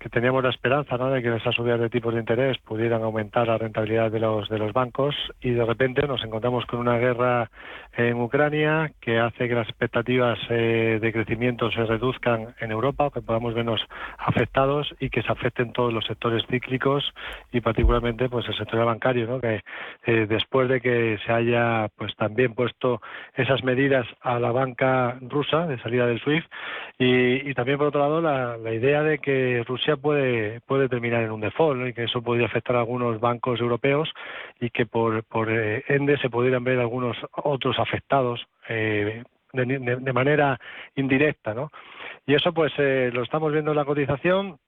que 0.00 0.08
teníamos 0.08 0.42
la 0.42 0.48
esperanza 0.48 0.96
de 0.96 1.22
que 1.22 1.36
esas 1.36 1.54
subidas 1.54 1.78
de 1.78 1.90
tipos 1.90 2.14
de 2.14 2.20
interés 2.20 2.56
pudieran 2.58 3.02
aumentar 3.02 3.46
la 3.46 3.58
rentabilidad 3.58 4.10
de 4.10 4.18
los 4.18 4.48
de 4.48 4.58
los 4.58 4.72
bancos 4.72 5.14
y 5.42 5.50
de 5.50 5.64
repente 5.64 6.06
nos 6.06 6.24
encontramos 6.24 6.64
con 6.64 6.80
una 6.80 6.96
guerra 6.96 7.50
en 7.96 8.16
Ucrania 8.16 8.92
que 9.00 9.18
hace 9.18 9.46
que 9.46 9.54
las 9.54 9.68
expectativas 9.68 10.38
eh, 10.48 10.98
de 11.02 11.12
crecimiento 11.12 11.70
se 11.70 11.84
reduzcan 11.84 12.54
en 12.60 12.70
Europa, 12.70 13.10
que 13.12 13.20
podamos 13.20 13.52
vernos 13.52 13.84
afectados 14.16 14.94
y 15.00 15.10
que 15.10 15.22
se 15.22 15.30
afecten 15.30 15.72
todos 15.72 15.92
los 15.92 16.06
sectores 16.06 16.44
cíclicos 16.50 17.04
y 17.52 17.60
particularmente 17.60 18.30
pues 18.30 18.48
el 18.48 18.56
sector 18.56 18.82
bancario, 18.86 19.26
¿no? 19.26 19.38
que 19.38 19.60
eh, 20.06 20.26
después 20.26 20.70
de 20.70 20.80
que 20.80 21.18
se 21.26 21.32
haya 21.32 21.88
pues 21.96 22.16
también 22.16 22.54
puesto 22.54 23.02
esas 23.34 23.62
medidas 23.64 24.06
a 24.22 24.38
la 24.38 24.50
banca 24.50 25.18
rusa 25.20 25.66
de 25.66 25.78
salida 25.82 26.06
del 26.06 26.20
SWIFT 26.20 26.50
y, 26.98 27.52
también 27.54 27.76
por 27.76 27.88
otro 27.88 28.00
lado 28.00 28.20
la, 28.22 28.56
la 28.56 28.72
idea 28.72 29.02
de 29.02 29.18
que 29.18 29.62
Rusia 29.66 29.89
puede, 29.96 30.60
puede 30.62 30.88
terminar 30.88 31.22
en 31.22 31.30
un 31.30 31.40
default 31.40 31.88
y 31.88 31.92
que 31.92 32.04
eso 32.04 32.22
podría 32.22 32.46
afectar 32.46 32.76
a 32.76 32.80
algunos 32.80 33.20
bancos 33.20 33.60
europeos 33.60 34.12
y 34.60 34.70
que 34.70 34.86
por, 34.86 35.24
eh, 35.48 35.84
ende 35.88 36.18
se 36.18 36.30
pudieran 36.30 36.64
ver 36.64 36.78
algunos 36.78 37.16
otros 37.32 37.78
afectados 37.78 38.46
eh, 38.68 39.22
de, 39.52 40.12
manera 40.12 40.58
indirecta. 40.94 41.54
¿no? 41.54 41.70
Y 42.26 42.34
eso 42.34 42.52
pues 42.52 42.72
eh, 42.78 43.10
lo 43.12 43.22
estamos 43.22 43.52
viendo 43.52 43.72
en 43.72 43.76
la 43.76 43.84
cotización 43.84 44.58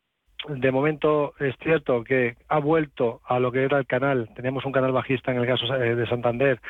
de 0.48 0.72
momento 0.72 1.34
es 1.38 1.54
cierto 1.62 2.04
que 2.04 2.36
ha 2.48 2.58
vuelto 2.58 3.20
a 3.26 3.38
lo 3.38 3.52
que 3.52 3.64
era 3.64 3.78
el 3.78 3.86
canal. 3.86 4.28
Teníamos 4.34 4.64
un 4.64 4.72
canal 4.72 4.92
bajista 4.92 5.30
en 5.30 5.38
el 5.38 5.46
caso 5.46 5.66
de 5.66 6.06
Santander 6.06 6.60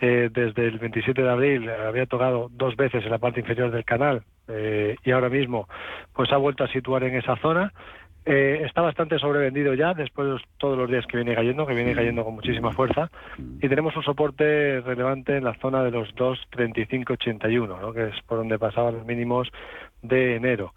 desde 0.00 0.66
el 0.66 0.78
27 0.78 1.22
de 1.22 1.30
abril. 1.30 1.70
Había 1.70 2.06
tocado 2.06 2.48
dos 2.50 2.76
veces 2.76 3.04
en 3.04 3.10
la 3.10 3.18
parte 3.18 3.40
inferior 3.40 3.70
del 3.70 3.84
canal 3.84 4.22
eh, 4.48 4.96
y 5.04 5.10
ahora 5.10 5.28
mismo 5.28 5.68
pues 6.14 6.30
ha 6.32 6.36
vuelto 6.36 6.64
a 6.64 6.68
situar 6.68 7.04
en 7.04 7.16
esa 7.16 7.36
zona. 7.36 7.72
Eh, 8.24 8.62
está 8.64 8.82
bastante 8.82 9.20
sobrevendido 9.20 9.74
ya 9.74 9.94
después 9.94 10.26
de 10.28 10.40
todos 10.58 10.76
los 10.76 10.90
días 10.90 11.06
que 11.06 11.16
viene 11.16 11.36
cayendo, 11.36 11.64
que 11.64 11.74
viene 11.74 11.94
cayendo 11.94 12.24
con 12.24 12.34
muchísima 12.34 12.72
fuerza. 12.72 13.08
Y 13.38 13.68
tenemos 13.68 13.96
un 13.96 14.02
soporte 14.02 14.80
relevante 14.80 15.36
en 15.36 15.44
la 15.44 15.54
zona 15.54 15.84
de 15.84 15.92
los 15.92 16.12
2.3581, 16.16 17.80
¿no? 17.80 17.92
que 17.92 18.08
es 18.08 18.20
por 18.26 18.38
donde 18.38 18.58
pasaban 18.58 18.94
los 18.94 19.06
mínimos 19.06 19.48
de 20.02 20.36
enero. 20.36 20.74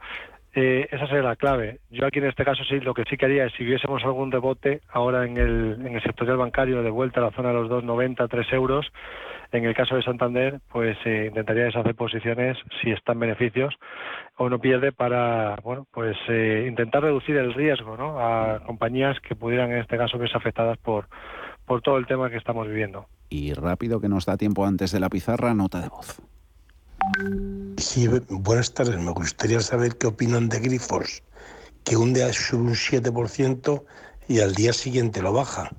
Eh, 0.56 0.88
esa 0.92 1.06
sería 1.06 1.24
la 1.24 1.36
clave. 1.36 1.80
Yo 1.92 2.06
aquí 2.06 2.20
en 2.20 2.26
este 2.26 2.44
caso 2.44 2.64
sí, 2.64 2.80
lo 2.80 2.94
que 2.94 3.04
sí 3.10 3.18
quería 3.18 3.46
es 3.46 3.54
si 3.54 3.64
hubiésemos 3.64 4.04
algún 4.04 4.32
rebote 4.32 4.82
ahora 4.90 5.26
en 5.26 5.38
el, 5.38 5.78
en 5.86 5.96
el 5.96 6.02
sectorial 6.02 6.38
bancario 6.38 6.82
de 6.82 6.90
vuelta 6.90 7.20
a 7.20 7.24
la 7.24 7.32
zona 7.32 7.50
de 7.50 7.56
los 7.56 7.70
2,90, 7.70 8.28
3 8.30 8.54
euros, 8.54 8.92
en 9.52 9.66
el 9.66 9.76
caso 9.76 9.96
de 9.96 10.04
Santander, 10.04 10.60
pues 10.72 10.98
eh, 11.06 11.26
intentaría 11.28 11.66
deshacer 11.66 11.96
posiciones 11.96 12.58
si 12.82 12.92
están 12.92 13.20
beneficios 13.20 13.76
o 14.38 14.50
no 14.50 14.60
pierde 14.60 14.92
para, 14.92 15.56
bueno, 15.64 15.88
pues 15.92 16.18
eh, 16.28 16.66
intentar 16.68 17.04
reducir 17.04 17.36
el 17.38 17.54
riesgo, 17.54 17.98
¿no? 17.98 18.20
A 18.20 18.60
compañías 18.66 19.20
que 19.20 19.36
pudieran 19.36 19.72
en 19.72 19.80
este 19.80 19.98
caso 19.98 20.18
verse 20.18 20.38
afectadas 20.38 20.78
por 20.78 21.08
por 21.70 21.84
todo 21.84 21.98
el 21.98 22.08
tema 22.08 22.32
que 22.32 22.38
estamos 22.38 22.68
viviendo. 22.68 23.06
Y 23.30 23.54
rápido 23.54 24.02
que 24.02 24.10
nos 24.10 24.26
da 24.26 24.38
tiempo 24.38 24.66
antes 24.66 24.92
de 24.92 25.00
la 25.00 25.08
pizarra, 25.08 25.54
nota 25.54 25.80
de 25.80 25.88
voz. 25.88 26.20
Sí, 27.78 28.08
buenas 28.30 28.74
tardes. 28.74 28.98
Me 28.98 29.12
gustaría 29.12 29.62
saber 29.62 29.98
qué 29.98 30.08
opinan 30.08 30.50
de 30.50 30.60
Grifols, 30.60 31.24
que 31.84 31.98
un 31.98 32.14
día 32.14 32.32
sube 32.34 32.62
un 32.62 32.76
7% 32.76 33.84
y 34.28 34.40
al 34.40 34.54
día 34.54 34.74
siguiente 34.74 35.22
lo 35.22 35.34
baja. 35.34 35.72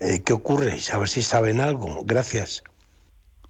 Eh, 0.00 0.22
¿Qué 0.22 0.32
ocurre? 0.32 0.78
A 0.92 0.98
ver 0.98 1.08
si 1.08 1.22
saben 1.22 1.60
algo. 1.60 2.02
Gracias 2.04 2.62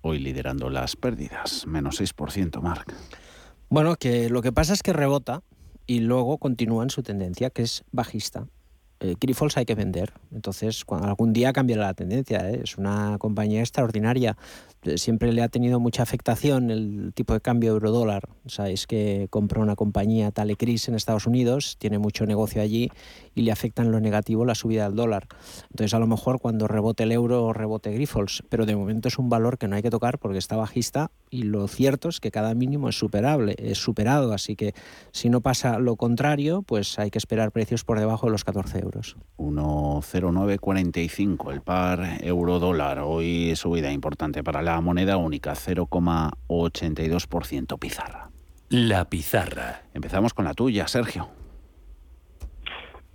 hoy 0.03 0.18
liderando 0.18 0.68
las 0.68 0.97
pérdidas, 0.97 1.66
menos 1.66 2.01
6%, 2.01 2.61
Marc. 2.61 2.93
Bueno, 3.70 3.97
que 3.97 4.28
lo 4.28 4.43
que 4.43 4.53
pasa 4.53 4.74
es 4.74 4.82
que 4.82 4.93
rebota 4.93 5.43
y 5.86 6.01
luego 6.01 6.38
continúa 6.38 6.82
en 6.82 6.90
su 6.90 7.03
tendencia, 7.03 7.51
que 7.51 7.62
es 7.62 7.84
bajista. 7.90 8.47
Eh, 9.01 9.14
Grifols 9.18 9.57
hay 9.57 9.64
que 9.64 9.74
vender, 9.74 10.12
entonces 10.30 10.84
cuando 10.84 11.09
algún 11.09 11.32
día 11.32 11.53
cambiará 11.53 11.86
la 11.86 11.95
tendencia. 11.95 12.51
¿eh? 12.51 12.61
Es 12.64 12.76
una 12.76 13.16
compañía 13.18 13.61
extraordinaria 13.61 14.36
siempre 14.96 15.32
le 15.32 15.42
ha 15.42 15.48
tenido 15.48 15.80
mucha 15.80 16.02
afectación 16.02 16.70
el 16.70 17.12
tipo 17.14 17.32
de 17.34 17.40
cambio 17.40 17.72
euro-dólar. 17.72 18.28
Sabéis 18.46 18.86
que 18.86 19.26
compra 19.30 19.60
una 19.60 19.76
compañía 19.76 20.30
Talecris 20.30 20.88
en 20.88 20.94
Estados 20.94 21.26
Unidos, 21.26 21.76
tiene 21.78 21.98
mucho 21.98 22.24
negocio 22.26 22.62
allí 22.62 22.90
y 23.34 23.42
le 23.42 23.52
afecta 23.52 23.82
en 23.82 23.92
lo 23.92 24.00
negativo 24.00 24.44
la 24.44 24.54
subida 24.54 24.84
del 24.84 24.96
dólar. 24.96 25.26
Entonces, 25.70 25.94
a 25.94 25.98
lo 25.98 26.06
mejor 26.06 26.40
cuando 26.40 26.68
rebote 26.68 27.04
el 27.04 27.12
euro, 27.12 27.52
rebote 27.52 27.92
Grifols, 27.92 28.42
pero 28.48 28.66
de 28.66 28.76
momento 28.76 29.08
es 29.08 29.18
un 29.18 29.28
valor 29.28 29.58
que 29.58 29.68
no 29.68 29.76
hay 29.76 29.82
que 29.82 29.90
tocar 29.90 30.18
porque 30.18 30.38
está 30.38 30.56
bajista 30.56 31.10
y 31.30 31.42
lo 31.44 31.68
cierto 31.68 32.08
es 32.08 32.20
que 32.20 32.30
cada 32.30 32.54
mínimo 32.54 32.88
es 32.88 32.98
superable, 32.98 33.54
es 33.58 33.78
superado. 33.78 34.32
Así 34.32 34.56
que 34.56 34.74
si 35.12 35.30
no 35.30 35.40
pasa 35.40 35.78
lo 35.78 35.96
contrario, 35.96 36.62
pues 36.62 36.98
hay 36.98 37.10
que 37.10 37.18
esperar 37.18 37.52
precios 37.52 37.84
por 37.84 37.98
debajo 37.98 38.26
de 38.26 38.32
los 38.32 38.44
14 38.44 38.78
euros. 38.80 39.16
1,0945 39.38 41.52
el 41.52 41.62
par 41.62 42.18
euro-dólar. 42.22 43.00
Hoy 43.00 43.54
subida 43.56 43.92
importante 43.92 44.42
para 44.42 44.62
la 44.62 44.71
la 44.72 44.80
moneda 44.80 45.18
única, 45.18 45.52
0,82% 45.52 47.78
pizarra. 47.78 48.30
La 48.70 49.10
pizarra. 49.10 49.82
Empezamos 49.92 50.32
con 50.32 50.46
la 50.46 50.54
tuya, 50.54 50.88
Sergio. 50.88 51.41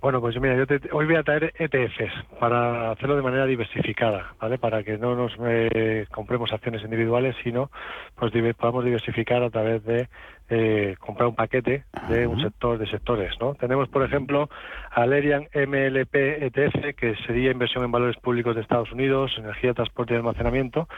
Bueno, 0.00 0.20
pues 0.20 0.40
mira, 0.40 0.54
yo 0.54 0.64
hoy 0.92 1.06
voy 1.06 1.16
a 1.16 1.24
traer 1.24 1.52
ETFs 1.58 2.12
para 2.38 2.92
hacerlo 2.92 3.16
de 3.16 3.22
manera 3.22 3.46
diversificada, 3.46 4.32
¿vale? 4.40 4.56
Para 4.56 4.84
que 4.84 4.96
no 4.96 5.16
nos 5.16 5.32
eh, 5.44 6.06
compremos 6.12 6.52
acciones 6.52 6.84
individuales, 6.84 7.34
sino 7.42 7.72
pues 8.14 8.32
podamos 8.54 8.84
diversificar 8.84 9.42
a 9.42 9.50
través 9.50 9.84
de 9.84 10.08
eh, 10.50 10.94
comprar 11.00 11.28
un 11.28 11.34
paquete 11.34 11.82
de 12.08 12.28
un 12.28 12.40
sector 12.40 12.78
de 12.78 12.86
sectores, 12.86 13.34
¿no? 13.40 13.56
Tenemos, 13.56 13.88
por 13.88 14.04
ejemplo, 14.04 14.48
Alerian 14.92 15.48
MLP 15.52 16.14
ETF, 16.14 16.94
que 16.96 17.16
sería 17.26 17.50
inversión 17.50 17.82
en 17.84 17.90
valores 17.90 18.16
públicos 18.18 18.54
de 18.54 18.62
Estados 18.62 18.92
Unidos, 18.92 19.34
energía, 19.36 19.74
transporte 19.74 20.14
y 20.14 20.16
almacenamiento. 20.16 20.88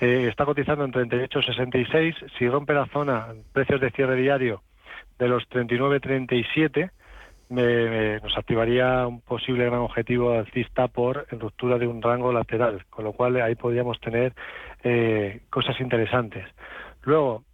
Eh, 0.00 0.28
está 0.28 0.44
cotizando 0.44 0.84
en 0.84 0.92
38.66. 0.92 2.14
Si 2.38 2.48
rompe 2.48 2.72
la 2.72 2.86
zona, 2.86 3.34
precios 3.52 3.80
de 3.80 3.90
cierre 3.90 4.14
diario 4.14 4.62
de 5.18 5.26
los 5.26 5.42
39.37 5.50 6.92
nos 7.50 8.36
activaría 8.36 9.06
un 9.06 9.20
posible 9.20 9.66
gran 9.66 9.80
objetivo 9.80 10.32
alcista 10.32 10.88
por 10.88 11.26
ruptura 11.30 11.78
de 11.78 11.86
un 11.86 12.02
rango 12.02 12.32
lateral, 12.32 12.84
con 12.90 13.04
lo 13.04 13.12
cual 13.12 13.40
ahí 13.40 13.54
podríamos 13.54 14.00
tener 14.00 14.34
eh, 14.82 15.42
cosas 15.50 15.80
interesantes. 15.80 16.44
Luego, 17.02 17.44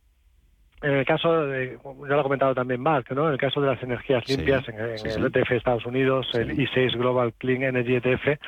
en 0.83 0.93
el 0.93 1.05
caso, 1.05 1.47
de, 1.47 1.79
ya 2.09 2.15
lo 2.15 2.21
ha 2.21 2.23
comentado 2.23 2.55
también 2.55 2.81
Mark, 2.81 3.07
¿no? 3.11 3.27
en 3.27 3.33
el 3.33 3.39
caso 3.39 3.61
de 3.61 3.67
las 3.67 3.83
energías 3.83 4.27
limpias, 4.27 4.67
en, 4.69 4.77
el 4.79 5.27
ETF 5.27 5.51
de 5.51 5.57
Estados 5.57 5.85
Unidos, 5.85 6.29
el 6.33 6.57
I6 6.57 6.97
Global 6.97 7.35
Clean 7.35 7.63
Energy 7.63 7.97
ETF, 7.97 8.27
eh, 8.27 8.39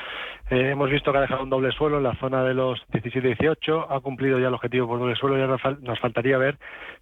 hemos 0.70 0.90
visto 0.90 1.12
que 1.12 1.18
ha 1.18 1.22
dejado 1.22 1.42
un 1.42 1.50
doble 1.50 1.72
suelo 1.72 1.98
en 1.98 2.04
la 2.04 2.14
zona 2.16 2.42
de 2.42 2.54
los 2.54 2.80
17-18, 2.92 3.86
ha 3.90 4.00
cumplido 4.00 4.38
ya 4.38 4.48
el 4.48 4.54
objetivo 4.54 4.88
por 4.88 4.98
doble 4.98 5.14
suelo 5.16 5.36
y 5.36 5.42
ahora 5.42 5.58
nos 5.82 6.00
faltaría 6.00 6.38
ver 6.38 6.56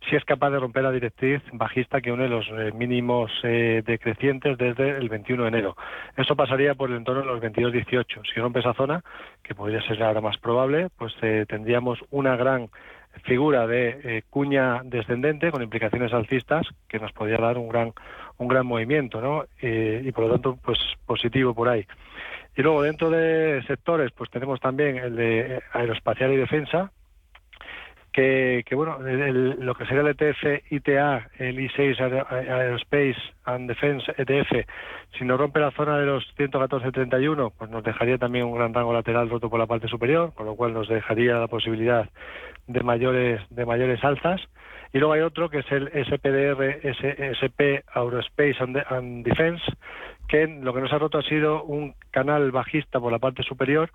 si 0.09 0.17
es 0.17 0.25
capaz 0.25 0.51
de 0.51 0.59
romper 0.59 0.83
la 0.83 0.91
directriz 0.91 1.43
bajista 1.53 2.01
que 2.01 2.11
une 2.11 2.29
los 2.29 2.47
eh, 2.49 2.73
mínimos 2.75 3.31
eh, 3.45 3.83
decrecientes 3.87 4.59
desde 4.59 4.99
el 4.99 5.09
21 5.09 5.45
de 5.45 5.49
enero. 5.49 5.77
Eso 6.17 6.35
pasaría 6.35 6.75
por 6.75 6.91
el 6.91 6.97
entorno 6.97 7.23
de 7.23 7.29
los 7.29 7.41
22-18. 7.41 8.23
Si 8.35 8.41
rompe 8.41 8.61
esa 8.61 8.75
zona, 8.75 9.03
que 9.45 9.55
podría 9.55 9.81
ser 9.83 10.03
ahora 10.03 10.21
más 10.21 10.39
probable, 10.39 10.89
pues 10.99 11.15
tendríamos 11.49 11.99
una 12.11 12.37
gran 12.37 12.69
figura 13.25 13.67
de 13.67 14.01
eh, 14.03 14.23
cuña 14.29 14.83
descendente 14.85 15.51
con 15.51 15.63
implicaciones 15.63 16.13
alcistas 16.13 16.67
que 16.89 16.99
nos 16.99 17.13
podría 17.13 17.39
dar 17.39 17.59
un 17.59 17.69
gran 17.69 17.93
un 18.39 18.49
gran 18.49 18.67
movimiento 18.67 19.21
¿no? 19.21 19.45
Eh, 19.61 20.03
y 20.05 20.13
por 20.13 20.25
lo 20.25 20.33
tanto 20.33 20.59
pues 20.63 20.79
positivo 21.07 21.55
por 21.55 21.69
ahí 21.69 21.87
y 22.57 22.63
luego 22.63 22.83
dentro 22.83 23.11
de 23.11 23.63
sectores 23.67 24.11
pues 24.13 24.31
tenemos 24.31 24.61
también 24.61 24.97
el 24.97 25.17
de 25.17 25.63
aeroespacial 25.73 26.33
y 26.33 26.37
defensa 26.37 26.91
que, 28.13 28.65
bueno, 28.75 28.99
lo 28.99 29.75
que 29.75 29.87
sería 29.87 30.03
el 30.03 30.09
ETF 30.09 30.73
ITA, 30.73 31.31
el 31.39 31.59
I6 31.59 32.01
Aerospace 32.29 33.17
and 33.45 33.69
Defense 33.69 34.13
ETF, 34.17 34.67
si 35.17 35.25
nos 35.25 35.39
rompe 35.39 35.61
la 35.61 35.71
zona 35.71 35.99
de 35.99 36.07
los 36.07 36.25
114.31, 36.37 37.53
pues 37.57 37.71
nos 37.71 37.85
dejaría 37.85 38.19
también 38.19 38.47
un 38.47 38.57
gran 38.57 38.75
rango 38.75 38.93
lateral 38.93 39.31
roto 39.31 39.49
por 39.49 39.59
la 39.59 39.67
parte 39.67 39.89
superior, 39.89 40.33
con 40.35 40.47
lo 40.47 40.57
cual 40.57 40.73
nos 40.73 40.89
dejaría 40.89 41.35
la 41.37 41.49
posibilidad 41.49 42.09
de 42.73 42.83
mayores 42.83 43.41
de 43.51 43.67
mayores 43.67 44.03
alzas. 44.05 44.41
Y 44.93 44.99
luego 44.99 45.13
hay 45.13 45.21
otro 45.21 45.51
que 45.51 45.59
es 45.59 45.71
el 45.71 45.89
SPDR 45.89 46.81
SP 46.83 47.85
Aerospace 47.95 48.57
and 48.61 49.25
Defense, 49.25 49.63
que 50.29 50.47
lo 50.47 50.75
que 50.75 50.81
nos 50.81 50.93
ha 50.93 50.99
roto 50.99 51.19
ha 51.19 51.23
sido 51.23 51.63
un 51.63 51.95
canal 52.11 52.51
bajista 52.51 52.99
por 52.99 53.13
la 53.13 53.19
parte 53.19 53.43
superior 53.45 53.91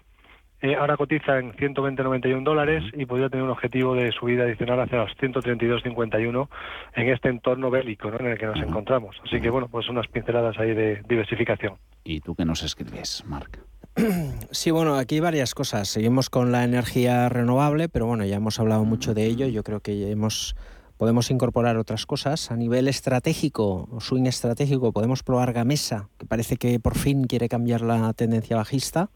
eh, 0.61 0.75
ahora 0.75 0.95
cotiza 0.95 1.37
en 1.37 1.53
120,91 1.53 2.43
dólares 2.43 2.83
y 2.93 3.05
podría 3.05 3.29
tener 3.29 3.43
un 3.43 3.51
objetivo 3.51 3.93
de 3.93 4.11
subida 4.11 4.45
adicional 4.45 4.79
hacia 4.79 4.99
los 4.99 5.11
132,51 5.17 6.47
en 6.95 7.09
este 7.09 7.29
entorno 7.29 7.69
bélico 7.69 8.07
en 8.07 8.27
el 8.27 8.37
que 8.37 8.45
nos 8.45 8.57
encontramos. 8.57 9.15
Así 9.23 9.41
que, 9.41 9.49
bueno, 9.49 9.67
pues 9.67 9.89
unas 9.89 10.07
pinceladas 10.07 10.57
ahí 10.57 10.73
de 10.73 11.03
diversificación. 11.07 11.75
¿Y 12.03 12.21
tú 12.21 12.35
qué 12.35 12.45
nos 12.45 12.63
escribes, 12.63 13.23
Marc? 13.27 13.59
Sí, 14.51 14.71
bueno, 14.71 14.95
aquí 14.95 15.19
varias 15.19 15.53
cosas. 15.53 15.89
Seguimos 15.89 16.29
con 16.29 16.51
la 16.51 16.63
energía 16.63 17.29
renovable, 17.29 17.89
pero 17.89 18.05
bueno, 18.05 18.25
ya 18.25 18.37
hemos 18.37 18.59
hablado 18.59 18.85
mucho 18.85 19.13
de 19.13 19.25
ello. 19.25 19.47
Yo 19.47 19.63
creo 19.63 19.79
que 19.79 20.11
hemos 20.11 20.55
podemos 20.97 21.29
incorporar 21.29 21.77
otras 21.77 22.05
cosas. 22.05 22.51
A 22.51 22.55
nivel 22.55 22.87
estratégico, 22.87 23.89
swing 23.99 24.25
estratégico, 24.25 24.93
podemos 24.93 25.23
probar 25.23 25.53
Gamesa, 25.53 26.09
que 26.17 26.25
parece 26.25 26.57
que 26.57 26.79
por 26.79 26.97
fin 26.97 27.25
quiere 27.25 27.49
cambiar 27.49 27.81
la 27.81 28.13
tendencia 28.13 28.55
bajista. 28.55 29.09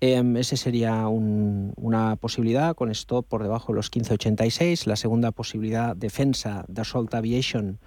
Eh, 0.00 0.22
ese 0.36 0.56
sería 0.56 1.08
una 1.08 2.16
posibilidad 2.16 2.74
con 2.74 2.90
stop 2.90 3.26
por 3.26 3.42
debajo 3.42 3.72
de 3.72 3.76
los 3.76 3.90
15.86. 3.90 4.86
La 4.86 4.96
segunda 4.96 5.32
posibilidad, 5.32 5.96
defensa 5.96 6.64
de 6.68 6.82
Assault 6.82 7.12
Aviation, 7.14 7.78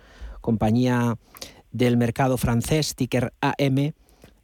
compañía 0.42 1.18
del 1.72 1.98
mercado 1.98 2.38
francés, 2.38 2.96
ticker 2.96 3.34
AM, 3.42 3.94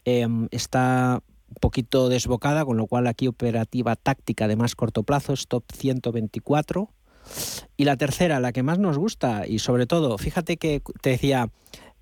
em, 0.06 0.48
está 0.52 1.22
un 1.54 1.60
poquito 1.60 2.10
desbocada, 2.10 2.66
con 2.66 2.78
lo 2.78 2.88
cual 2.88 3.08
aquí 3.08 3.28
operativa 3.28 3.96
táctica 3.96 4.48
de 4.48 4.56
más 4.56 4.76
corto 4.76 5.04
plazo, 5.04 5.34
stop 5.34 5.64
124. 5.72 6.90
Y 7.78 7.86
la 7.86 7.96
tercera, 7.96 8.40
la 8.40 8.52
que 8.52 8.64
más 8.64 8.80
nos 8.80 8.98
gusta, 8.98 9.48
y 9.48 9.60
sobre 9.60 9.86
todo, 9.86 10.18
fíjate 10.18 10.58
que 10.58 10.82
te 11.02 11.12
decía, 11.12 11.50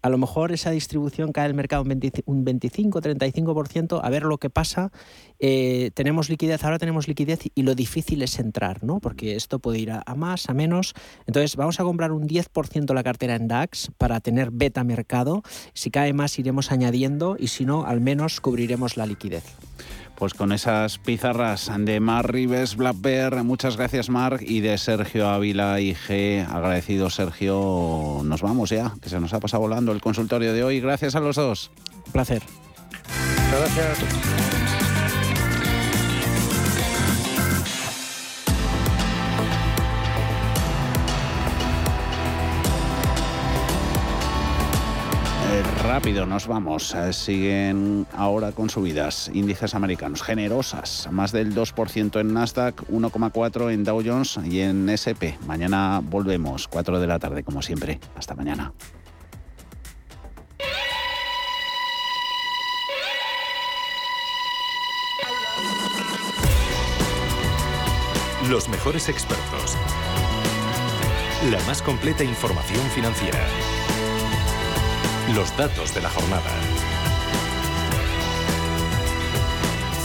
a 0.02 0.10
lo 0.10 0.18
mejor 0.18 0.52
esa 0.52 0.72
distribución 0.72 1.32
cae 1.32 1.48
el 1.48 1.54
mercado 1.54 1.84
un 1.84 2.46
25-35%, 2.46 4.00
a 4.04 4.10
ver 4.10 4.24
lo 4.24 4.38
que 4.38 4.50
pasa. 4.50 4.92
Eh, 5.40 5.92
tenemos 5.94 6.30
liquidez, 6.30 6.64
ahora 6.64 6.80
tenemos 6.80 7.08
liquidez 7.08 7.42
y 7.54 7.64
lo 7.64 7.76
difícil 7.76 8.22
es 8.22 8.40
entrar, 8.40 8.84
¿no? 8.84 9.00
Porque 9.00 9.36
esto 9.36 9.60
puede 9.60 9.80
ir 9.80 9.92
a, 9.92 10.04
más, 10.16 10.50
a 10.50 10.54
menos. 10.54 10.94
Entonces 11.26 11.56
vamos 11.56 11.80
a 11.80 11.84
comprar 11.84 12.12
un 12.12 12.28
10% 12.28 12.94
la 12.94 13.04
cartera 13.04 13.36
en 13.36 13.48
DAX 13.48 13.92
para 13.98 14.20
tener 14.20 14.52
beta 14.52 14.84
mercado. 14.84 15.44
Si 15.74 15.92
cae 15.92 16.14
más 16.14 16.38
iremos 16.40 16.72
añadiendo 16.72 17.36
y 17.40 17.48
si 17.48 17.66
no, 17.66 17.86
al 17.86 18.02
menos 18.02 18.42
cubriremos 18.42 18.98
la 18.98 19.06
liquidez. 19.06 19.44
Pues 20.22 20.36
con 20.36 20.52
esas 20.52 21.00
pizarras 21.00 21.72
de 21.80 22.00
Mar 22.00 22.32
Rives 22.32 22.76
Black 22.76 22.96
Bear, 23.00 23.44
muchas 23.44 23.76
gracias 23.76 24.08
Marc, 24.08 24.44
y 24.44 24.60
de 24.62 24.78
Sergio 24.78 25.28
Ávila 25.28 25.80
y 25.80 25.96
G, 25.96 26.48
agradecido 26.48 27.10
Sergio, 27.10 28.22
nos 28.24 28.44
vamos 28.44 28.70
ya, 28.70 28.94
que 29.02 29.10
se 29.10 29.20
nos 29.20 29.34
ha 29.34 29.40
pasado 29.40 29.62
volando 29.62 29.92
el 29.92 30.00
consultorio 30.00 30.54
de 30.54 30.64
hoy. 30.64 30.80
Gracias 30.80 31.16
a 31.16 31.22
los 31.22 31.38
dos. 31.38 31.72
Un 32.06 32.12
placer. 32.12 32.44
Gracias. 33.52 34.71
Rápido 45.92 46.26
nos 46.26 46.48
vamos. 46.48 46.96
Eh, 46.96 47.12
siguen 47.12 48.08
ahora 48.16 48.54
con 48.54 48.70
subidas. 48.70 49.30
Índices 49.34 49.76
americanos 49.76 50.24
generosas. 50.24 51.10
Más 51.12 51.34
del 51.34 51.54
2% 51.54 52.22
en 52.22 52.34
Nasdaq, 52.34 52.88
1,4% 52.90 53.74
en 53.74 53.84
Dow 53.84 54.02
Jones 54.06 54.40
y 54.46 54.62
en 54.62 54.88
SP. 54.88 55.36
Mañana 55.46 56.00
volvemos, 56.02 56.70
4 56.70 56.98
de 56.98 57.08
la 57.08 57.20
tarde, 57.20 57.44
como 57.44 57.62
siempre. 57.62 58.00
Hasta 58.16 58.36
mañana. 58.36 58.72
Los 68.50 68.70
mejores 68.70 69.10
expertos. 69.10 69.76
La 71.52 71.60
más 71.66 71.82
completa 71.82 72.24
información 72.24 72.82
financiera. 72.96 73.40
Los 75.36 75.56
datos 75.56 75.94
de 75.94 76.02
la 76.02 76.10
jornada. 76.10 76.52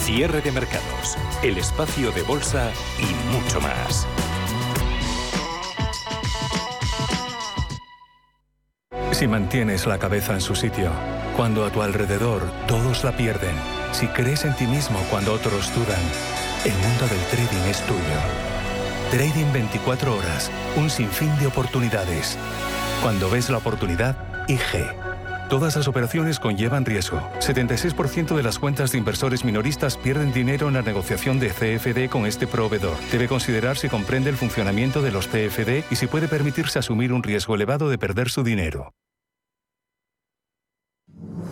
Cierre 0.04 0.40
de 0.40 0.52
mercados, 0.52 1.16
el 1.42 1.58
espacio 1.58 2.12
de 2.12 2.22
bolsa 2.22 2.70
y 3.00 3.32
mucho 3.32 3.60
más. 3.60 4.06
Si 9.10 9.26
mantienes 9.26 9.86
la 9.86 9.98
cabeza 9.98 10.34
en 10.34 10.40
su 10.40 10.54
sitio, 10.54 10.92
cuando 11.36 11.64
a 11.64 11.70
tu 11.70 11.82
alrededor 11.82 12.42
todos 12.68 13.02
la 13.02 13.16
pierden, 13.16 13.56
si 13.90 14.06
crees 14.06 14.44
en 14.44 14.54
ti 14.54 14.66
mismo 14.66 14.98
cuando 15.10 15.32
otros 15.32 15.74
dudan, 15.74 16.02
el 16.64 16.74
mundo 16.74 17.08
del 17.08 17.20
trading 17.32 17.68
es 17.68 17.80
tuyo. 17.82 18.00
Trading 19.10 19.52
24 19.52 20.16
horas, 20.16 20.52
un 20.76 20.88
sinfín 20.88 21.36
de 21.38 21.48
oportunidades. 21.48 22.38
Cuando 23.02 23.28
ves 23.28 23.50
la 23.50 23.58
oportunidad, 23.58 24.16
IG. 24.46 25.05
Todas 25.48 25.76
las 25.76 25.86
operaciones 25.86 26.40
conllevan 26.40 26.84
riesgo. 26.84 27.20
76% 27.38 28.34
de 28.34 28.42
las 28.42 28.58
cuentas 28.58 28.90
de 28.90 28.98
inversores 28.98 29.44
minoristas 29.44 29.96
pierden 29.96 30.32
dinero 30.32 30.66
en 30.66 30.74
la 30.74 30.82
negociación 30.82 31.38
de 31.38 31.50
CFD 31.50 32.10
con 32.10 32.26
este 32.26 32.48
proveedor. 32.48 32.96
Debe 33.12 33.28
considerar 33.28 33.76
si 33.76 33.88
comprende 33.88 34.28
el 34.28 34.36
funcionamiento 34.36 35.02
de 35.02 35.12
los 35.12 35.28
CFD 35.28 35.84
y 35.88 35.96
si 35.96 36.08
puede 36.08 36.26
permitirse 36.26 36.80
asumir 36.80 37.12
un 37.12 37.22
riesgo 37.22 37.54
elevado 37.54 37.88
de 37.88 37.96
perder 37.96 38.28
su 38.28 38.42
dinero. 38.42 38.92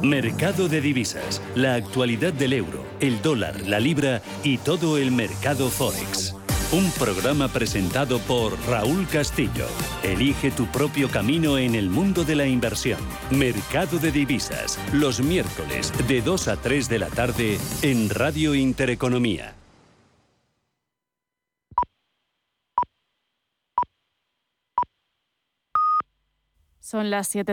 Mercado 0.03 0.69
de 0.69 0.81
divisas. 0.81 1.41
La 1.55 1.75
actualidad 1.75 2.33
del 2.33 2.53
euro, 2.53 2.85
el 3.01 3.23
dólar, 3.23 3.61
la 3.63 3.79
libra 3.79 4.23
y 4.43 4.59
todo 4.59 4.99
el 4.99 5.13
mercado 5.13 5.71
Forex. 5.71 6.35
Un 6.73 6.91
programa 6.93 7.49
presentado 7.49 8.19
por 8.21 8.59
Raúl 8.67 9.07
Castillo. 9.07 9.67
Elige 10.03 10.51
tu 10.51 10.67
propio 10.67 11.09
camino 11.09 11.57
en 11.57 11.75
el 11.75 11.89
mundo 11.89 12.25
de 12.25 12.35
la 12.35 12.47
inversión. 12.47 12.99
Mercado 13.31 13.99
de 13.99 14.11
divisas. 14.11 14.79
Los 14.93 15.21
miércoles 15.21 15.93
de 16.09 16.21
2 16.21 16.49
a 16.49 16.57
3 16.57 16.89
de 16.89 16.99
la 16.99 17.09
tarde 17.11 17.59
en 17.83 18.11
Radio 18.11 18.55
Intereconomía. 18.55 19.55
Son 26.81 27.11
las 27.11 27.29
7 27.29 27.51
de 27.51 27.53